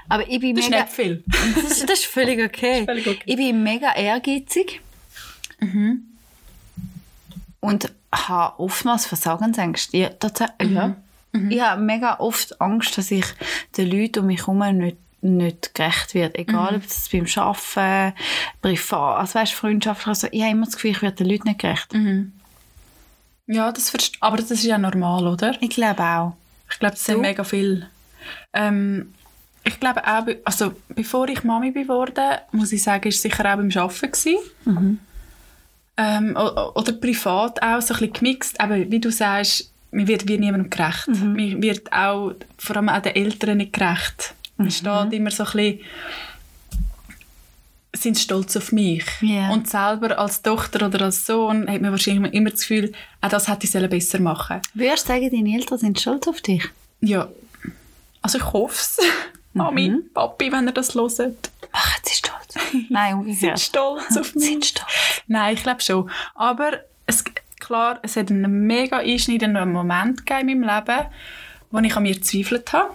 Aber 0.09 0.29
ich 0.29 0.41
bin 0.41 0.57
Das 0.57 0.65
ist 0.65 0.71
mega... 0.71 0.83
nicht 0.85 0.95
viel. 0.95 1.25
Das 1.27 1.65
ist, 1.65 1.83
das 1.83 1.99
ist 2.01 2.07
völlig 2.07 2.41
okay. 2.45 2.85
völlig 2.85 3.07
okay. 3.07 3.23
Ich 3.25 3.37
bin 3.37 3.63
mega 3.63 3.93
ehrgeizig. 3.95 4.81
Und 7.61 7.93
habe 8.15 8.59
oftmals 8.61 9.07
Versagensängste. 9.07 9.97
Ja, 9.97 10.09
tatsächlich. 10.11 10.73
Ja. 10.73 10.97
Ich 11.49 11.61
habe 11.61 11.81
mega 11.81 12.19
oft 12.19 12.61
Angst, 12.61 12.99
dass 12.99 13.11
ich 13.11 13.25
den 13.77 13.91
Leuten 13.91 14.21
um 14.21 14.27
mich 14.27 14.41
herum 14.41 14.59
nicht 14.77 14.99
nicht 15.23 15.75
gerecht 15.75 16.15
wird. 16.15 16.37
Egal, 16.37 16.77
ob 16.77 16.83
das 16.83 17.09
beim 17.09 17.27
Arbeiten, 17.37 18.19
privat, 18.61 19.21
also 19.21 19.39
weißt, 19.39 19.53
Freundschaft, 19.53 20.07
also, 20.07 20.29
ich 20.31 20.43
habe 20.43 20.51
immer 20.51 20.67
das 20.67 20.75
Gefühl, 20.75 20.91
ich 20.91 21.03
werde 21.03 21.17
den 21.17 21.29
Leuten 21.29 21.49
nicht 21.49 21.61
gerecht. 21.61 21.95
Mhm. 21.95 22.33
Ja, 23.53 23.71
das 23.71 23.93
aber 24.21 24.37
das 24.39 24.51
ist 24.51 24.65
ja 24.65 24.79
normal, 24.79 25.27
oder? 25.27 25.55
Ich 25.61 25.71
glaube 25.71 26.03
auch. 26.03 26.37
Ich 26.71 26.79
glaube, 26.79 26.95
das 26.95 27.05
sind 27.05 27.21
mega 27.21 27.45
viel. 27.45 27.87
Ähm, 28.53 29.13
ich 29.65 29.79
glaube 29.79 30.07
auch, 30.07 30.27
also 30.45 30.73
bevor 30.89 31.29
ich 31.29 31.45
Mami 31.45 31.73
geworden 31.73 32.39
muss 32.53 32.73
ich 32.73 32.83
sagen, 32.83 33.09
ist 33.09 33.23
sicher 33.23 33.45
auch 33.53 33.57
beim 33.57 33.71
Arbeiten 33.71 34.13
gewesen. 34.13 35.01
Ähm, 35.97 36.37
oder 36.37 36.93
privat 36.93 37.63
auch 37.63 37.83
so 37.83 37.95
ein 37.95 38.01
bisschen 38.01 38.13
gemixt. 38.13 38.61
Aber 38.61 38.77
wie 38.77 39.01
du 39.01 39.11
sagst, 39.11 39.71
mir 39.91 40.09
wird 40.09 40.27
wie 40.27 40.39
niemandem 40.39 40.71
gerecht. 40.71 41.09
Mir 41.09 41.61
wird 41.61 41.93
auch, 41.93 42.33
vor 42.57 42.77
allem 42.77 42.89
auch 42.89 43.03
den 43.03 43.15
Eltern 43.15 43.59
nicht 43.59 43.75
gerecht. 43.75 44.35
Man 44.57 44.71
steht 44.71 45.13
immer 45.13 45.31
so 45.31 45.45
ein 45.45 45.53
bisschen, 45.53 45.81
sind 47.95 48.19
stolz 48.19 48.57
auf 48.57 48.73
mich. 48.73 49.05
Ja. 49.21 49.51
Und 49.51 49.69
selber 49.69 50.19
als 50.19 50.43
Tochter 50.43 50.87
oder 50.87 51.03
als 51.03 51.27
Sohn 51.27 51.69
hat 51.69 51.81
man 51.83 51.91
wahrscheinlich 51.91 52.33
immer 52.33 52.51
das 52.51 52.61
Gefühl, 52.61 52.93
auch 53.21 53.29
das 53.29 53.49
hätte 53.49 53.65
ich 53.67 53.71
sollen 53.71 53.91
besser 53.91 54.19
machen 54.19 54.61
Würdest 54.75 55.09
du 55.09 55.13
sagen, 55.13 55.31
deine 55.31 55.55
Eltern 55.57 55.79
sind 55.79 56.01
stolz 56.01 56.27
auf 56.27 56.41
dich? 56.41 56.65
Ja, 57.01 57.29
also 58.23 58.39
ich 58.39 58.53
hoffe 58.53 58.75
es. 58.77 58.99
Mami, 59.55 59.95
Papi, 60.15 60.51
wenn 60.51 60.67
ihr 60.67 60.73
das 60.73 60.95
hört. 60.95 61.19
Machen 61.19 62.01
sie 62.05 62.15
stolz? 62.15 62.55
Nein, 62.89 63.11
Sind 63.13 63.27
umgekehrt. 63.27 63.61
stolz 63.61 64.17
auf 64.17 64.35
mich. 64.35 64.45
Sind 64.45 64.65
stolz. 64.65 64.89
Nein, 65.27 65.55
ich 65.55 65.63
glaube 65.63 65.83
schon. 65.83 66.11
Aber 66.35 66.73
es, 67.07 67.23
klar, 67.61 67.99
es 68.03 68.17
hat 68.17 68.31
einen 68.31 68.67
mega 68.67 68.99
einschneidenden 68.99 69.71
Moment 69.71 70.25
gegeben 70.27 70.49
in 70.49 70.61
meinem 70.61 70.85
Leben, 70.87 71.07
wo 71.71 71.79
ich 71.81 71.95
an 71.97 72.03
mir 72.05 72.15
gezweifelt 72.15 72.73
habe. 72.73 72.95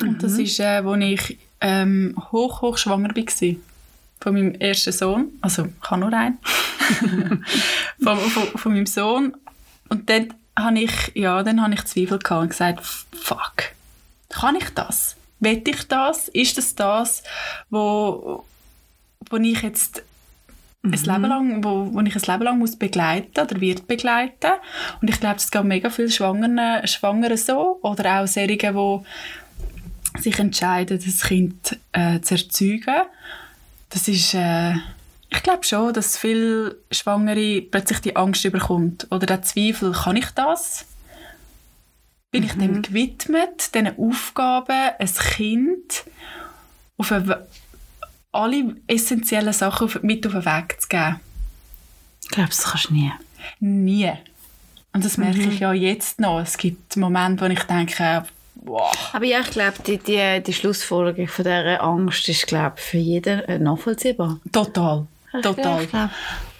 Und 0.00 0.22
das 0.22 0.32
ist, 0.38 0.60
äh, 0.60 0.84
wo 0.84 0.94
ich 0.94 1.38
ähm, 1.62 2.14
hoch, 2.30 2.60
hoch 2.60 2.76
schwanger 2.76 3.16
war. 3.16 3.56
Von 4.26 4.34
meinem 4.34 4.54
ersten 4.56 4.90
Sohn. 4.90 5.38
Also, 5.40 5.66
ich 5.66 5.88
habe 5.88 6.00
nur 6.00 6.12
einen. 6.12 6.38
von, 8.02 8.18
von, 8.18 8.58
von 8.58 8.72
meinem 8.72 8.86
Sohn. 8.86 9.36
Und 9.88 10.10
dann 10.10 10.34
habe 10.58 10.80
ich, 10.80 11.12
ja, 11.14 11.44
dann 11.44 11.62
habe 11.62 11.74
ich 11.74 11.84
Zweifel 11.84 12.18
gehabt 12.18 12.42
und 12.42 12.48
gesagt, 12.48 12.84
fuck, 13.12 13.54
kann 14.28 14.56
ich 14.56 14.68
das? 14.70 15.14
Will 15.38 15.62
ich 15.64 15.86
das? 15.86 16.26
Ist 16.26 16.58
das 16.58 16.74
das, 16.74 17.22
wo, 17.70 18.44
wo 19.30 19.36
ich 19.36 19.62
jetzt 19.62 20.02
ein 20.82 20.90
Leben 20.90 21.22
lang, 21.22 21.62
wo, 21.62 21.94
wo 21.94 22.00
ich 22.00 22.16
ein 22.16 22.32
Leben 22.32 22.42
lang 22.42 22.58
muss 22.58 22.74
begleiten 22.74 23.38
oder 23.38 23.60
wird 23.60 23.86
begleiten. 23.86 24.54
Und 25.00 25.08
ich 25.08 25.20
glaube, 25.20 25.36
es 25.36 25.52
geht 25.52 25.62
mega 25.62 25.88
viel 25.88 26.10
Schwangeren, 26.10 26.84
Schwangeren 26.88 27.36
so. 27.36 27.78
Oder 27.82 28.22
auch 28.22 28.26
solche, 28.26 28.56
die 28.56 30.20
sich 30.20 30.36
entscheiden, 30.40 31.00
das 31.04 31.22
Kind 31.22 31.78
äh, 31.92 32.20
zu 32.22 32.34
erzeugen. 32.34 33.06
Das 33.88 34.08
ist, 34.08 34.34
äh, 34.34 34.74
ich 35.28 35.42
glaube 35.42 35.64
schon, 35.64 35.92
dass 35.92 36.18
viele 36.18 36.76
Schwangere 36.90 37.62
plötzlich 37.62 38.00
die 38.00 38.16
Angst 38.16 38.44
überkommt. 38.44 39.06
Oder 39.10 39.26
der 39.26 39.42
Zweifel, 39.42 39.92
kann 39.92 40.16
ich 40.16 40.30
das? 40.30 40.86
Bin 42.30 42.42
ich 42.42 42.52
dem 42.52 42.82
gewidmet, 42.82 43.74
diesen 43.74 43.98
Aufgaben, 43.98 44.90
ein 44.98 45.14
Kind 45.14 46.04
auf 46.98 47.12
eine, 47.12 47.46
alle 48.32 48.76
essentiellen 48.86 49.52
Sachen 49.52 49.86
auf, 49.86 50.02
mit 50.02 50.26
auf 50.26 50.32
den 50.32 50.44
Weg 50.44 50.80
zu 50.80 50.88
geben? 50.88 51.20
Ich 52.24 52.30
glaube, 52.30 52.48
das 52.48 52.64
kannst 52.64 52.90
du 52.90 52.94
nie. 52.94 53.12
Nie. 53.60 54.12
Und 54.92 55.04
das 55.04 55.16
merke 55.16 55.42
ich 55.42 55.60
ja 55.60 55.72
jetzt 55.72 56.20
noch. 56.20 56.40
Es 56.40 56.56
gibt 56.56 56.96
Momente, 56.96 57.44
wo 57.44 57.48
ich 57.48 57.62
denke, 57.62 58.24
wow. 58.64 59.10
Aber 59.12 59.24
ja, 59.24 59.40
ich 59.40 59.50
glaube, 59.50 59.74
die, 59.86 59.98
die, 59.98 60.42
die 60.42 60.52
Schlussfolgerung 60.52 61.28
von 61.28 61.44
dieser 61.44 61.82
Angst 61.82 62.28
ist, 62.28 62.46
glaube 62.46 62.76
für 62.76 62.98
jeden 62.98 63.40
äh, 63.40 63.58
nachvollziehbar. 63.58 64.40
Total. 64.52 65.06
Total. 65.42 65.86
Glaub. 65.86 66.10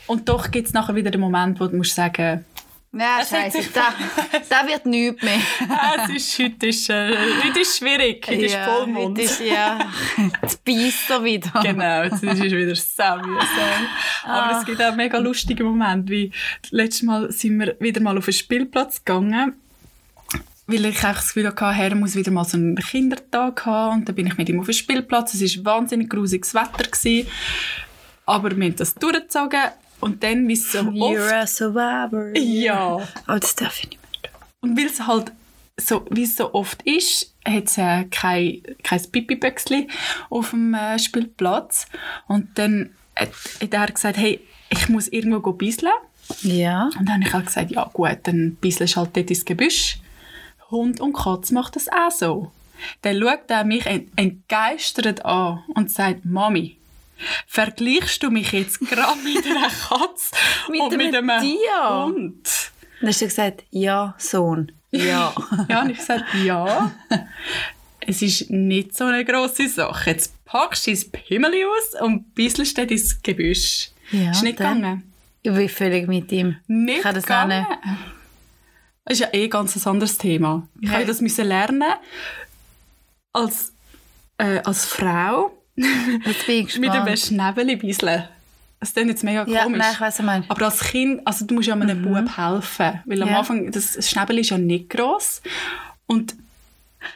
Und 0.07 0.29
doch 0.29 0.51
gibt 0.51 0.69
es 0.69 0.75
nachher 0.75 0.95
wieder 0.95 1.11
den 1.11 1.21
Moment, 1.21 1.59
wo 1.61 1.67
du 1.67 1.77
musst 1.77 1.95
sagen, 1.95 2.45
Ja, 2.93 3.19
scheiße, 3.29 3.71
da, 3.75 3.93
da 4.49 4.67
wird 4.69 4.87
nichts 4.87 5.23
mehr. 5.23 5.39
ah, 5.69 6.05
es 6.05 6.15
ist, 6.15 6.39
heute, 6.39 6.67
ist, 6.69 6.89
äh, 6.91 7.15
heute 7.45 7.61
ist 7.61 7.79
schwierig, 7.79 8.25
heute 8.29 8.45
ist 8.45 8.57
Vollmond. 8.57 9.19
heute 9.19 9.23
ist, 9.23 9.41
ja, 9.41 9.79
jetzt 10.43 10.65
beißt 10.65 11.11
er 11.11 11.25
wieder. 11.25 11.61
Genau, 11.63 12.03
jetzt 12.05 12.23
ist 12.23 12.41
es 12.41 12.53
wieder 12.53 12.77
sehr 12.77 13.17
mühsam. 13.17 13.87
Aber 14.25 14.59
es 14.59 14.65
gibt 14.65 14.81
auch 14.83 14.95
mega 14.95 15.19
lustige 15.19 15.65
Momente, 15.65 16.11
wie 16.13 16.31
letztes 16.71 17.03
Mal 17.03 17.31
sind 17.33 17.59
wir 17.59 17.77
wieder 17.81 18.01
mal 18.01 18.17
auf 18.17 18.27
einen 18.27 18.33
Spielplatz 18.35 19.05
gegangen, 19.05 19.55
weil 20.67 20.85
ich 20.85 20.87
eigentlich 20.87 21.01
das 21.01 21.29
Gefühl 21.29 21.47
hatte, 21.49 21.71
Herr 21.73 21.95
muss 21.95 22.17
wieder 22.17 22.33
mal 22.33 22.45
so 22.45 22.57
einen 22.57 22.77
Kindertag 22.77 23.65
haben 23.67 24.01
und 24.01 24.09
dann 24.09 24.15
bin 24.15 24.27
ich 24.27 24.37
mit 24.37 24.49
ihm 24.49 24.61
auf 24.61 24.67
den 24.67 24.75
Spielplatz. 24.75 25.35
Es 25.35 25.65
war 25.65 25.77
wahnsinnig 25.77 26.11
grusiges 26.11 26.55
Wetter, 26.55 26.91
gewesen, 26.91 27.29
aber 28.25 28.57
wir 28.57 28.65
haben 28.65 28.77
das 28.77 28.95
durchgezogen 28.95 29.61
und 30.01 30.23
dann, 30.23 30.47
wie 30.49 30.55
es 30.55 30.73
so 30.73 30.81
You're 30.81 31.25
oft... 31.25 31.33
a 31.33 31.47
survivor. 31.47 32.37
Ja, 32.37 32.99
Aber 33.27 33.41
das 33.41 33.55
darf 33.55 33.79
ich 33.79 33.91
nicht 33.91 34.01
mehr. 34.23 34.33
und 34.61 34.77
weil 34.79 34.87
es 34.87 35.07
halt 35.07 35.33
so, 35.79 36.07
wie 36.11 36.23
es 36.23 36.37
so 36.37 36.55
oft 36.55 36.83
ist, 36.83 37.35
hat 37.45 37.65
es 37.65 37.79
äh, 37.79 38.05
kein, 38.05 38.63
kein 38.83 39.03
Pipi-Böckchen 39.13 39.91
auf 40.31 40.51
dem 40.51 40.75
äh, 40.75 40.99
Spielplatz. 40.99 41.87
Und 42.29 42.49
dann 42.59 42.91
hat, 43.15 43.31
hat 43.61 43.75
er 43.75 43.87
gesagt, 43.93 44.17
hey, 44.17 44.41
ich 44.71 44.89
muss 44.89 45.09
irgendwo 45.09 45.53
bisseln. 45.53 45.93
Ja. 46.43 46.91
Und 46.99 47.07
dann 47.09 47.17
habe 47.17 47.25
ich 47.25 47.33
halt 47.33 47.47
gesagt, 47.47 47.71
ja 47.71 47.89
gut, 47.93 48.19
dann 48.25 48.57
bisselst 48.61 48.97
halt 48.97 49.17
dort 49.17 49.31
ins 49.31 49.45
Gebüsch. 49.45 49.99
Hund 50.71 51.01
und 51.01 51.13
Katz 51.13 51.51
macht 51.53 51.77
das 51.77 51.89
auch 51.89 52.11
so. 52.11 52.53
Dann 53.03 53.21
schaut 53.21 53.49
er 53.51 53.65
mich 53.65 53.87
ent- 53.87 54.11
entgeistert 54.17 55.25
an 55.25 55.63
und 55.75 55.91
sagt, 55.91 56.25
Mami, 56.25 56.77
vergleichst 57.47 58.23
du 58.23 58.31
mich 58.31 58.53
jetzt 58.53 58.81
gerade 58.81 59.19
mit 59.23 59.45
einer 59.47 59.69
Katze 59.69 60.35
Mit 60.71 60.81
und 60.81 60.97
mit 60.97 61.15
einem 61.15 61.31
Tier? 61.41 62.05
Hund? 62.05 62.73
Dann 63.01 63.09
hast 63.09 63.21
du 63.21 63.27
gesagt, 63.27 63.65
ja, 63.71 64.15
Sohn. 64.19 64.73
Ja. 64.91 65.35
Ja, 65.69 65.83
und 65.83 65.91
ich 65.91 65.99
gesagt, 65.99 66.25
ja, 66.45 66.93
es 68.01 68.23
ist 68.23 68.51
nicht 68.51 68.97
so 68.97 69.05
eine 69.05 69.25
grosse 69.25 69.69
Sache. 69.69 70.11
Jetzt 70.11 70.33
packst 70.45 70.87
du 70.87 70.95
dein 70.95 71.11
Pimmeli 71.13 71.65
aus 71.65 72.01
und 72.01 72.35
bisselst 72.35 72.77
dann 72.79 72.89
ins 72.89 73.21
Gebüsch. 73.23 73.91
Ja, 74.13 74.31
ist 74.31 74.43
nicht 74.43 74.61
dann- 74.61 74.77
gegangen. 74.77 75.13
ich 75.43 75.53
bin 75.53 75.69
völlig 75.69 76.07
mit 76.09 76.31
ihm. 76.33 76.57
Nicht 76.67 76.99
Ich 76.99 77.03
kann 77.03 77.15
das 77.15 77.25
auch 77.25 77.29
gegangen. 77.29 77.67
Das 79.07 79.15
ist 79.15 79.21
ja 79.21 79.29
eh 79.33 79.49
ganz 79.49 79.77
ein 79.77 79.89
anderes 79.91 80.19
Thema. 80.19 80.67
Ich 80.81 80.89
Ja. 80.89 80.97
habe 80.97 81.07
das 81.07 81.21
müssen 81.21 81.47
lernen 81.47 81.85
als, 83.33 83.73
äh, 84.39 84.59
als 84.65 84.85
Frau 84.87 85.53
mit 85.77 86.91
einem. 86.91 87.17
Schnäbeli. 87.17 87.77
Das 88.81 88.93
klingt 88.93 89.09
jetzt 89.11 89.25
mega 89.25 89.47
Ja, 89.47 89.63
komisch. 89.65 89.79
nein, 89.79 89.93
ich 89.95 90.01
weiss, 90.01 90.19
was. 90.23 90.51
Aber 90.51 90.65
als 90.67 90.81
Kind, 90.81 91.21
also 91.27 91.47
du 91.47 91.55
musst 91.55 91.69
ja 91.69 91.75
einem 91.75 92.03
Bub 92.03 92.37
helfen, 92.37 93.01
weil 93.07 93.23
am 93.23 93.29
Ja. 93.31 93.39
Anfang, 93.39 93.71
das 93.71 94.09
Schnäbel 94.09 94.39
ist 94.39 94.51
ja 94.51 94.59
nicht 94.59 94.91
gross 94.91 95.41
und 96.07 96.35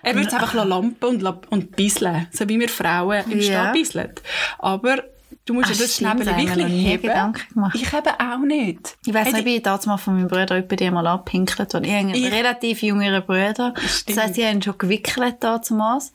er 0.03 0.15
würde 0.15 0.29
es 0.29 0.33
einfach 0.35 0.55
lampen 0.55 1.05
und, 1.05 1.23
und 1.51 1.75
bisseln, 1.77 2.29
so 2.31 2.49
wie 2.49 2.61
wir 2.61 2.69
Frauen 2.69 3.31
im 3.31 3.41
Ja. 3.41 3.45
Stall 3.45 3.73
bisseln. 3.73 4.13
Aber 4.59 5.03
du 5.51 5.55
musst 5.55 5.71
Ach, 5.71 5.75
ja 5.75 5.83
das 5.83 5.95
stimmt, 5.95 6.11
haben 6.11 6.25
wirklich 6.27 6.49
heben. 6.85 7.35
Ich 7.75 7.93
habe 7.93 8.11
auch 8.21 8.39
nicht. 8.39 8.97
Ich 9.05 9.13
Hey, 9.13 9.33
nicht, 9.33 9.45
wie 9.45 9.57
ich 9.57 9.63
damals 9.63 9.87
mal 9.87 9.97
von 9.97 10.15
meinem 10.15 10.29
Bruder 10.29 10.63
bei 10.63 10.77
dir 10.77 10.93
mal 10.93 11.07
abpinkelt 11.09 11.75
habe. 11.75 11.85
Ich 11.85 11.93
habe 11.93 12.01
einen 12.07 12.15
Ich- 12.15 12.31
relativ 12.31 12.83
jüngeren 12.83 13.25
Bruder. 13.25 13.75
Stimmt. 13.77 14.17
Das 14.17 14.25
heisst, 14.25 14.39
ich 14.39 14.45
habe 14.45 14.55
ihn 14.55 14.63
schon 14.63 14.79
gewickelt 14.79 15.37
da 15.41 15.61
zum 15.61 15.79
Maß. 15.79 16.13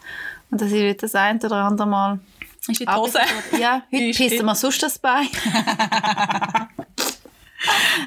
Und 0.52 0.62
das 0.62 0.70
ist 0.70 0.76
wieder 0.76 0.94
das 0.94 1.16
ein 1.16 1.38
oder 1.44 1.56
andere 1.58 1.88
Mal. 1.88 2.20
ist 2.62 2.80
in 2.80 2.86
die 2.86 2.88
Hose. 2.94 3.20
Ja, 3.60 3.82
heute 3.92 4.12
pissen 4.18 4.46
wir 4.46 4.56
sonst 4.56 4.82
das 4.84 4.98
Bein. 5.00 5.28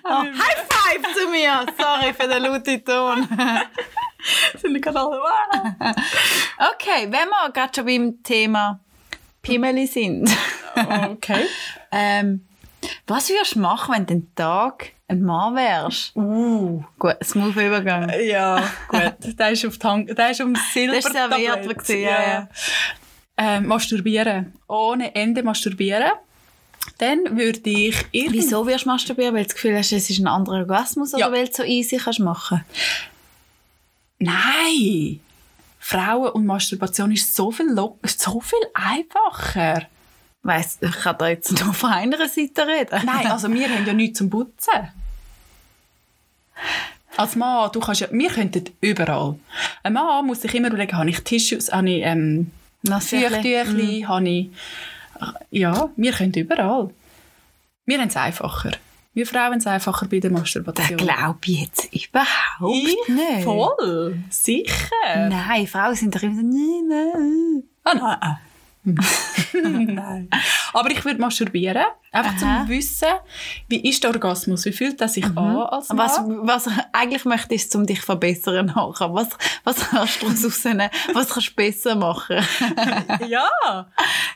oh, 0.04 0.08
High 0.08 0.66
Five 0.70 1.14
zu 1.14 1.28
mir! 1.30 1.66
Sorry 1.78 2.14
für 2.14 2.26
den 2.26 2.42
lauten 2.42 2.84
Ton. 2.84 3.28
Sind 4.62 4.74
die 4.74 4.80
gerade 4.80 4.98
alle. 4.98 5.94
Okay, 6.72 7.06
wenn 7.10 7.28
wir 7.28 7.50
gerade 7.52 7.72
schon 7.74 7.84
beim 7.84 8.22
Thema 8.22 8.80
Pimmeli 9.42 9.86
sind. 9.86 10.30
Okay. 11.10 11.44
ähm, 11.90 12.46
was 13.08 13.28
würdest 13.30 13.56
du 13.56 13.58
machen, 13.58 13.94
wenn 13.94 14.06
du 14.06 14.14
den 14.14 14.34
Tag 14.36 14.92
ein 15.08 15.22
Mann 15.22 15.56
wärst? 15.56 16.14
Uh. 16.14 16.84
Gut, 17.00 17.16
smooth 17.24 17.56
Übergang. 17.56 18.12
Ja, 18.22 18.62
gut. 18.88 19.14
Der 19.38 19.50
ist 19.50 19.66
auf 19.66 19.76
die 19.78 19.86
Hand, 19.88 20.16
der 20.16 20.30
ist 20.30 20.40
um 20.40 20.54
Silber. 20.72 20.92
Das 20.96 21.06
ist 21.06 21.12
serviert 21.12 21.88
ja, 21.88 21.98
ja. 21.98 22.48
Ähm, 23.36 23.66
masturbieren. 23.66 24.52
Ohne 24.68 25.12
Ende 25.16 25.42
masturbieren. 25.42 26.12
Dann 26.98 27.36
würde 27.36 27.68
ich 27.70 27.96
irgend- 28.12 28.34
Wieso 28.34 28.64
wirst 28.66 28.84
du 28.84 28.90
masturbieren? 28.90 29.34
Weil 29.34 29.42
du 29.42 29.48
das 29.48 29.54
Gefühl 29.56 29.76
hast, 29.76 29.92
es 29.92 30.08
ist 30.10 30.20
ein 30.20 30.28
anderer 30.28 30.58
Orgasmus 30.58 31.10
Ja. 31.12 31.26
oder 31.26 31.32
weil 31.38 31.44
du 31.46 31.50
es 31.50 31.56
so 31.56 31.64
easy 31.64 31.96
kannst 31.96 32.20
machen 32.20 32.64
Nein! 34.20 35.20
Frauen 35.78 36.32
und 36.32 36.46
Masturbation 36.46 37.12
ist 37.12 37.34
so 37.34 37.50
viel, 37.50 37.74
so 38.04 38.40
viel 38.40 38.58
einfacher. 38.74 39.86
Weiss, 40.42 40.78
ich 40.80 40.92
kann 40.92 41.16
da 41.18 41.28
jetzt 41.28 41.52
nur 41.62 41.74
von 41.74 41.90
einer 41.90 42.28
Seite 42.28 42.66
reden. 42.66 43.02
Nein, 43.04 43.26
also 43.26 43.52
wir 43.52 43.68
haben 43.68 43.86
ja 43.86 43.92
nichts 43.92 44.18
zum 44.18 44.30
Putzen. 44.30 44.88
Als 47.16 47.36
Mann, 47.36 47.70
du 47.72 47.80
kannst 47.80 48.00
ja, 48.00 48.08
wir 48.10 48.30
könnten 48.30 48.64
überall. 48.80 49.38
Ein 49.82 49.92
Mann 49.92 50.26
muss 50.26 50.42
sich 50.42 50.54
immer 50.54 50.68
überlegen, 50.68 50.96
habe 50.96 51.10
ich 51.10 51.20
Tissues, 51.24 51.72
habe 51.72 51.90
ich, 51.90 52.02
ähm, 52.04 52.52
Feuchttüchli 52.84 54.04
habe 54.06 54.28
ich. 54.28 54.50
Ja, 55.50 55.90
wir 55.96 56.12
können 56.12 56.34
überall. 56.34 56.90
Wir 57.86 57.98
haben 57.98 58.08
es 58.08 58.16
einfacher. 58.16 58.72
Wir 59.14 59.26
Frauen 59.26 59.58
es 59.58 59.66
einfacher 59.66 60.06
bei 60.06 60.20
der 60.20 60.30
Das 60.30 60.40
Masturbation. 60.40 60.96
glaube 60.98 61.38
ich 61.46 61.60
jetzt 61.62 61.88
überhaupt 61.92 62.76
Ich 62.76 63.08
nicht. 63.08 63.44
Voll, 63.44 64.18
sicher. 64.30 65.28
Nein, 65.28 65.66
Frauen 65.66 65.94
sind 65.94 66.14
doch 66.14 66.22
immer 66.22 66.36
so, 66.36 66.42
nein, 66.42 66.86
nein. 66.88 67.62
Ah, 67.84 67.94
nein. 67.94 68.16
Nein. 68.20 68.36
Aber 70.72 70.90
ich 70.90 71.04
würde 71.04 71.20
masturbieren, 71.20 71.84
einfach 72.12 72.32
Aha. 72.32 72.38
zum 72.38 72.68
Wissen, 72.68 73.08
wie 73.68 73.88
ist 73.88 74.02
der 74.02 74.10
Orgasmus, 74.10 74.64
wie 74.64 74.72
fühlt 74.72 75.00
er 75.00 75.08
sich 75.08 75.24
an 75.24 75.38
als 75.38 75.88
Mann? 75.88 75.98
Was, 75.98 76.20
was 76.26 76.66
ich 76.66 76.82
eigentlich 76.92 77.24
möchte, 77.24 77.54
ist, 77.54 77.74
um 77.74 77.86
dich 77.86 78.00
zu 78.00 78.06
verbessern 78.06 78.66
nachher. 78.66 79.12
Was, 79.14 79.28
was 79.64 79.90
kannst 79.90 80.22
du 80.22 80.26
rausnehmen? 80.26 80.88
Was 81.12 81.28
kannst 81.28 81.50
du 81.50 81.54
besser 81.54 81.94
machen? 81.94 82.36
ja. 83.28 83.48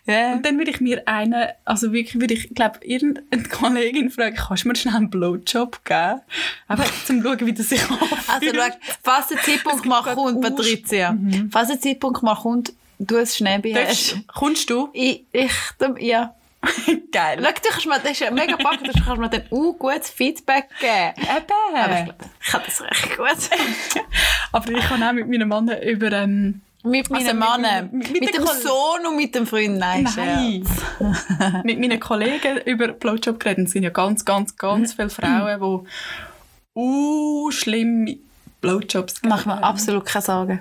Ja. 0.07 0.33
Und 0.33 0.45
dann 0.45 0.59
würde 0.59 0.71
ich 0.71 0.81
mir 0.81 1.07
einen, 1.07 1.49
also 1.65 1.93
wirklich 1.93 2.21
würde 2.21 2.35
ich, 2.35 2.55
glaube 2.55 2.81
irgendeine 2.83 3.43
Kollegin 3.45 4.11
fragen, 4.11 4.37
kannst 4.37 4.65
du 4.65 4.69
mir 4.69 4.77
schnell 4.77 4.97
einen 4.97 5.11
Blowjob 5.11 5.85
geben? 5.85 6.21
Einfach 6.69 6.91
zum 7.05 7.23
schauen, 7.23 7.41
wie 7.41 7.53
das 7.53 7.69
sich 7.69 7.83
anfühlt. 7.83 8.13
Also, 8.29 8.47
schau, 8.55 8.97
falls 9.03 9.29
der 9.29 9.43
Zeitpunkt 9.43 9.87
mal 9.87 10.03
kommt, 10.03 10.41
Patricia, 10.41 11.17
falls 11.51 11.69
der 11.69 11.81
Zeitpunkt 11.81 12.23
mal 12.23 12.37
kommt, 12.37 12.73
du 12.99 13.17
es 13.17 13.37
schnell 13.37 13.59
beherrschst. 13.61 14.13
Darfst- 14.15 14.27
Kommst 14.29 14.71
du? 14.71 14.89
Ich, 14.93 15.25
ich, 15.33 15.53
ja. 16.01 16.35
Geil. 17.13 17.39
Schau, 17.43 17.51
du 17.51 17.69
kannst 17.71 17.87
mir, 17.87 17.99
das 17.99 18.21
ist 18.21 18.31
mega 18.31 18.57
packend, 18.57 18.89
du 18.89 18.93
kannst 19.05 19.19
mir 19.19 19.29
dann 19.29 19.43
auch 19.51 19.73
gutes 19.79 20.11
Feedback 20.11 20.69
geben. 20.81 21.13
Eben. 21.17 21.77
Aber 21.77 22.01
ich 22.05 22.15
ich 22.41 22.47
kann 22.51 22.63
das 22.65 22.81
recht 22.83 23.17
gut. 23.17 23.27
Aber 24.53 24.71
ich 24.71 24.85
kann 24.85 25.03
auch 25.03 25.13
mit 25.13 25.29
meinem 25.29 25.49
Mann 25.49 25.69
über... 25.83 26.13
Ähm, 26.13 26.61
Mit 26.85 27.11
meinem 27.11 27.21
Also 27.27 27.35
mit- 27.35 27.39
Mann, 27.41 27.91
mit- 27.91 28.11
mit, 28.13 28.21
mit 28.21 28.35
der 28.35 28.41
dem 28.43 28.47
Sohn 28.63 29.07
und 29.09 29.17
mit 29.17 29.35
dem 29.35 29.47
Freund. 29.47 29.79
Nein, 29.79 30.09
Nein. 30.17 30.65
Mit 31.65 31.81
meinen 31.81 31.99
Kollegen 31.99 32.59
über 32.65 32.89
Blowjob 32.89 33.41
geredet. 33.41 33.67
Es 33.67 33.73
sind 33.73 33.83
ja 33.83 33.91
ganz, 33.91 34.25
ganz, 34.25 34.57
ganz 34.57 34.93
viele 34.95 35.11
Frauen, 35.11 35.61
die 35.61 36.79
uh, 36.79 37.51
schlimm 37.51 38.19
Blowjobs 38.61 39.21
geben. 39.21 39.29
Mach 39.35 39.47
mir 39.47 39.63
absolut 39.65 40.05
keine 40.07 40.23
Sorgen. 40.23 40.61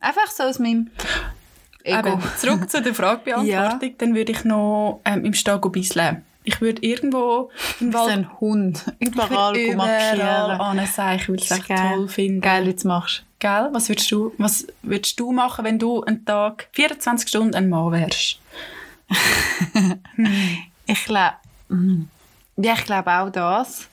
Einfach 0.00 0.30
so 0.30 0.44
aus 0.44 0.58
meinem 0.58 0.90
Ego. 1.98 2.08
Eben, 2.08 2.22
zurück 2.38 2.70
zu 2.70 2.82
der 2.82 2.94
Fragebeantwortung. 2.94 3.94
Dann 3.98 4.14
würde 4.14 4.32
ich 4.32 4.44
noch 4.44 5.00
ähm, 5.04 5.24
im 5.24 5.34
Stall 5.34 5.58
bisseln. 5.58 6.24
Ich 6.42 6.60
würde 6.60 6.82
irgendwo 6.82 7.50
im 7.80 7.92
Wald 7.92 8.10
ein 8.10 8.40
Hund. 8.40 8.84
Überall 8.98 9.56
überall 9.56 9.76
markieren. 9.76 10.60
ansehen. 10.60 11.16
Ich 11.16 11.28
würde 11.28 11.42
es 11.42 11.50
echt 11.50 11.68
geil. 11.68 11.94
toll 11.94 12.08
finden. 12.08 12.40
Geil, 12.40 12.64
wie 12.66 12.70
du 12.70 12.76
es 12.76 12.84
machst. 12.84 13.24
Gell? 13.38 13.68
Was 13.72 13.88
würdest 13.88 14.10
du, 14.10 14.32
was 14.38 14.66
würdest 14.82 15.20
du 15.20 15.32
machen, 15.32 15.64
wenn 15.64 15.78
du 15.78 16.02
einen 16.02 16.24
Tag, 16.24 16.68
24 16.72 17.28
Stunden 17.28 17.54
ein 17.54 17.68
Mann 17.68 17.92
wärst? 17.92 18.38
Ich 20.86 21.04
glaube, 21.04 21.36
ja, 22.56 22.72
ich 22.74 22.84
glaube 22.84 23.10
auch 23.12 23.30
das. 23.30 23.88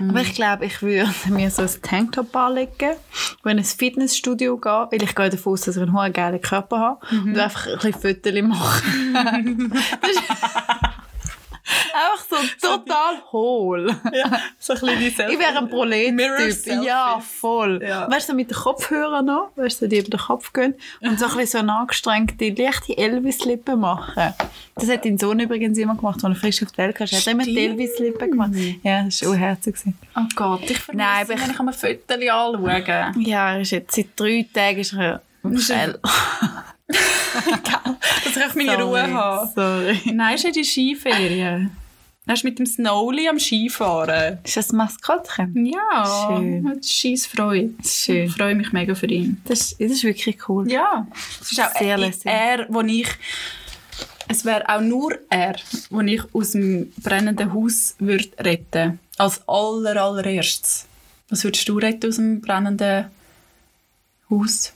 Aber 0.00 0.20
ich 0.20 0.34
glaube, 0.34 0.66
ich 0.66 0.82
würde 0.82 1.10
mir 1.30 1.50
so 1.50 1.62
ein 1.62 1.70
Tanktop 1.82 2.34
anlegen, 2.36 2.96
wenn 3.42 3.58
ins 3.58 3.72
Fitnessstudio 3.72 4.56
gehe, 4.58 4.88
weil 4.90 5.02
ich 5.02 5.14
gehe 5.14 5.30
davon 5.30 5.52
aus, 5.54 5.62
dass 5.62 5.76
ich 5.76 5.82
einen 5.82 5.92
hohen 5.92 6.12
geilen 6.12 6.40
Körper 6.40 6.78
habe 6.78 7.06
und 7.10 7.38
einfach 7.38 7.66
ein 7.66 7.92
bisschen 7.92 8.16
Fotos 8.16 8.42
machen. 8.42 9.72
Einfach 11.92 12.24
so 12.60 12.68
total 12.68 13.22
hohl. 13.32 13.94
Ja, 14.12 14.40
so 14.58 14.72
ein 14.74 14.80
bisschen 14.80 14.98
dieselbe. 14.98 15.32
Ich 15.38 15.38
wäre 15.38 15.58
ein 15.58 15.68
Prolet-Typ. 15.68 16.52
Selfie. 16.52 16.86
Ja, 16.86 17.20
voll. 17.20 17.82
Ja. 17.82 18.10
Weißt 18.10 18.28
du, 18.28 18.34
mit 18.34 18.50
den 18.50 18.56
Kopfhörern 18.56 19.24
noch, 19.26 19.50
weißt 19.56 19.82
du, 19.82 19.88
die 19.88 19.98
über 19.98 20.08
den 20.10 20.20
Kopf 20.20 20.52
gehen 20.52 20.74
und 21.00 21.18
so 21.18 21.26
ein 21.26 21.36
bisschen 21.36 21.46
so 21.46 21.58
eine 21.58 21.74
angestrengte, 21.74 22.50
leichte 22.50 22.96
Elvis-Lippe 22.96 23.76
machen. 23.76 24.34
Das 24.74 24.88
hat 24.88 25.04
dein 25.04 25.18
Sohn 25.18 25.40
übrigens 25.40 25.76
immer 25.78 25.96
gemacht, 25.96 26.24
als 26.24 26.36
er 26.36 26.40
frisch 26.40 26.62
auf 26.62 26.72
die 26.72 26.78
Welt 26.78 26.96
kam. 26.96 27.06
Er 27.10 27.18
hat 27.18 27.26
immer 27.26 27.44
die 27.44 27.52
Stimmt. 27.52 27.70
Elvis-Lippe 27.80 28.28
gemacht. 28.30 28.50
Ja, 28.82 29.04
das 29.04 29.22
war 29.22 29.32
auch 29.32 29.36
herzig. 29.36 29.74
gewesen. 29.74 29.98
Oh 30.16 30.20
Gott, 30.36 30.62
ich 30.70 30.78
vermisse 30.78 31.06
Nein, 31.06 31.22
ihn, 31.22 31.28
wenn 31.28 31.50
ich 31.50 31.60
ein 31.60 31.72
Foto 31.72 32.30
anschauen. 32.30 33.20
Ja, 33.22 33.52
er 33.54 33.60
ist 33.60 33.70
jetzt 33.70 33.94
seit 33.94 34.08
drei 34.16 34.46
Tagen 34.52 34.78
ist 34.80 34.92
er 34.94 35.20
schnell. 35.58 35.98
Dass 36.88 38.36
ich 38.36 38.42
einfach 38.42 38.54
meine 38.54 38.82
Ruhe 38.82 39.12
habe. 39.12 39.50
Sorry. 39.54 40.00
Nein, 40.12 40.34
ist 40.34 40.44
ja 40.44 40.50
die 40.50 40.64
Skiferien. 40.64 41.76
Er 42.26 42.34
ist 42.34 42.44
mit 42.44 42.58
dem 42.58 42.66
Snowli 42.66 43.26
am 43.28 43.38
Skifahren. 43.38 44.38
Ist 44.44 44.56
das 44.58 44.70
ein 44.70 44.76
Maskottchen? 44.76 45.64
Ja, 45.66 46.26
Schön. 46.36 46.80
Scheiss 46.84 47.26
Freude. 47.26 47.72
Schön. 47.86 48.26
Ich 48.26 48.32
freue 48.32 48.54
mich 48.54 48.72
mega 48.72 48.94
für 48.94 49.06
ihn. 49.06 49.40
Das, 49.46 49.72
ist- 49.72 49.80
das 49.80 49.90
ist 49.92 50.04
wirklich 50.04 50.38
cool. 50.48 50.70
Ja, 50.70 51.06
es 51.40 51.52
ist 51.52 51.60
auch 51.60 51.72
Sehr 51.78 51.88
er, 51.92 51.98
lässig. 51.98 52.26
er, 52.26 52.66
wo 52.68 52.80
ich... 52.82 53.08
Es 54.30 54.44
wäre 54.44 54.68
auch 54.68 54.82
nur 54.82 55.18
er, 55.30 55.56
wo 55.88 56.00
ich 56.02 56.20
aus 56.34 56.50
dem 56.52 56.92
brennenden 57.02 57.54
Haus 57.54 57.94
würde 57.98 58.28
retten 58.40 58.98
Als 59.16 59.40
aller, 59.48 59.96
allererstes. 60.02 60.86
Was 61.30 61.44
würdest 61.44 61.66
du 61.66 61.78
retten 61.78 62.08
aus 62.10 62.16
dem 62.16 62.42
brennenden 62.42 63.06
Haus? 64.28 64.74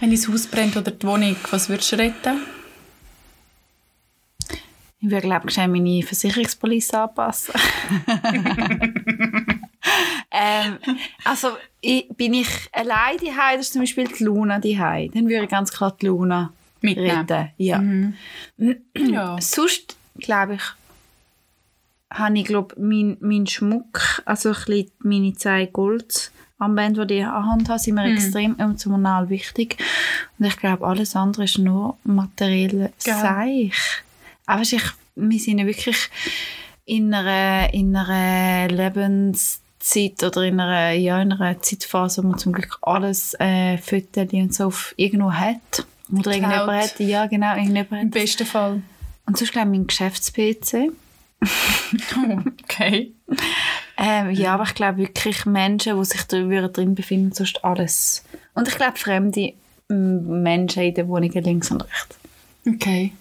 Wenn 0.00 0.10
das 0.10 0.28
Haus 0.28 0.46
brennt 0.46 0.76
oder 0.76 0.90
die 0.90 1.06
Wohnung, 1.06 1.36
was 1.50 1.68
würdest 1.68 1.92
du 1.92 1.96
retten? 1.96 2.42
Ich 5.00 5.10
würde, 5.10 5.26
glaube 5.26 5.50
ich, 5.50 5.56
meine 5.56 6.02
Versicherungspolice 6.02 6.98
anpassen. 6.98 7.54
ähm, 10.30 10.78
also, 11.24 11.56
ich, 11.82 12.08
bin 12.16 12.34
ich 12.34 12.48
allein 12.72 13.18
daheim, 13.18 13.58
das 13.58 13.66
ist 13.66 13.72
zum 13.74 13.82
Beispiel 13.82 14.08
die 14.08 14.24
Luna 14.24 14.58
daheim, 14.58 15.10
dann 15.12 15.28
würde 15.28 15.44
ich 15.44 15.50
ganz 15.50 15.70
klar 15.70 15.94
die 16.00 16.06
Luna 16.06 16.52
Mitnehmen. 16.80 17.26
retten. 17.26 17.50
Ja. 17.58 17.82
Ja. 18.96 19.36
Sonst, 19.40 19.96
glaube 20.18 20.54
ich, 20.54 20.62
habe 22.10 22.38
ich, 22.38 22.44
glaube 22.44 22.74
mein, 22.78 23.16
mein 23.20 23.46
Schmuck, 23.46 24.22
also 24.24 24.50
ein 24.50 24.54
bisschen 24.54 24.90
meine 25.00 25.34
zwei 25.34 25.66
Goldarmbänder, 26.58 27.06
die 27.06 27.14
ich 27.18 27.24
an 27.24 27.32
der 27.32 27.46
Hand 27.50 27.68
habe, 27.68 27.78
sind 27.78 27.94
mir 27.94 28.12
extrem 28.12 28.58
emotional 28.58 29.28
wichtig. 29.28 29.76
Und 30.38 30.46
ich 30.46 30.56
glaube, 30.56 30.86
alles 30.86 31.16
andere 31.16 31.44
ist 31.44 31.58
nur 31.58 31.96
materiell. 32.04 32.92
Seich. 32.98 34.02
Aber 34.46 34.62
ich, 34.62 34.82
wir 35.16 35.38
sind 35.38 35.58
ja 35.58 35.66
wirklich 35.66 36.10
in 36.84 37.12
einer, 37.14 37.72
in 37.72 37.96
einer 37.96 38.68
Lebenszeit 38.68 40.22
oder 40.22 40.42
in 40.42 40.60
einer, 40.60 40.92
ja, 40.92 41.20
in 41.20 41.32
einer 41.32 41.60
Zeitphase, 41.60 42.22
wo 42.22 42.28
man 42.28 42.38
zum 42.38 42.52
Glück 42.52 42.78
alles 42.82 43.34
äh, 43.38 43.78
Fotos 43.78 44.32
und 44.32 44.54
so 44.54 44.66
auf 44.66 44.94
irgendwo 44.96 45.32
hat. 45.32 45.86
Oder 46.12 46.32
irgendjemand 46.32 46.82
hat, 46.82 47.00
ja 47.00 47.26
genau, 47.26 47.54
irgendjemand 47.54 47.92
hat 47.92 48.02
Im 48.02 48.10
besten 48.10 48.46
Fall. 48.46 48.82
und 49.26 49.38
sonst 49.38 49.52
glaube 49.52 49.68
ich 49.68 49.78
mein 49.78 49.86
Geschäfts-PC. 49.86 50.92
Okay. 52.64 53.12
Ähm, 53.96 54.30
ja, 54.30 54.54
aber 54.54 54.64
ich 54.64 54.74
glaube 54.74 54.98
wirklich 54.98 55.46
Menschen, 55.46 55.96
die 55.98 56.04
sich 56.04 56.22
da 56.24 56.38
drin 56.68 56.94
befinden, 56.94 57.32
sonst 57.32 57.64
alles. 57.64 58.24
Und 58.54 58.66
ich 58.68 58.74
glaube 58.76 58.96
fremde 58.98 59.52
Menschen 59.88 60.82
in 60.82 60.94
den 60.94 61.08
Wohnungen 61.08 61.44
links 61.44 61.70
und 61.70 61.82
rechts. 61.82 62.18
Okay. 62.66 63.12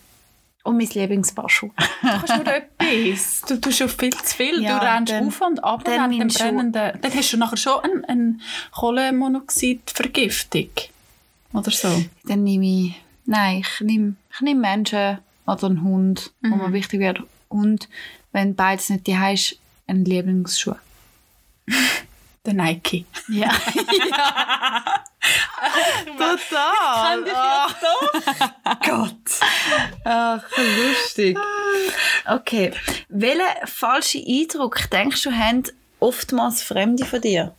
Und 0.64 0.78
mein 0.78 0.88
Lieblingsbaschu. 0.88 1.70
Kannst 2.02 2.30
du 2.30 2.36
nur 2.38 2.48
etwas? 2.54 3.42
Du 3.48 3.60
tust 3.60 3.78
schon 3.80 3.90
viel 3.90 4.12
zu 4.12 4.36
viel. 4.38 4.62
Ja, 4.64 4.80
du 4.80 4.86
rennst 4.86 5.12
dann- 5.12 5.28
auf 5.28 5.42
und 5.42 5.64
ab 5.64 5.84
dann 5.84 6.10
mein 6.18 6.30
Schuh- 6.30 6.40
brennenden... 6.40 7.00
Dann 7.02 7.14
hast 7.14 7.34
du 7.34 7.38
nachher 7.38 7.58
schon 7.58 7.80
eine, 7.84 8.08
eine 8.08 8.38
Kohlenmonoxidvergiftung. 8.72 10.70
Oder 11.54 11.72
so. 11.72 12.04
Dann 12.24 12.44
nehme 12.44 12.66
ich, 12.66 12.96
nein, 13.26 13.58
ich 13.60 13.82
nehme, 13.82 14.16
ich 14.34 14.42
nehme 14.42 14.62
Menschen 14.62 15.20
oder 15.46 15.66
einen 15.68 15.84
Hund, 15.84 16.32
wo 16.42 16.56
mir 16.56 16.72
wichtig 16.74 17.00
wäre. 17.02 17.24
Und 17.54 17.88
wenn 18.32 18.56
beides 18.56 18.90
nicht 18.90 19.06
die 19.08 19.18
ist, 19.34 19.58
einen 19.88 20.06
Lieblingsschuh. 20.06 20.76
Der 22.46 22.54
Nike. 22.54 23.06
Ja. 23.30 23.50
Total. 26.18 27.24
Gott. 28.86 29.40
Ach, 30.04 30.44
lustig. 30.58 31.38
Okay. 32.26 32.74
Welchen 33.08 33.46
falschen 33.66 34.26
Eindruck 34.28 34.90
denkst 34.90 35.24
du, 35.24 35.32
haben 35.32 35.64
oftmals 36.02 36.62
Fremde 36.64 37.06
von 37.06 37.22
dir? 37.22 37.56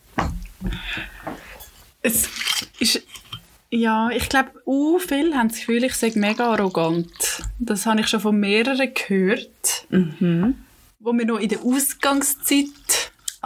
Es 2.02 2.28
ist... 2.78 3.02
Ja, 3.74 4.08
ich 4.10 4.28
glaube, 4.28 4.50
uh, 4.66 5.00
viele 5.00 5.36
haben 5.36 5.48
das 5.48 5.58
Gefühl, 5.58 5.82
ich 5.82 5.94
sei 5.94 6.12
mega 6.14 6.46
arrogant. 6.52 7.42
Das 7.58 7.86
habe 7.86 8.00
ich 8.00 8.06
schon 8.06 8.20
von 8.20 8.38
mehreren 8.38 8.92
gehört. 8.94 9.86
Wo 11.00 11.12
wir 11.12 11.26
noch 11.26 11.40
in 11.40 11.48
der 11.48 11.58
Ausgangszeit... 11.60 12.66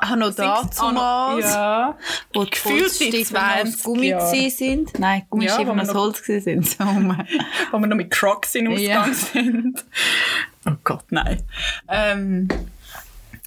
Ah, 0.00 0.14
noch 0.14 0.32
damals, 0.32 1.44
Ja. 1.46 1.98
wo 2.32 2.44
die 2.44 2.50
Gefühlt 2.50 2.82
Holzstiefel 2.82 3.14
in 3.20 3.36
noch 3.36 3.62
aus 3.62 3.78
20 3.78 3.82
Gummi 3.82 4.50
sind. 4.50 4.98
Nein, 4.98 5.20
Ja, 5.20 5.26
Gummistiefel 5.30 5.66
wo 5.66 5.76
ja, 5.76 5.82
aus 5.82 5.94
Holz 5.94 6.22
sind. 6.24 6.68
So, 6.68 6.84
wo 7.72 7.78
wir 7.78 7.86
noch 7.88 7.96
mit 7.96 8.10
Crocs 8.10 8.54
in 8.54 8.66
den 8.66 8.78
Ja. 8.78 9.00
Ausgang 9.00 9.14
sind. 9.14 9.84
Oh 10.66 10.76
Gott, 10.84 11.04
nein. 11.10 11.42
Ähm, 11.88 12.48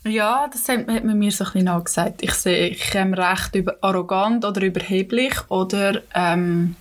ja, 0.04 0.48
das 0.52 0.68
hat, 0.68 0.88
hat 0.88 1.04
man 1.04 1.18
mir 1.20 1.32
so 1.32 1.44
ein 1.46 1.52
bisschen 1.52 1.68
angesagt. 1.68 2.22
Ich 2.24 2.34
sehe, 2.34 2.68
ich 2.70 2.92
komme 2.92 3.18
recht 3.18 3.56
über 3.56 3.78
arrogant 3.82 4.44
oder 4.46 4.62
überheblich 4.62 5.34
oder 5.50 6.02
ähm, 6.14 6.76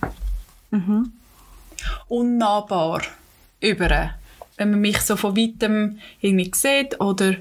unnahbar 2.07 3.01
über. 3.59 4.11
Wenn 4.57 4.71
man 4.71 4.81
mich 4.81 5.01
so 5.01 5.15
von 5.15 5.35
weitem 5.35 5.99
irgendwie 6.19 6.51
sieht 6.53 6.99
oder 6.99 7.35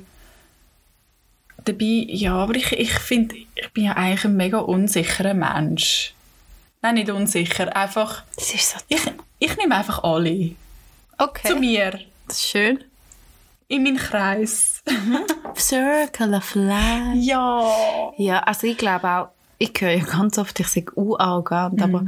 dabei, 1.64 2.04
ja, 2.08 2.34
aber 2.34 2.54
ich, 2.54 2.72
ich 2.72 2.92
finde, 2.92 3.36
ich 3.54 3.70
bin 3.72 3.84
ja 3.84 3.92
eigentlich 3.92 4.24
ein 4.24 4.36
mega 4.36 4.58
unsicherer 4.58 5.34
Mensch. 5.34 6.14
Nein, 6.82 6.94
nicht 6.94 7.10
unsicher, 7.10 7.76
einfach, 7.76 8.22
Das 8.36 8.54
ist 8.54 8.70
so 8.70 8.78
ich, 8.88 9.00
ich 9.38 9.56
nehme 9.58 9.76
einfach 9.76 10.02
alle 10.02 10.52
Okay. 11.18 11.48
zu 11.48 11.56
mir, 11.56 12.00
Das 12.26 12.36
ist 12.38 12.48
schön. 12.48 12.82
In 13.70 13.82
meinen 13.84 13.96
Kreis. 13.96 14.82
Circle 15.56 16.34
of 16.34 16.54
Life. 16.54 17.12
Ja. 17.16 18.12
Ja, 18.18 18.38
also 18.40 18.66
ich 18.66 18.76
glaube 18.76 19.08
auch, 19.08 19.28
ich 19.58 19.72
höre 19.78 19.92
ja 19.92 20.04
ganz 20.04 20.38
oft, 20.38 20.58
ich 20.60 20.66
sage 20.68 20.92
arrogant, 21.18 21.80
aber 21.82 22.04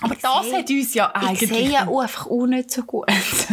Aber 0.00 0.14
Ich 0.14 0.20
das 0.20 0.44
sehe- 0.46 0.58
hat 0.58 0.70
uns 0.70 0.94
ja 0.94 1.12
ich 1.16 1.28
eigentlich... 1.28 1.48
sehe 1.50 1.70
ja 1.70 1.88
auch 1.88 2.00
einfach 2.00 2.26
auch 2.26 2.46
nicht 2.46 2.70
so 2.70 2.82
gut. 2.82 3.06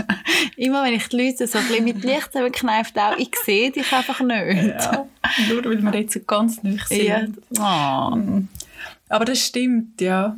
Immer 0.57 0.83
wenn 0.83 0.93
ich 0.93 1.07
die 1.07 1.17
Leute 1.17 1.47
so 1.47 1.57
ein 1.57 1.67
bisschen 1.67 1.83
mit 1.85 2.03
Licht 2.03 2.31
gekneift 2.31 2.97
auch, 2.99 3.17
ich 3.17 3.31
sehe 3.43 3.71
dich 3.71 3.91
einfach 3.91 4.19
nicht. 4.19 4.67
Ja, 4.67 5.05
nur 5.49 5.65
weil 5.65 5.81
wir 5.81 5.99
jetzt 6.01 6.13
so 6.13 6.19
ganz 6.21 6.61
nicht 6.61 6.87
sind. 6.89 7.37
Ja. 7.51 8.13
Oh. 8.13 8.17
Aber 9.09 9.25
das 9.25 9.39
stimmt, 9.39 9.99
ja. 10.01 10.35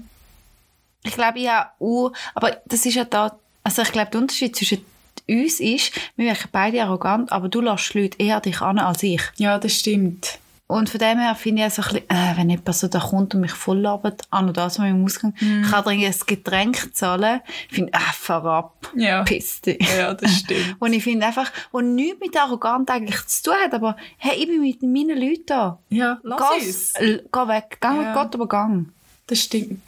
Ich 1.04 1.14
glaube 1.14 1.40
ja 1.40 1.72
auch, 1.80 2.12
aber 2.36 2.58
das 2.66 2.86
ist 2.86 2.96
ja 2.96 3.06
da, 3.06 3.38
also 3.64 3.82
ich 3.82 3.92
glaube 3.92 4.12
der 4.12 4.22
Unterschied 4.22 4.56
zwischen 4.56 4.86
uns 5.30 5.60
ist, 5.60 5.92
wir 6.16 6.28
wären 6.28 6.50
beide 6.52 6.84
arrogant, 6.84 7.32
aber 7.32 7.50
du 7.50 7.62
lässt 7.62 7.94
Leute 7.94 8.18
eher 8.20 8.40
dich 8.42 8.62
an 8.62 8.80
als 8.80 9.04
ich. 9.04 9.22
Ja, 9.38 9.58
das 9.60 9.74
stimmt. 9.74 10.40
Und 10.70 10.90
von 10.90 11.00
dem 11.00 11.18
her 11.18 11.34
finde 11.36 11.66
ich 11.66 11.74
so 11.74 11.82
ein 11.82 11.88
bisschen, 11.94 12.10
äh, 12.10 12.34
wenn 12.38 12.50
jemand 12.50 12.76
so 12.76 12.90
da 12.90 13.00
kommt 13.00 13.34
und 13.34 13.40
mich 13.40 13.54
voll 13.54 13.80
labert, 13.80 14.24
an 14.32 14.50
und 14.50 14.58
das 14.58 14.78
mal 14.78 14.90
im 14.90 15.02
Ausgang, 15.06 15.34
ich 15.40 15.72
kann 15.72 15.82
dir 15.86 15.92
irgendwie 15.92 16.08
ein 16.08 16.16
Getränk 16.26 16.94
zahlen, 16.94 17.40
ich 17.70 17.76
finde, 17.76 17.94
äh, 17.94 18.00
fahr 18.14 18.44
ab, 18.44 18.92
Ja. 18.94 19.24
piss 19.24 19.62
dich. 19.62 19.80
Ja, 19.98 20.14
das 20.14 20.40
stimmt. 20.40 20.76
Und 20.80 20.92
ich 20.92 21.06
finde 21.06 21.26
einfach, 21.26 21.50
und 21.72 21.96
nichts 21.96 22.20
mit 22.20 22.36
arrogant 22.36 22.90
eigentlich 22.92 23.26
zu 23.28 23.44
tun 23.44 23.54
hat, 23.64 23.74
aber 23.74 23.96
hey, 24.18 24.36
ich 24.40 24.48
bin 24.48 24.60
mit 24.62 24.82
meinen 24.84 25.18
Leuten 25.18 25.46
da. 25.46 25.80
Ja, 25.88 26.20
lass 26.24 26.42
Geh, 26.60 26.68
uns. 26.68 26.94
geh 27.32 27.48
weg, 27.48 27.78
geh 27.80 27.88
mit 27.90 28.02
Ja. 28.08 28.14
Gott 28.14 28.36
aber 28.36 28.48
gang. 28.50 28.88
Das 29.28 29.40
stimmt. 29.40 29.82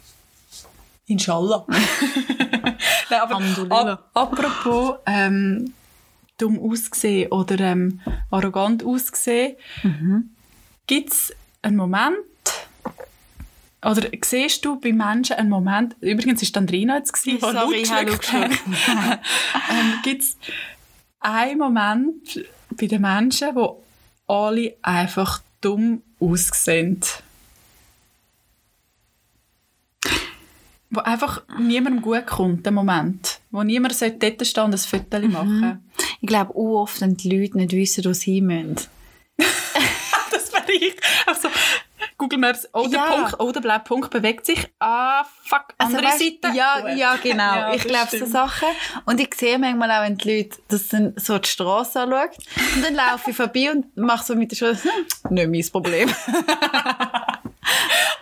Inshallah. 1.10 1.66
Nein, 3.10 3.20
aber 3.20 3.36
ap 3.70 4.10
apropos 4.14 4.94
ähm, 5.06 5.74
dumm 6.38 6.58
ausgesehen 6.58 7.32
oder 7.32 7.58
ähm, 7.58 8.00
arrogant 8.30 8.84
ausgesehen, 8.84 9.56
gibt 10.86 11.12
es 11.12 11.34
einen 11.62 11.76
Moment, 11.76 12.16
oder 13.84 14.08
siehst 14.24 14.64
du 14.64 14.78
bei 14.78 14.92
Menschen 14.92 15.36
einen 15.36 15.48
Moment, 15.48 15.96
übrigens 16.00 16.42
war 16.42 16.60
Andrina 16.60 16.98
jetzt, 16.98 17.12
gewesen, 17.12 17.38
die 17.38 17.40
Sorry, 17.40 17.82
ich 17.82 17.90
ähm, 18.32 19.94
gibt 20.04 20.22
es 20.22 20.36
einen 21.18 21.58
Moment 21.58 22.46
bei 22.70 22.86
den 22.86 23.02
Menschen, 23.02 23.54
wo 23.56 23.82
alle 24.28 24.76
einfach 24.82 25.42
dumm 25.60 26.02
aussehen? 26.20 27.00
Wo 30.90 31.00
einfach 31.00 31.42
niemandem 31.58 32.02
gut 32.02 32.26
kommt, 32.26 32.64
der 32.66 32.72
Moment. 32.72 33.38
Wo 33.50 33.62
niemand 33.62 33.94
sollte 33.94 34.30
dort 34.30 34.46
stehen 34.46 34.64
und 34.64 34.74
ein 34.74 34.78
Foto 34.78 35.20
machen 35.28 35.88
Ich 36.20 36.26
glaube 36.28 36.50
auch 36.54 36.82
oft, 36.82 37.00
wenn 37.00 37.16
die 37.16 37.30
Leute 37.30 37.56
nicht 37.58 37.72
wissen, 37.72 38.04
wo 38.04 38.12
sie 38.12 38.34
hin 38.34 38.46
müssen. 38.46 38.76
Das 40.32 40.52
wäre 40.52 40.72
ich. 40.72 40.94
Also, 41.26 41.48
Google 42.16 42.38
Maps, 42.38 42.68
oh, 42.72 42.86
der, 42.86 42.98
Ja. 43.00 43.04
Punkt, 43.06 43.34
oh, 43.40 43.50
der 43.52 43.60
blaue 43.60 43.80
Punkt 43.80 44.10
bewegt 44.10 44.46
sich. 44.46 44.66
Ah, 44.78 45.24
fuck, 45.44 45.64
andere 45.78 46.02
weißt- 46.06 46.18
Seite. 46.42 46.56
Ja, 46.56 46.80
Gut. 46.80 46.96
ja, 46.96 47.16
genau. 47.16 47.42
Ja, 47.54 47.74
ich 47.74 47.82
glaube, 47.84 48.16
so. 48.18 48.26
Sachen. 48.26 48.68
Und 49.06 49.20
ich 49.20 49.34
sehe 49.34 49.58
manchmal 49.58 49.90
auch, 49.90 50.02
wenn 50.02 50.16
die 50.16 50.36
Leute 50.38 50.58
das 50.68 50.88
dann 50.88 51.14
so 51.16 51.38
die 51.38 51.48
Straße 51.48 52.00
anschauen. 52.00 52.28
Und 52.76 52.84
dann 52.84 52.94
laufe 52.94 53.30
ich 53.30 53.36
vorbei 53.36 53.70
und 53.72 53.96
mache 53.96 54.24
so 54.24 54.34
mit 54.36 54.50
der 54.52 54.56
Schulter, 54.56 54.82
hm, 55.28 55.34
nicht 55.34 55.48
mein 55.50 55.82
Problem. 55.82 56.08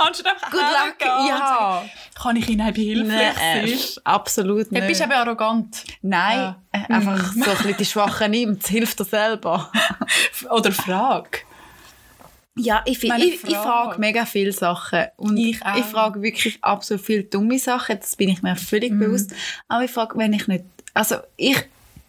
Anstatt 0.08 0.26
einfach 0.34 0.50
Good 0.50 0.60
luck. 0.60 0.96
Ja. 1.28 1.38
sagen, 1.38 1.90
Kann 2.20 2.36
ich 2.36 2.48
Ihnen 2.48 2.72
behilflich 2.72 3.06
Nein, 3.08 3.34
sein? 3.68 4.02
absolut 4.04 4.70
Du 4.70 4.74
nicht. 4.74 4.86
bist 4.88 5.00
eben 5.00 5.12
arrogant. 5.12 5.84
Nein, 6.02 6.38
Ja. 6.38 6.56
äh, 6.72 6.92
einfach 6.92 7.32
so 7.32 7.42
ein 7.50 7.56
bisschen 7.56 7.76
die 7.76 7.84
Schwachen 7.84 8.30
nimmt. 8.30 8.66
Hilft 8.66 8.98
dir 9.00 9.04
selber. 9.04 9.70
Oder 10.50 10.72
Frage. 10.72 11.38
Ja, 12.56 12.82
ich, 12.86 13.00
Meine 13.04 13.24
ich, 13.24 13.44
ich 13.44 13.56
Frage. 13.56 14.00
mega 14.00 14.26
viele 14.26 14.50
Sachen. 14.52 15.06
Und 15.16 15.36
Ich 15.36 15.64
auch. 15.64 15.76
ich 15.76 15.84
frage 15.84 16.22
wirklich 16.22 16.58
absolut 16.62 17.04
viele 17.04 17.22
dumme 17.22 17.56
Sachen. 17.58 18.00
Das 18.00 18.16
bin 18.16 18.30
ich 18.30 18.42
mir 18.42 18.56
völlig 18.56 18.92
Mhm. 18.92 18.98
bewusst. 18.98 19.32
Aber 19.68 19.84
ich 19.84 19.90
frage, 19.92 20.18
wenn 20.18 20.32
ich 20.32 20.48
nicht... 20.48 20.64
Also 20.92 21.16
ich 21.36 21.56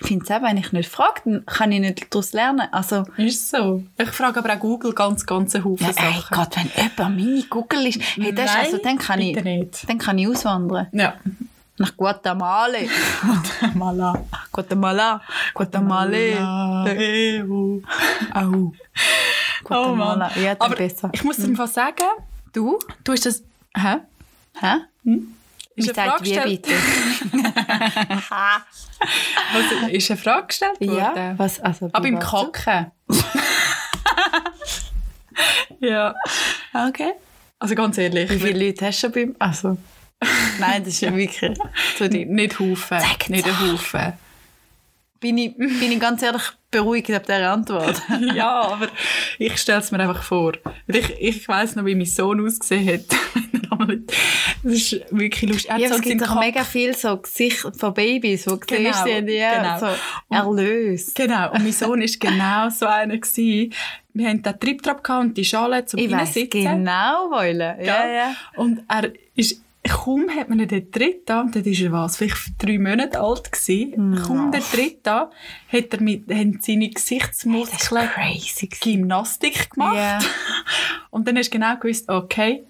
finde 0.08 0.26
es 0.26 0.32
auch, 0.32 0.42
wenn 0.42 0.58
ich 0.58 0.72
nicht 0.72 0.90
frage, 0.90 1.22
dann 1.26 1.46
kann 1.46 1.72
ich 1.72 1.80
nicht 1.82 2.14
daraus 2.14 2.34
lernen. 2.34 2.68
Also... 2.72 3.04
Ist 3.18 3.50
so. 3.50 3.84
Ich 3.98 4.10
frage 4.10 4.40
aber 4.40 4.54
auch 4.54 4.60
Google 4.60 4.94
ganz, 4.94 5.26
ganz 5.26 5.56
einen 5.56 5.66
Haufen 5.66 5.86
Ja, 5.86 5.90
ey 5.90 6.14
Sachen. 6.14 6.36
Gott, 6.38 6.56
wenn 6.56 6.72
jemand 6.76 7.18
meine 7.18 7.44
Google 7.50 7.88
ist, 7.88 8.02
hey, 8.16 8.34
das 8.34 8.46
ist, 8.46 8.56
Nein, 8.56 8.66
also, 8.66 8.78
dann, 8.84 8.98
kann 8.98 9.20
ich, 9.20 9.44
nicht. 9.44 9.90
dann 9.90 9.98
kann 9.98 10.18
ich 10.18 10.28
auswandern. 10.28 10.88
Ja. 10.94 11.14
Nach 11.78 11.96
Guatemala. 11.96 12.78
Mala. 13.76 14.26
Guatemala. 14.52 15.22
Guatemala. 15.54 16.86
Au. 16.86 17.82
Au. 18.34 18.74
Guatemala. 19.64 20.32
ja, 20.36 20.56
dann 20.56 20.68
Aber 20.68 20.76
besser. 20.76 21.10
ich 21.14 21.24
muss 21.24 21.38
dir 21.38 21.48
mal 21.50 21.68
sagen, 21.68 22.04
Du? 22.52 22.80
du 23.04 23.12
hast 23.14 23.26
das... 23.26 23.44
Hä? 23.78 23.98
Hä? 24.60 24.76
Ist 25.80 25.98
eine 25.98 26.10
sagt 26.10 26.10
Frage 26.10 26.26
wie 26.26 26.34
gestellt? 26.34 26.62
bitte? 26.62 26.74
Also, 29.54 29.88
ist 29.88 30.12
eine 30.12 30.20
Frage 30.20 30.48
gestellt 30.48 30.82
worden? 30.82 30.98
ja, 30.98 31.34
was, 31.38 31.60
also, 31.62 31.90
Aber 31.94 32.04
wie 32.04 32.10
im? 32.10 32.20
Kacken. 32.20 32.92
ja. 35.80 36.14
Okay. 36.74 37.14
Also 37.60 37.76
ganz 37.76 37.98
ehrlich. 37.98 38.30
Wie 38.30 38.40
viele 38.40 38.68
Leute 38.68 38.86
hast 38.86 39.02
du 39.04 39.08
schon 39.08 39.12
beim... 39.14 39.36
Also... 39.40 39.78
Nein, 40.60 40.84
das 40.84 40.94
ist 40.96 41.02
ja 41.02 41.16
wirklich... 41.16 41.58
So 41.98 42.08
die, 42.08 42.26
Nicht 42.26 42.60
Haufen. 42.60 43.00
Sag 43.00 43.30
Nicht 43.30 43.48
ein 43.48 43.72
Haufen. 43.72 44.14
bin, 45.20 45.38
ich, 45.38 45.56
bin 45.56 45.92
ich 45.92 46.00
ganz 46.00 46.22
ehrlich 46.22 46.44
beruhigt 46.72 47.12
ab 47.12 47.26
dieser 47.26 47.52
Antwort. 47.52 48.02
ja, 48.34 48.62
aber 48.62 48.90
ich 49.38 49.58
stelle 49.58 49.80
es 49.80 49.92
mir 49.92 50.00
einfach 50.00 50.24
vor. 50.24 50.54
Ich, 50.88 51.10
ich 51.20 51.48
weiss 51.48 51.76
noch, 51.76 51.86
wie 51.86 51.96
mein 51.96 52.06
Sohn 52.06 52.46
ausgesehen 52.46 52.88
hat. 52.88 53.20
Das 54.64 54.74
ist 54.74 54.92
wirklich 55.12 55.50
lustig. 55.50 55.72
Er 55.72 55.78
Ja, 55.78 55.90
so 55.90 55.96
es 55.96 56.02
gibt 56.02 56.22
doch 56.22 56.40
mega 56.40 56.64
viel 56.64 56.96
so 56.96 57.18
Gesichter 57.18 57.74
von 57.74 57.94
Babys, 57.94 58.46
wo 58.48 58.52
du 58.52 58.60
Genau, 58.60 58.92
siehst, 58.92 59.06
die 59.06 59.14
haben 59.14 59.28
ja 59.28 59.78
genau. 59.78 59.80
so 59.80 60.60
erlöst. 60.60 61.16
Genau, 61.16 61.52
und 61.52 61.64
mein 61.64 61.72
Sohn 61.72 62.00
war 62.02 62.08
genau 62.20 62.70
so 62.70 62.86
einer. 62.86 63.18
Gewesen. 63.18 63.74
Wir 64.14 64.28
hatten 64.28 64.42
den 64.42 64.60
Triptrap 64.60 65.08
und 65.22 65.38
die 65.38 65.46
Schale 65.46 65.86
zum 65.86 66.00
Ich 66.00 66.10
genau, 66.50 67.30
wollen. 67.32 67.84
Ja, 67.84 68.08
ja. 68.08 68.36
Und 68.56 68.82
er 68.88 69.12
ist, 69.36 69.62
kaum 69.88 70.30
hat 70.30 70.50
man 70.50 70.60
ihn 70.60 70.92
drin 70.92 71.14
da, 71.26 71.42
und 71.42 71.56
dann 71.56 71.64
ist 71.64 71.82
er 71.82 71.92
was, 71.92 72.18
vielleicht 72.18 72.38
drei 72.58 72.78
Monate 72.78 73.20
alt 73.20 73.52
gewesen, 73.52 74.22
kaum 74.26 74.52
dort 74.52 74.74
drin 74.76 74.96
da, 75.04 75.32
hat 75.72 75.94
er 75.94 76.02
mit, 76.02 76.30
haben 76.30 76.60
seine 76.62 76.90
Gesichtsmuskeln 76.90 78.10
gewesen. 78.16 78.70
Gymnastik 78.82 79.70
gemacht. 79.72 79.96
Ja. 79.96 80.20
Und 81.12 81.28
dann 81.28 81.38
hast 81.38 81.50
du 81.50 81.58
genau 81.58 81.76
gewusst, 81.78 82.10
okay, 82.10 82.64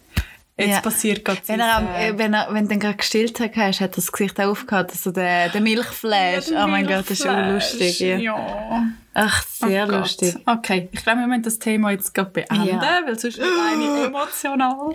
jetzt 0.59 0.69
Ja. 0.69 0.81
passiert 0.81 1.25
gerade 1.25 1.41
Wenn, 1.47 1.59
er, 1.59 2.17
wenn, 2.17 2.33
er, 2.33 2.47
wenn 2.53 2.63
du 2.65 2.69
dann 2.69 2.79
gerade 2.79 2.97
gestillt 2.97 3.39
hast, 3.39 3.81
hat 3.81 3.97
das 3.97 4.11
Gesicht 4.11 4.39
auch 4.39 4.49
aufgehabt, 4.49 4.91
so 4.91 5.11
der, 5.11 5.49
der 5.49 5.61
Milchflash. 5.61 6.45
oh 6.51 6.67
mein 6.67 6.85
Gott, 6.85 6.99
das 7.01 7.11
ist 7.11 7.23
schon 7.23 7.53
lustig. 7.53 7.99
Ja. 7.99 8.17
Ja. 8.17 8.83
Ach, 9.15 9.43
sehr 9.43 9.87
Oh 9.87 9.91
lustig. 9.91 10.35
Okay, 10.45 10.87
ich 10.91 11.03
glaube, 11.03 11.19
wir 11.21 11.27
müssen 11.27 11.41
das 11.41 11.57
Thema 11.59 11.91
jetzt 11.91 12.13
gerade 12.13 12.29
beenden, 12.29 12.67
Ja. 12.67 13.01
weil 13.05 13.17
sonst 13.19 13.37
wird 13.37 13.47
eine 13.73 14.05
emotional. 14.07 14.93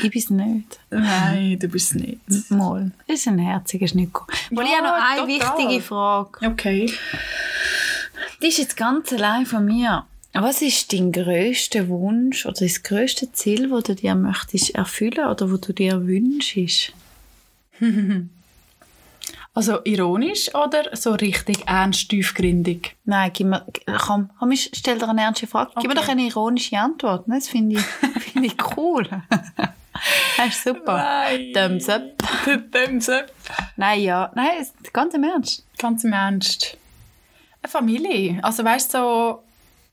Ich 0.00 0.10
bin 0.10 0.20
es 0.20 0.30
nicht. 0.30 0.78
Nein, 0.90 1.58
du 1.58 1.68
bist 1.68 1.90
es 1.90 1.94
nicht. 1.94 2.50
Mal. 2.50 2.90
Das 3.06 3.20
ist 3.20 3.28
ein 3.28 3.38
herziges 3.38 3.94
Nico. 3.94 4.26
Aber 4.50 4.62
ich 4.62 4.76
habe 4.76 4.82
noch 4.88 4.94
eine 4.94 5.20
total. 5.20 5.28
wichtige 5.28 5.80
Frage. 5.82 6.46
Okay. 6.46 6.92
Die 8.42 8.48
ist 8.48 8.58
jetzt 8.58 8.76
ganz 8.76 9.12
allein 9.12 9.46
von 9.46 9.64
mir. 9.64 10.04
Was 10.34 10.62
ist 10.62 10.92
dein 10.92 11.12
grösster 11.12 11.88
Wunsch 11.88 12.46
oder 12.46 12.60
das 12.60 12.82
grösste 12.82 13.30
Ziel, 13.32 13.68
das 13.68 13.82
du 13.84 13.94
dir 13.94 14.14
möchtest 14.14 14.74
erfüllen 14.74 15.26
oder 15.26 15.50
wo 15.50 15.56
du 15.56 15.72
dir 15.72 16.06
wünschst? 16.06 16.92
Also 19.54 19.80
ironisch 19.84 20.54
oder 20.54 20.96
so 20.96 21.12
richtig 21.12 21.66
ernst, 21.66 22.08
tiefgründig? 22.08 22.96
Nein, 23.04 23.30
gib 23.34 23.48
mir, 23.48 23.66
komm, 23.98 24.30
komm 24.38 24.50
ich 24.52 24.70
stell 24.72 24.98
dir 24.98 25.06
eine 25.06 25.20
ernste 25.20 25.46
Frage. 25.46 25.72
Gib 25.76 25.88
mir 25.88 25.90
Okay. 25.90 26.00
doch 26.00 26.08
eine 26.08 26.22
ironische 26.22 26.78
Antwort. 26.78 27.28
ne? 27.28 27.34
Das 27.34 27.48
finde 27.48 27.76
ich, 27.78 27.82
finde 28.32 28.46
ich 28.48 28.56
cool. 28.78 29.06
das 30.38 30.48
ist 30.48 30.64
super. 30.64 30.96
Nein. 30.96 31.52
Thumbs 31.52 31.86
up. 31.90 32.02
Thumbs 32.72 33.10
up. 33.10 33.30
Nein, 33.76 34.00
ja. 34.00 34.32
Nein, 34.34 34.66
ganz 34.90 35.12
im 35.12 35.24
Ernst. 35.24 35.66
Ganz 35.76 36.02
im 36.04 36.14
Ernst. 36.14 36.78
Eine 37.62 37.70
Familie. 37.70 38.38
Also 38.42 38.64
weißt 38.64 38.94
du, 38.94 38.98
so, 38.98 39.42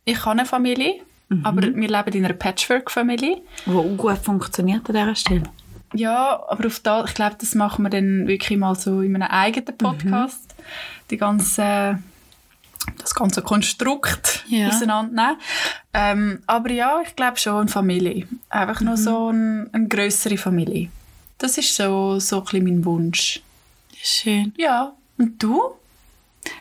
ich 0.05 0.19
habe 0.25 0.31
eine 0.31 0.45
Familie, 0.45 1.01
aber 1.43 1.61
wir 1.61 1.71
leben 1.89 2.13
in 2.13 2.25
einer 2.25 2.33
Patchwork-Familie. 2.33 3.41
Wo 3.65 3.83
gut 3.95 4.17
funktioniert 4.17 4.87
an 4.89 4.95
dieser 4.95 5.15
Stelle. 5.15 5.43
ja, 5.93 6.41
aber 6.49 6.67
auf 6.67 6.79
da, 6.79 7.03
ich 7.05 7.13
glaube, 7.13 7.35
das 7.39 7.53
machen 7.55 7.83
wir 7.83 7.89
dann 7.89 8.27
wirklich 8.27 8.57
mal 8.57 8.75
so 8.75 9.01
in 9.01 9.15
einem 9.15 9.29
eigenen 9.29 9.77
Podcast. 9.77 10.55
Die 11.11 11.17
ganze, 11.17 11.99
das 12.97 13.13
ganze 13.13 13.41
Konstrukt 13.41 14.43
Ja. 14.47 14.69
auseinandernehmen. 14.69 15.37
Ähm, 15.93 16.39
aber 16.47 16.71
ja, 16.71 17.01
ich 17.05 17.15
glaube 17.15 17.37
schon 17.37 17.61
eine 17.61 17.67
Familie. 17.69 18.27
Einfach 18.49 18.81
nur 18.81 18.97
so 18.97 19.31
ein, 19.31 19.69
eine 19.73 19.87
grössere 19.87 20.37
Familie. 20.37 20.89
Das 21.37 21.57
ist 21.57 21.75
so, 21.75 22.19
so 22.19 22.39
ein 22.39 22.43
bisschen 22.43 22.63
mein 22.63 22.85
Wunsch. 22.85 23.41
Schön. 24.01 24.53
Ja, 24.57 24.93
und 25.17 25.41
du? 25.41 25.61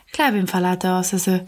Ich 0.07 0.13
glaube 0.13 0.37
im 0.37 0.47
Fall 0.47 0.65
auch 0.65 0.75
das. 0.75 1.13
Also, 1.13 1.39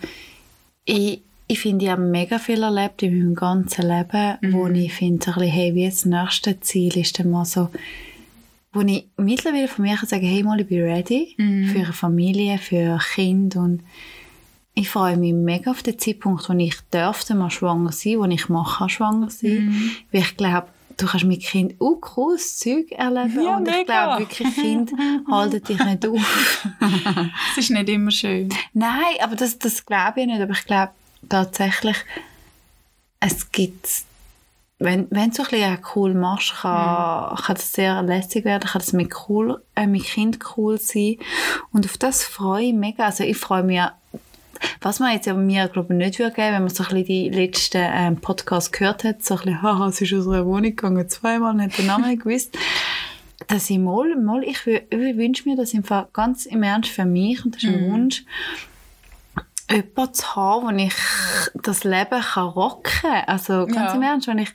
ich, 0.86 1.22
ich 1.52 1.60
finde, 1.60 1.84
ich 1.84 1.92
habe 1.92 2.02
mega 2.02 2.40
viel 2.40 2.64
erlebt 2.64 3.04
in 3.04 3.18
meinem 3.18 3.36
ganzen 3.36 3.86
Leben, 3.86 4.38
wo 4.54 4.68
ich 4.68 4.94
finde, 4.94 5.26
so 5.26 5.32
ein 5.32 5.40
bisschen, 5.40 5.52
hey, 5.52 5.76
wie 5.76 5.86
das 5.86 6.06
nächste 6.06 6.58
Ziel 6.62 6.98
ist 6.98 7.20
dann 7.20 7.30
mal 7.30 7.44
so, 7.44 7.68
wo 8.72 8.80
ich 8.80 9.10
mittlerweile 9.18 9.68
von 9.68 9.84
mir 9.84 9.98
kann 9.98 10.08
sagen, 10.08 10.26
hey, 10.26 10.44
mal, 10.44 10.62
ich 10.62 10.68
bin 10.68 10.82
ready 10.82 11.36
für 11.36 11.80
eine 11.80 11.92
Familie, 11.92 12.58
für 12.58 12.94
ein 12.94 13.00
Kind 13.00 13.58
und 13.58 13.82
ich 14.76 14.88
freue 14.88 15.18
mich 15.18 15.34
mega 15.34 15.72
auf 15.72 15.84
den 15.84 16.00
Zeitpunkt, 16.00 16.48
wo 16.48 16.54
ich 16.54 16.80
dürfte 16.94 17.36
mal 17.36 17.50
schwanger 17.50 17.92
sein, 17.92 18.20
wo 18.20 18.26
ich 18.26 18.48
kann 18.48 18.90
schwanger 18.90 19.30
sein 19.30 19.92
Weil 20.14 20.22
ich 20.22 20.38
glaube, 20.38 20.68
du 20.96 21.06
kannst 21.06 21.26
mit 21.26 21.42
Kind 21.42 21.76
auch 21.82 22.00
cooles 22.00 22.60
Zeug 22.60 22.94
erleben 22.94 23.44
Ja, 23.44 23.58
und 23.58 23.68
ich 23.68 23.86
glaube 23.86 24.20
wirklich, 24.20 24.56
Kind 24.56 24.94
halten 25.30 25.62
dich 25.62 25.84
nicht 25.84 26.08
auf. 26.08 26.68
Es 27.52 27.58
ist 27.58 27.72
nicht 27.72 27.90
immer 27.90 28.12
schön. 28.12 28.48
Nein, 28.74 29.16
aber 29.22 29.36
das, 29.36 29.60
das 29.60 29.86
glaube 29.86 30.22
ich 30.22 30.28
nicht. 30.28 30.40
Aber 30.40 30.54
ich 30.54 30.64
glaube 30.64 30.92
tatsächlich, 31.30 31.98
es 33.20 33.52
gibt, 33.52 33.88
wenn, 34.80 35.08
wenn 35.12 35.30
du 35.30 35.36
so 35.36 35.44
ein 35.44 35.50
bisschen 35.50 35.80
cool 35.96 36.14
machst, 36.14 36.56
kann, 36.62 37.36
kann 37.36 37.56
das 37.56 37.72
sehr 37.72 38.02
lässig 38.02 38.46
werden, 38.46 38.68
kann 38.68 38.82
das 38.82 38.94
mit, 38.94 39.14
cool, 39.30 39.62
äh, 39.76 39.88
mit 39.88 40.04
Kind 40.04 40.40
cool 40.58 40.80
sein. 40.80 41.18
Und 41.72 41.86
auf 41.86 41.98
das 41.98 42.24
freue 42.24 42.64
ich 42.64 42.74
mich 42.74 42.98
mega. 42.98 43.06
Also 43.06 43.24
ich 43.24 43.38
freue 43.38 43.64
mich, 43.64 43.82
was 44.82 45.00
man 45.00 45.14
jetzt 45.14 45.32
mir, 45.32 45.68
glaube 45.68 45.94
ich, 45.94 45.98
nicht 45.98 46.20
würde 46.20 46.34
geben, 46.34 46.54
wenn 46.54 46.64
man 46.64 46.70
so 46.70 46.84
ein 46.84 46.90
bisschen 46.90 47.06
die 47.06 47.30
letzten 47.30 47.84
ähm, 47.84 48.18
Podcasts 48.18 48.72
gehört 48.72 49.04
hat, 49.04 49.24
so 49.24 49.36
ein 49.36 49.42
bisschen, 49.42 49.62
haha, 49.64 49.88
es 49.88 50.02
ist 50.02 50.14
aus 50.14 50.28
einer 50.28 50.46
Wohnung 50.46 50.64
gegangen, 50.64 51.08
zweimal, 51.10 51.54
nicht 51.54 51.78
den 51.78 51.88
Namen 51.88 52.18
gewusst. 52.18 52.58
Dass 53.48 53.70
ich 53.72 53.80
mal, 53.80 54.16
mal 54.18 54.44
ich, 54.44 54.68
ich 54.68 54.92
wünsche 54.92 55.50
mir 55.50 55.56
das 55.56 55.74
im 55.74 55.84
Fall 55.84 56.08
ganz 56.14 56.46
im 56.46 56.62
Ernst 56.62 56.92
für 56.92 57.06
mich, 57.06 57.44
und 57.44 57.56
das 57.56 57.64
ist 57.64 57.70
ein 57.70 57.92
Wunsch, 57.92 58.24
jemanden 59.72 60.14
zu 60.14 60.36
haben, 60.36 60.66
wo 60.68 60.84
ich 60.84 60.94
das 61.64 61.84
Leben 61.84 62.22
kann 62.22 62.48
rocken 62.50 62.84
kann. 63.02 63.24
Also 63.28 63.66
ganz 63.66 63.92
Ja. 63.92 63.94
im 63.94 64.02
Ernst, 64.02 64.28
wenn 64.28 64.40
ich 64.40 64.50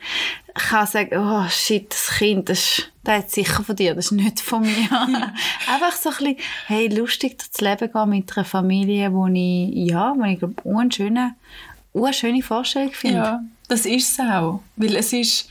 kann 0.55 0.87
sagen, 0.87 1.17
oh 1.19 1.49
shit, 1.49 1.91
das 1.91 2.17
Kind, 2.19 2.49
das 2.49 2.59
ist, 2.59 2.93
das 3.05 3.25
ist 3.27 3.33
sicher 3.33 3.63
von 3.63 3.77
dir, 3.77 3.95
das 3.95 4.07
ist 4.07 4.13
nicht 4.13 4.41
von 4.41 4.63
mir. 4.63 4.89
Einfach 5.73 5.93
so 5.93 6.11
ein 6.11 6.17
bisschen, 6.17 6.37
hey, 6.67 6.89
lustig 6.89 7.39
durchs 7.39 7.61
Leben 7.61 7.93
gehen 7.93 8.09
mit 8.09 8.37
einer 8.37 8.45
Familie, 8.45 9.13
wo 9.13 9.27
ich, 9.27 9.71
ja, 9.91 10.15
wo 10.17 10.25
ich 10.25 10.39
glaube, 10.39 10.63
eine 10.65 10.93
schöne, 10.93 11.35
eine 11.95 12.13
schöne 12.13 12.43
Vorstellung 12.43 12.93
finde. 12.93 13.17
Ja, 13.19 13.41
das 13.69 13.87
ist 13.87 14.13
es 14.19 14.21
auch. 14.21 14.61
Weil 14.77 14.97
es 14.97 15.13
ist... 15.13 15.49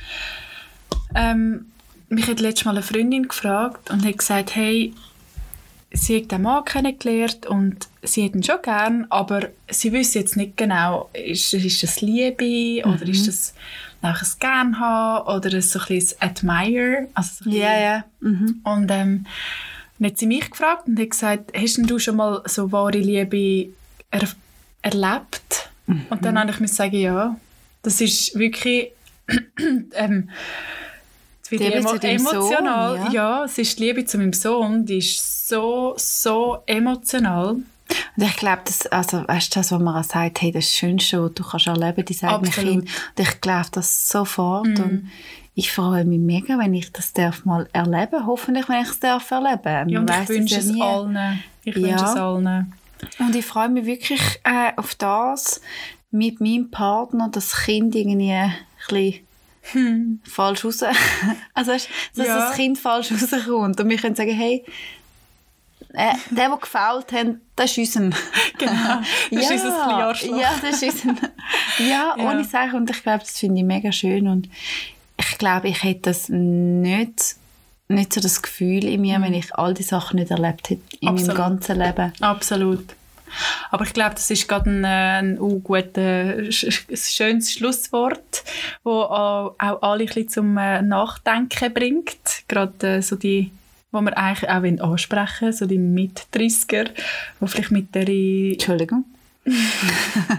Ähm, 1.13 1.71
mich 2.09 2.27
hat 2.27 2.39
letztes 2.39 2.65
Mal 2.65 2.71
eine 2.71 2.83
Freundin 2.83 3.27
gefragt 3.27 3.89
und 3.89 4.05
hat 4.05 4.17
gesagt, 4.17 4.55
hey, 4.55 4.93
sie 5.95 6.21
hat 6.21 6.31
den 6.31 6.41
Mann 6.43 6.65
kennengelernt 6.65 7.45
und 7.45 7.87
sie 8.03 8.25
hat 8.25 8.35
ihn 8.35 8.43
schon 8.43 8.61
gern, 8.61 9.05
aber 9.09 9.49
sie 9.69 9.91
wüsste 9.93 10.19
jetzt 10.19 10.37
nicht 10.37 10.57
genau, 10.57 11.09
ist, 11.13 11.53
ist 11.53 11.81
das 11.83 12.01
Liebe 12.01 12.85
oder 12.87 13.07
ist 13.07 13.27
das 13.27 13.53
einfach 14.01 14.21
ein 14.23 14.39
Gern 14.39 14.79
haben 14.79 15.27
oder 15.37 15.53
ein 15.55 15.61
so 15.61 15.79
ein 15.79 15.85
bisschen 15.87 16.21
Admire. 16.21 17.07
Also 17.13 17.43
so 17.43 17.49
ein 17.49 17.55
Ja, 17.55 17.67
bisschen- 17.69 17.81
ja. 17.83 18.03
Mhm. 18.19 18.59
Und 18.63 18.91
ähm, 18.91 19.25
dann 19.99 20.11
hat 20.11 20.17
sie 20.17 20.27
mich 20.27 20.49
gefragt 20.51 20.87
und 20.87 20.99
hat 20.99 21.09
gesagt, 21.11 21.51
hast 21.57 21.77
denn 21.77 21.87
du 21.87 21.97
schon 21.99 22.17
mal 22.17 22.41
so 22.45 22.71
wahre 22.71 22.97
Liebe 22.99 23.69
er 24.11 24.27
erlebt? 24.81 25.69
Und 25.87 26.23
dann 26.25 26.37
habe 26.39 26.51
ich 26.51 26.59
mir 26.59 26.67
sagen, 26.67 26.95
ja, 26.97 27.35
das 27.83 28.01
ist 28.01 28.37
wirklich 28.37 28.91
ähm, 29.93 30.29
Die 31.51 31.57
Liebe 31.57 31.75
emo 31.75 31.89
zu 31.89 31.99
deinem 31.99 32.19
Sohn, 32.19 32.33
emotional. 32.35 32.95
ja. 32.97 33.11
ja. 33.11 33.43
es 33.45 33.57
ist 33.57 33.77
die 33.79 33.83
Liebe 33.83 34.05
zu 34.05 34.17
meinem 34.17 34.33
Sohn, 34.33 34.85
die 34.85 34.97
ist 34.97 35.47
so, 35.47 35.93
so 35.97 36.59
emotional. 36.65 37.57
Und 38.17 38.23
ich 38.23 38.35
glaube, 38.37 38.61
das, 38.65 38.87
also, 38.87 39.27
weißt 39.27 39.55
du, 39.55 39.59
das, 39.59 39.71
was 39.71 39.79
man 39.79 40.03
sagt, 40.03 40.41
hey, 40.41 40.51
das 40.51 40.71
Schönste, 40.71 41.21
was 41.23 41.33
du 41.33 41.43
kannst 41.43 41.67
erleben, 41.67 42.03
dein 42.03 42.29
eigenes 42.29 42.49
Absolut. 42.49 42.55
Kind. 42.55 42.83
Und 42.83 43.19
ich 43.27 43.41
glaube 43.41 43.67
das 43.71 44.09
sofort. 44.09 44.67
Und 44.67 45.11
ich 45.53 45.71
freue 45.71 46.03
mich 46.03 46.19
mega, 46.19 46.57
wenn 46.57 46.73
ich 46.73 46.91
das 46.91 47.13
darf 47.13 47.45
mal 47.45 47.69
erleben 47.73 48.25
Hoffentlich, 48.25 48.67
wenn 48.67 48.81
ich 48.81 48.89
es 48.89 48.99
darf 48.99 49.29
erleben. 49.31 49.89
Ja, 49.89 49.99
und 49.99 50.09
ich 50.09 50.15
es 50.17 50.29
wünsche 50.29 50.53
ja 50.55 50.59
es 50.59 50.65
nie. 50.67 50.81
allen. 50.81 51.43
Ich 51.63 51.75
Ja. 51.75 51.81
wünsche 51.89 52.05
es 52.05 52.15
allen. 52.15 52.73
Und 53.19 53.35
ich 53.35 53.45
freue 53.45 53.69
mich 53.69 53.85
wirklich 53.85 54.21
äh, 54.43 54.71
auf 54.77 54.95
das, 54.95 55.61
mit 56.11 56.41
meinem 56.41 56.71
Partner 56.71 57.29
das 57.31 57.55
Kind 57.65 57.93
irgendwie 57.93 58.31
ein 58.31 58.53
bisschen 58.87 59.24
falsch 60.23 60.65
raus... 60.65 60.83
also, 61.53 61.71
weißt, 61.71 61.89
dass 62.15 62.27
Ja. 62.27 62.37
das 62.37 62.55
Kind 62.55 62.77
falsch 62.77 63.11
rauskommt. 63.11 63.79
Und 63.79 63.89
wir 63.89 63.97
können 63.97 64.15
sagen, 64.15 64.33
hey, 64.35 64.63
äh, 65.93 66.13
der, 66.31 66.49
der 66.49 66.57
gefällt 66.57 67.11
hat, 67.11 67.27
das 67.55 67.77
ist 67.77 67.95
unser. 67.95 68.17
Genau. 68.57 69.01
Das 69.31 69.51
ist 69.51 69.63
unser. 69.65 70.37
Ja, 70.39 70.53
das 70.61 70.81
ist 70.81 71.05
unser. 71.05 71.29
Ja, 71.79 72.15
Ja. 72.17 72.29
ohne 72.29 72.43
Sache. 72.43 72.75
Und 72.75 72.89
ich 72.89 73.01
glaube, 73.03 73.19
das 73.19 73.37
finde 73.39 73.59
ich 73.59 73.65
mega 73.65 73.91
schön. 73.91 74.27
Und 74.27 74.49
ich 75.17 75.37
glaube, 75.37 75.67
ich 75.69 75.83
hätte 75.83 76.01
das 76.01 76.29
nicht, 76.29 77.35
nicht 77.87 78.13
so 78.13 78.19
das 78.21 78.41
Gefühl 78.41 78.83
in 78.85 79.01
mir, 79.01 79.21
wenn 79.21 79.33
ich 79.33 79.55
all 79.55 79.73
die 79.73 79.83
Sachen 79.83 80.19
nicht 80.19 80.31
erlebt 80.31 80.69
hätte 80.69 80.81
in 80.99 81.07
Absolut. 81.09 81.27
meinem 81.37 81.37
ganzen 81.37 81.79
Leben. 81.79 82.13
Absolut. 82.19 82.95
Aber 83.71 83.83
ich 83.85 83.93
glaube, 83.93 84.15
das 84.15 84.29
ist 84.29 84.47
gerade 84.47 84.69
ein, 84.69 84.83
äh, 84.83 84.87
ein 84.87 85.39
uh, 85.39 85.61
ein 85.73 86.51
schönes 86.51 87.51
Schlusswort, 87.53 88.43
wo 88.83 89.01
auch, 89.01 89.55
auch 89.57 89.81
alle 89.81 90.03
ein 90.03 90.05
bisschen 90.07 90.29
zum 90.29 90.57
äh, 90.57 90.81
Nachdenken 90.81 91.73
bringt. 91.73 92.43
Gerade 92.47 92.97
äh, 92.97 93.01
so 93.01 93.15
die, 93.15 93.51
wo 93.91 94.01
wir 94.01 94.17
eigentlich 94.17 94.49
auch 94.49 94.61
wollen 94.61 94.81
ansprechen 94.81 95.51
so 95.51 95.65
die 95.65 95.77
Mit-30er, 95.77 96.89
die 97.41 97.47
vielleicht 97.47 97.71
mit 97.71 97.93
der... 97.95 98.07
Entschuldigung. 98.07 99.05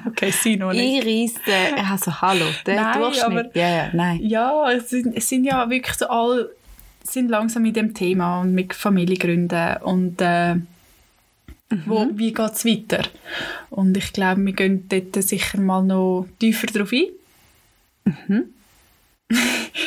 Okay, 0.07 0.33
sie 0.33 0.57
noch 0.57 0.73
nicht. 0.73 1.07
Ich 1.07 1.33
reisse, 1.47 1.89
also 1.91 2.21
hallo, 2.21 2.47
der 2.65 2.83
Nein, 2.83 3.01
Durchschnitt. 3.01 3.25
aber- 3.25 3.57
ja, 3.57 3.69
ja, 3.69 3.91
nein. 3.93 4.19
Ja, 4.23 4.71
es 4.73 4.91
sind, 4.91 5.17
es 5.17 5.29
sind 5.29 5.45
ja 5.45 5.69
wirklich 5.71 5.95
so 5.95 6.09
alle 6.09 6.51
sind 7.05 7.29
langsam 7.29 7.63
mit 7.63 7.77
dem 7.77 7.95
Thema 7.95 8.41
und 8.41 8.53
mit 8.53 8.75
Familie 8.75 9.17
gründen 9.17 9.77
und 9.83 10.21
äh, 10.21 10.57
wo, 11.85 12.07
wie 12.13 12.33
geht 12.33 12.53
es 12.53 12.65
weiter? 12.65 13.03
Und 13.71 13.97
ich 13.97 14.13
glaube, 14.13 14.45
wir 14.45 14.53
gehen 14.53 14.89
dort 14.89 15.21
sicher 15.23 15.61
mal 15.61 15.83
noch 15.83 16.27
tiefer 16.39 16.67
drauf 16.69 16.93
ein. 16.93 17.07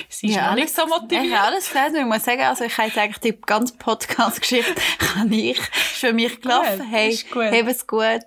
Sie 0.10 0.28
ist 0.28 0.36
Ja, 0.36 0.50
noch 0.50 0.56
nicht 0.56 0.76
so 0.76 0.82
Ich 0.84 0.90
motiviert. 0.90 1.34
habe 1.34 1.48
alles 1.48 1.68
gesagt. 1.70 1.96
Ich 1.96 2.04
muss 2.06 2.26
sagen, 2.26 2.42
also 2.42 2.66
ich 2.66 2.78
habe 2.78 2.90
jetzt 2.90 2.98
eigentlich 2.98 3.20
die 3.20 3.40
ganze 3.40 3.74
Podcast-Geschichte 3.76 4.76
kann 5.00 5.32
ich, 5.32 5.58
ist 5.58 5.70
für 6.00 6.12
mich 6.12 6.42
gelaufen. 6.42 6.80
Gut, 6.80 6.88
hey, 6.92 7.18
gut. 7.32 7.44
habt 7.46 7.70
es 7.70 7.88
gut. 7.88 8.26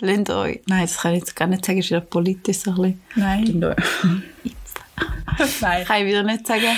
Lasst 0.00 0.30
euch. 0.30 0.60
Nein, 0.66 0.82
das 0.82 0.98
kann 0.98 1.12
ich 1.14 1.20
jetzt 1.20 1.36
gar 1.36 1.46
nicht 1.46 1.64
sagen, 1.64 1.78
ist 1.78 1.90
ja 1.90 2.00
politisch 2.00 2.58
so 2.58 2.70
ein 2.72 2.76
bisschen. 2.76 3.00
Nein. 3.14 3.60
Nein. 5.60 5.84
Kann 5.84 6.00
ich 6.02 6.06
wieder 6.08 6.22
nicht 6.24 6.44
sagen. 6.46 6.76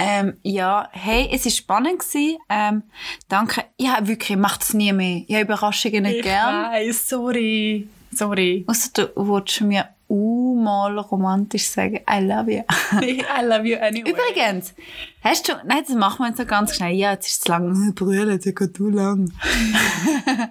Ähm, 0.00 0.34
ja, 0.42 0.88
hey, 0.92 1.28
es 1.32 1.44
war 1.44 1.52
spannend. 1.52 1.98
Gewesen. 2.00 2.38
Ähm, 2.48 2.82
danke. 3.28 3.64
Ja, 3.78 3.98
wirklich, 4.06 4.36
macht 4.38 4.62
es 4.62 4.74
nie 4.74 4.92
mehr. 4.92 5.22
Ich 5.26 5.34
habe 5.34 5.44
Überraschungen 5.44 6.02
nicht 6.02 6.16
Ich 6.18 6.22
gern. 6.22 6.70
weiss, 6.72 7.08
sorry. 7.08 7.88
Sorry. 8.12 8.64
Ausser 8.66 8.90
du 8.94 9.08
wolltest 9.14 9.60
mir 9.60 9.88
uh, 10.08 10.60
mal 10.60 10.98
romantisch 10.98 11.68
sagen, 11.68 12.00
I 12.10 12.18
love 12.20 12.50
you. 12.52 12.62
I 13.00 13.22
love 13.44 13.64
you 13.66 13.78
anyway. 13.78 14.10
Übrigens, 14.10 14.74
hast 15.22 15.48
du, 15.48 15.52
nein, 15.64 15.84
das 15.86 15.94
machen 15.94 16.24
wir 16.24 16.28
jetzt 16.28 16.38
so 16.38 16.44
ganz 16.44 16.74
schnell. 16.74 16.92
Ja, 16.94 17.12
jetzt 17.12 17.28
ist 17.28 17.42
es 17.42 17.48
lang. 17.48 17.94
Brüder, 17.94 18.32
jetzt 18.32 18.44
geht 18.44 18.76
zu 18.76 18.88
lang. 18.88 19.32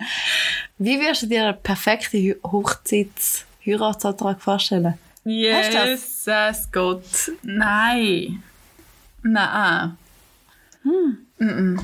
Wie 0.78 0.98
würdest 1.00 1.24
du 1.24 1.28
dir 1.28 1.48
einen 1.48 1.62
perfekten 1.62 2.36
Hochzeits-Heiratsantrag 2.44 4.40
vorstellen? 4.42 4.98
Hast 5.26 5.26
du 5.26 5.74
das? 5.74 6.26
Jesus 6.26 7.30
Nein. 9.24 9.98
Nein. 10.84 11.18
Mm-mm. 11.40 11.80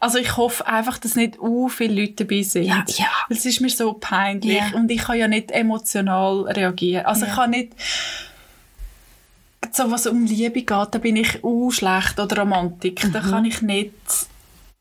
Also 0.00 0.18
ich 0.18 0.36
hoffe 0.36 0.66
einfach, 0.66 0.98
dass 0.98 1.14
nicht 1.16 1.38
u 1.38 1.68
viele 1.68 2.02
Leute 2.02 2.24
dabei 2.24 2.42
sind. 2.42 2.64
Ja, 2.66 2.84
ja. 2.86 3.06
Weil 3.28 3.38
Es 3.38 3.46
ist 3.46 3.60
mir 3.60 3.70
so 3.70 3.94
peinlich 3.94 4.58
Ja. 4.58 4.72
und 4.74 4.90
ich 4.90 5.00
kann 5.02 5.16
ja 5.18 5.28
nicht 5.28 5.50
emotional 5.50 6.42
reagieren. 6.42 7.06
Also 7.06 7.22
ich 7.24 7.30
Ja. 7.30 7.34
kann 7.36 7.50
nicht 7.50 7.72
so 9.72 9.90
was 9.90 10.06
um 10.06 10.24
Liebe 10.26 10.60
geht, 10.62 10.68
da 10.68 10.98
bin 10.98 11.16
ich 11.16 11.42
u 11.42 11.70
schlecht 11.70 12.20
oder 12.20 12.38
Romantik. 12.38 13.04
Mhm. 13.04 13.12
Da 13.12 13.20
kann 13.20 13.44
ich 13.44 13.60
nicht 13.62 13.92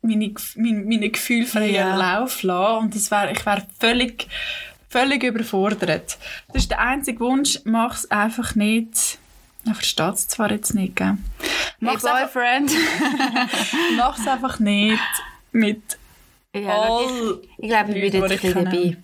meine, 0.01 0.33
meine, 0.55 0.79
meine 0.83 1.09
Gefühle 1.09 1.45
freien 1.47 1.73
Ja. 1.73 1.95
Lauf 1.95 2.43
lassen 2.43 2.83
und 2.83 2.95
das 2.95 3.09
wär, 3.09 3.31
ich 3.31 3.45
wäre 3.45 3.65
völlig, 3.79 4.27
völlig 4.89 5.23
überfordert. 5.23 6.17
Das 6.51 6.63
ist 6.63 6.71
der 6.71 6.79
einzige 6.81 7.21
Wunsch, 7.21 7.59
mach 7.63 7.95
es 7.95 8.11
einfach 8.11 8.55
nicht. 8.55 9.17
Ich 9.65 9.73
verstehe 9.73 10.09
es 10.09 10.27
zwar 10.27 10.51
jetzt 10.51 10.73
nicht, 10.73 10.95
gell? 10.95 11.17
Mach's 11.79 12.03
einfach, 12.05 12.33
Boyfriend. 12.33 12.71
mach's 13.97 14.27
einfach 14.27 14.59
nicht 14.59 14.99
mit 15.51 15.81
ja, 16.53 16.69
all... 16.81 17.05
ich, 17.05 17.49
ich 17.63 17.69
glaube, 17.69 17.91
ich 17.93 18.11
bin 18.11 18.21
Leute, 18.21 18.33
jetzt 18.33 18.45
ein 18.45 18.51
bisschen 18.51 18.67
ich 18.67 18.71
dabei. 18.93 18.97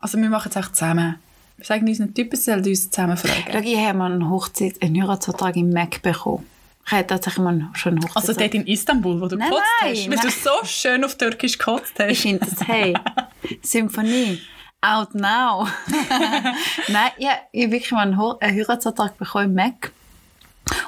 Also 0.00 0.18
wir 0.18 0.28
machen 0.28 0.50
es 0.50 0.56
echt 0.56 0.76
zusammen. 0.76 1.16
Wir 1.56 1.64
sagen 1.66 1.88
unseren 1.88 2.14
Typen, 2.14 2.36
sie 2.36 2.44
sollen 2.44 2.64
uns 2.64 2.90
zusammen 2.90 3.16
fragen. 3.16 3.44
Schau, 3.52 3.58
ich 3.58 3.76
habe 3.78 3.98
mal 3.98 4.12
einen, 4.12 4.30
Hochzeit, 4.30 4.80
einen 4.80 5.02
Heiratsvertrag 5.02 5.56
im 5.56 5.70
Mac 5.70 6.00
bekommen. 6.02 6.46
Ich 6.86 6.92
hatte 6.92 7.08
tatsächlich 7.08 7.44
mal 7.44 7.68
schon 7.74 7.92
einen 7.94 8.04
Also 8.04 8.14
Hochzeitsvertrag. 8.20 8.52
dort 8.52 8.54
in 8.54 8.66
Istanbul, 8.66 9.20
wo 9.20 9.26
du 9.28 9.36
Nein, 9.36 9.50
gekotzt 9.50 9.66
nein, 9.82 9.90
hast. 9.90 10.08
Weil 10.08 10.16
nein. 10.16 10.26
du 10.26 10.30
so 10.30 10.64
schön 10.64 11.04
auf 11.04 11.16
Türkisch 11.18 11.58
gekotzt 11.58 11.92
Ich 11.98 12.06
hast. 12.08 12.22
finde 12.22 12.46
das, 12.46 12.66
hey, 12.66 12.94
Symphonie, 13.62 14.40
out 14.80 15.14
now. 15.14 15.66
Nein, 16.88 17.10
ja, 17.18 17.32
ich 17.52 17.64
habe 17.64 17.72
wirklich 17.72 17.92
mal 17.92 18.02
einen, 18.02 18.18
einen 18.18 18.56
Heiratsvertrag 18.56 19.18
bekommen 19.18 19.46
im 19.46 19.54
Mac. 19.54 19.92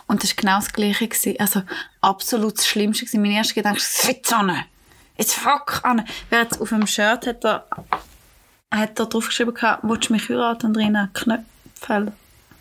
Und 0.07 0.23
das 0.23 0.31
war 0.31 0.37
genau 0.37 0.57
das 0.57 0.73
Gleiche. 0.73 1.09
Gewesen. 1.09 1.37
Also 1.39 1.63
absolut 2.01 2.59
das 2.59 2.67
Schlimmste. 2.67 3.05
Gewesen. 3.05 3.23
Mein 3.23 3.33
erster 3.33 3.55
Gedanke 3.55 3.81
war, 3.81 3.87
«Sitz 3.87 4.33
an! 4.33 4.65
Jetzt 5.17 5.35
fuck 5.35 5.81
an!» 5.85 6.07
Während 6.29 6.61
auf 6.61 6.69
dem 6.69 6.87
Shirt 6.87 7.27
hat 7.27 7.45
er, 7.45 7.67
hat 8.71 8.99
er 8.99 9.07
draufgeschrieben, 9.07 9.55
«Willst 9.83 10.09
du 10.09 10.13
mich 10.13 10.29
heiraten?» 10.29 10.67
und 10.67 10.75
drinnen 10.75 11.13
Knöpfe. 11.13 12.13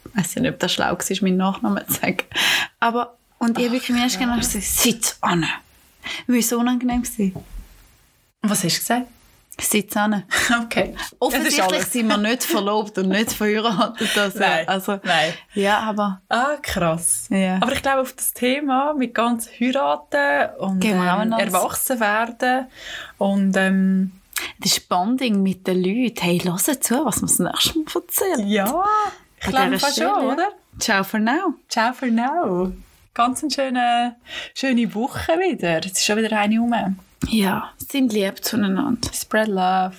Ich 0.05 0.17
weiß 0.17 0.35
nicht, 0.37 0.51
ob 0.51 0.59
das 0.59 0.73
schlau 0.73 0.91
war, 0.91 1.15
meinen 1.21 1.37
Nachnamen 1.37 1.87
zu 1.87 1.93
sagen. 1.93 2.23
Aber, 2.79 3.17
und 3.37 3.57
ich 3.57 3.65
habe 3.65 3.75
wirklich 3.75 3.91
mein 3.91 4.03
erster 4.03 4.19
Gedanke 4.19 4.41
gesagt, 4.41 4.63
«Sitz 4.63 5.17
an!» 5.21 5.45
Wie 6.27 6.41
so 6.41 6.59
unangenehm 6.59 7.03
war. 7.03 7.41
Und 8.41 8.49
was 8.49 8.63
hast 8.63 8.75
du 8.75 8.79
gesagt? 8.79 9.07
Sitz 9.59 9.95
an. 9.97 10.23
Okay. 10.63 10.95
Offensichtlich 11.19 11.85
sind 11.85 12.07
wir 12.07 12.17
nicht 12.17 12.43
verlobt 12.43 12.97
und 12.97 13.09
nicht 13.09 13.31
verheiratet. 13.31 14.09
Also, 14.17 14.39
Nein, 14.39 14.67
also, 14.67 14.99
nein. 15.03 15.33
Ja, 15.53 15.79
aber 15.79 16.21
Ah, 16.29 16.57
krass. 16.61 17.27
Ja. 17.29 17.57
Aber 17.61 17.71
ich 17.73 17.81
glaube, 17.81 18.01
auf 18.01 18.13
das 18.13 18.33
Thema 18.33 18.93
mit 18.93 19.13
ganz 19.13 19.49
heiraten 19.59 20.49
und 20.59 20.83
ähm, 20.83 21.31
erwachsen 21.33 21.99
werden 21.99 22.67
und 23.17 23.55
ähm, 23.57 24.11
das 24.59 24.79
Bonding 24.79 25.41
mit 25.43 25.67
den 25.67 25.83
Leuten, 25.83 26.21
hey, 26.21 26.39
hör 26.39 26.57
zu, 26.57 27.05
was 27.05 27.21
wir 27.21 27.27
das 27.27 27.39
nächste 27.39 27.79
Mal 27.79 27.85
erzählen. 27.95 28.47
ja, 28.47 28.83
ich 29.41 29.47
glaube 29.47 29.79
schon, 29.79 30.03
ja. 30.03 30.19
oder? 30.19 30.49
Ciao 30.79 31.03
for 31.03 31.19
now. 31.19 31.53
Ciao 31.67 31.93
for 31.93 32.07
now. 32.09 32.71
Ganz 33.13 33.43
eine 33.43 33.51
schöne, 33.51 34.15
schöne 34.53 34.93
Woche 34.95 35.33
wieder. 35.33 35.79
Es 35.79 35.91
ist 35.93 36.05
schon 36.05 36.17
wieder 36.17 36.37
eine 36.37 36.59
rum. 36.59 36.99
Ja, 37.27 37.71
sind 37.77 38.13
lieb 38.13 38.43
zueinander. 38.43 38.97
Spread 39.13 39.47
love. 39.47 39.95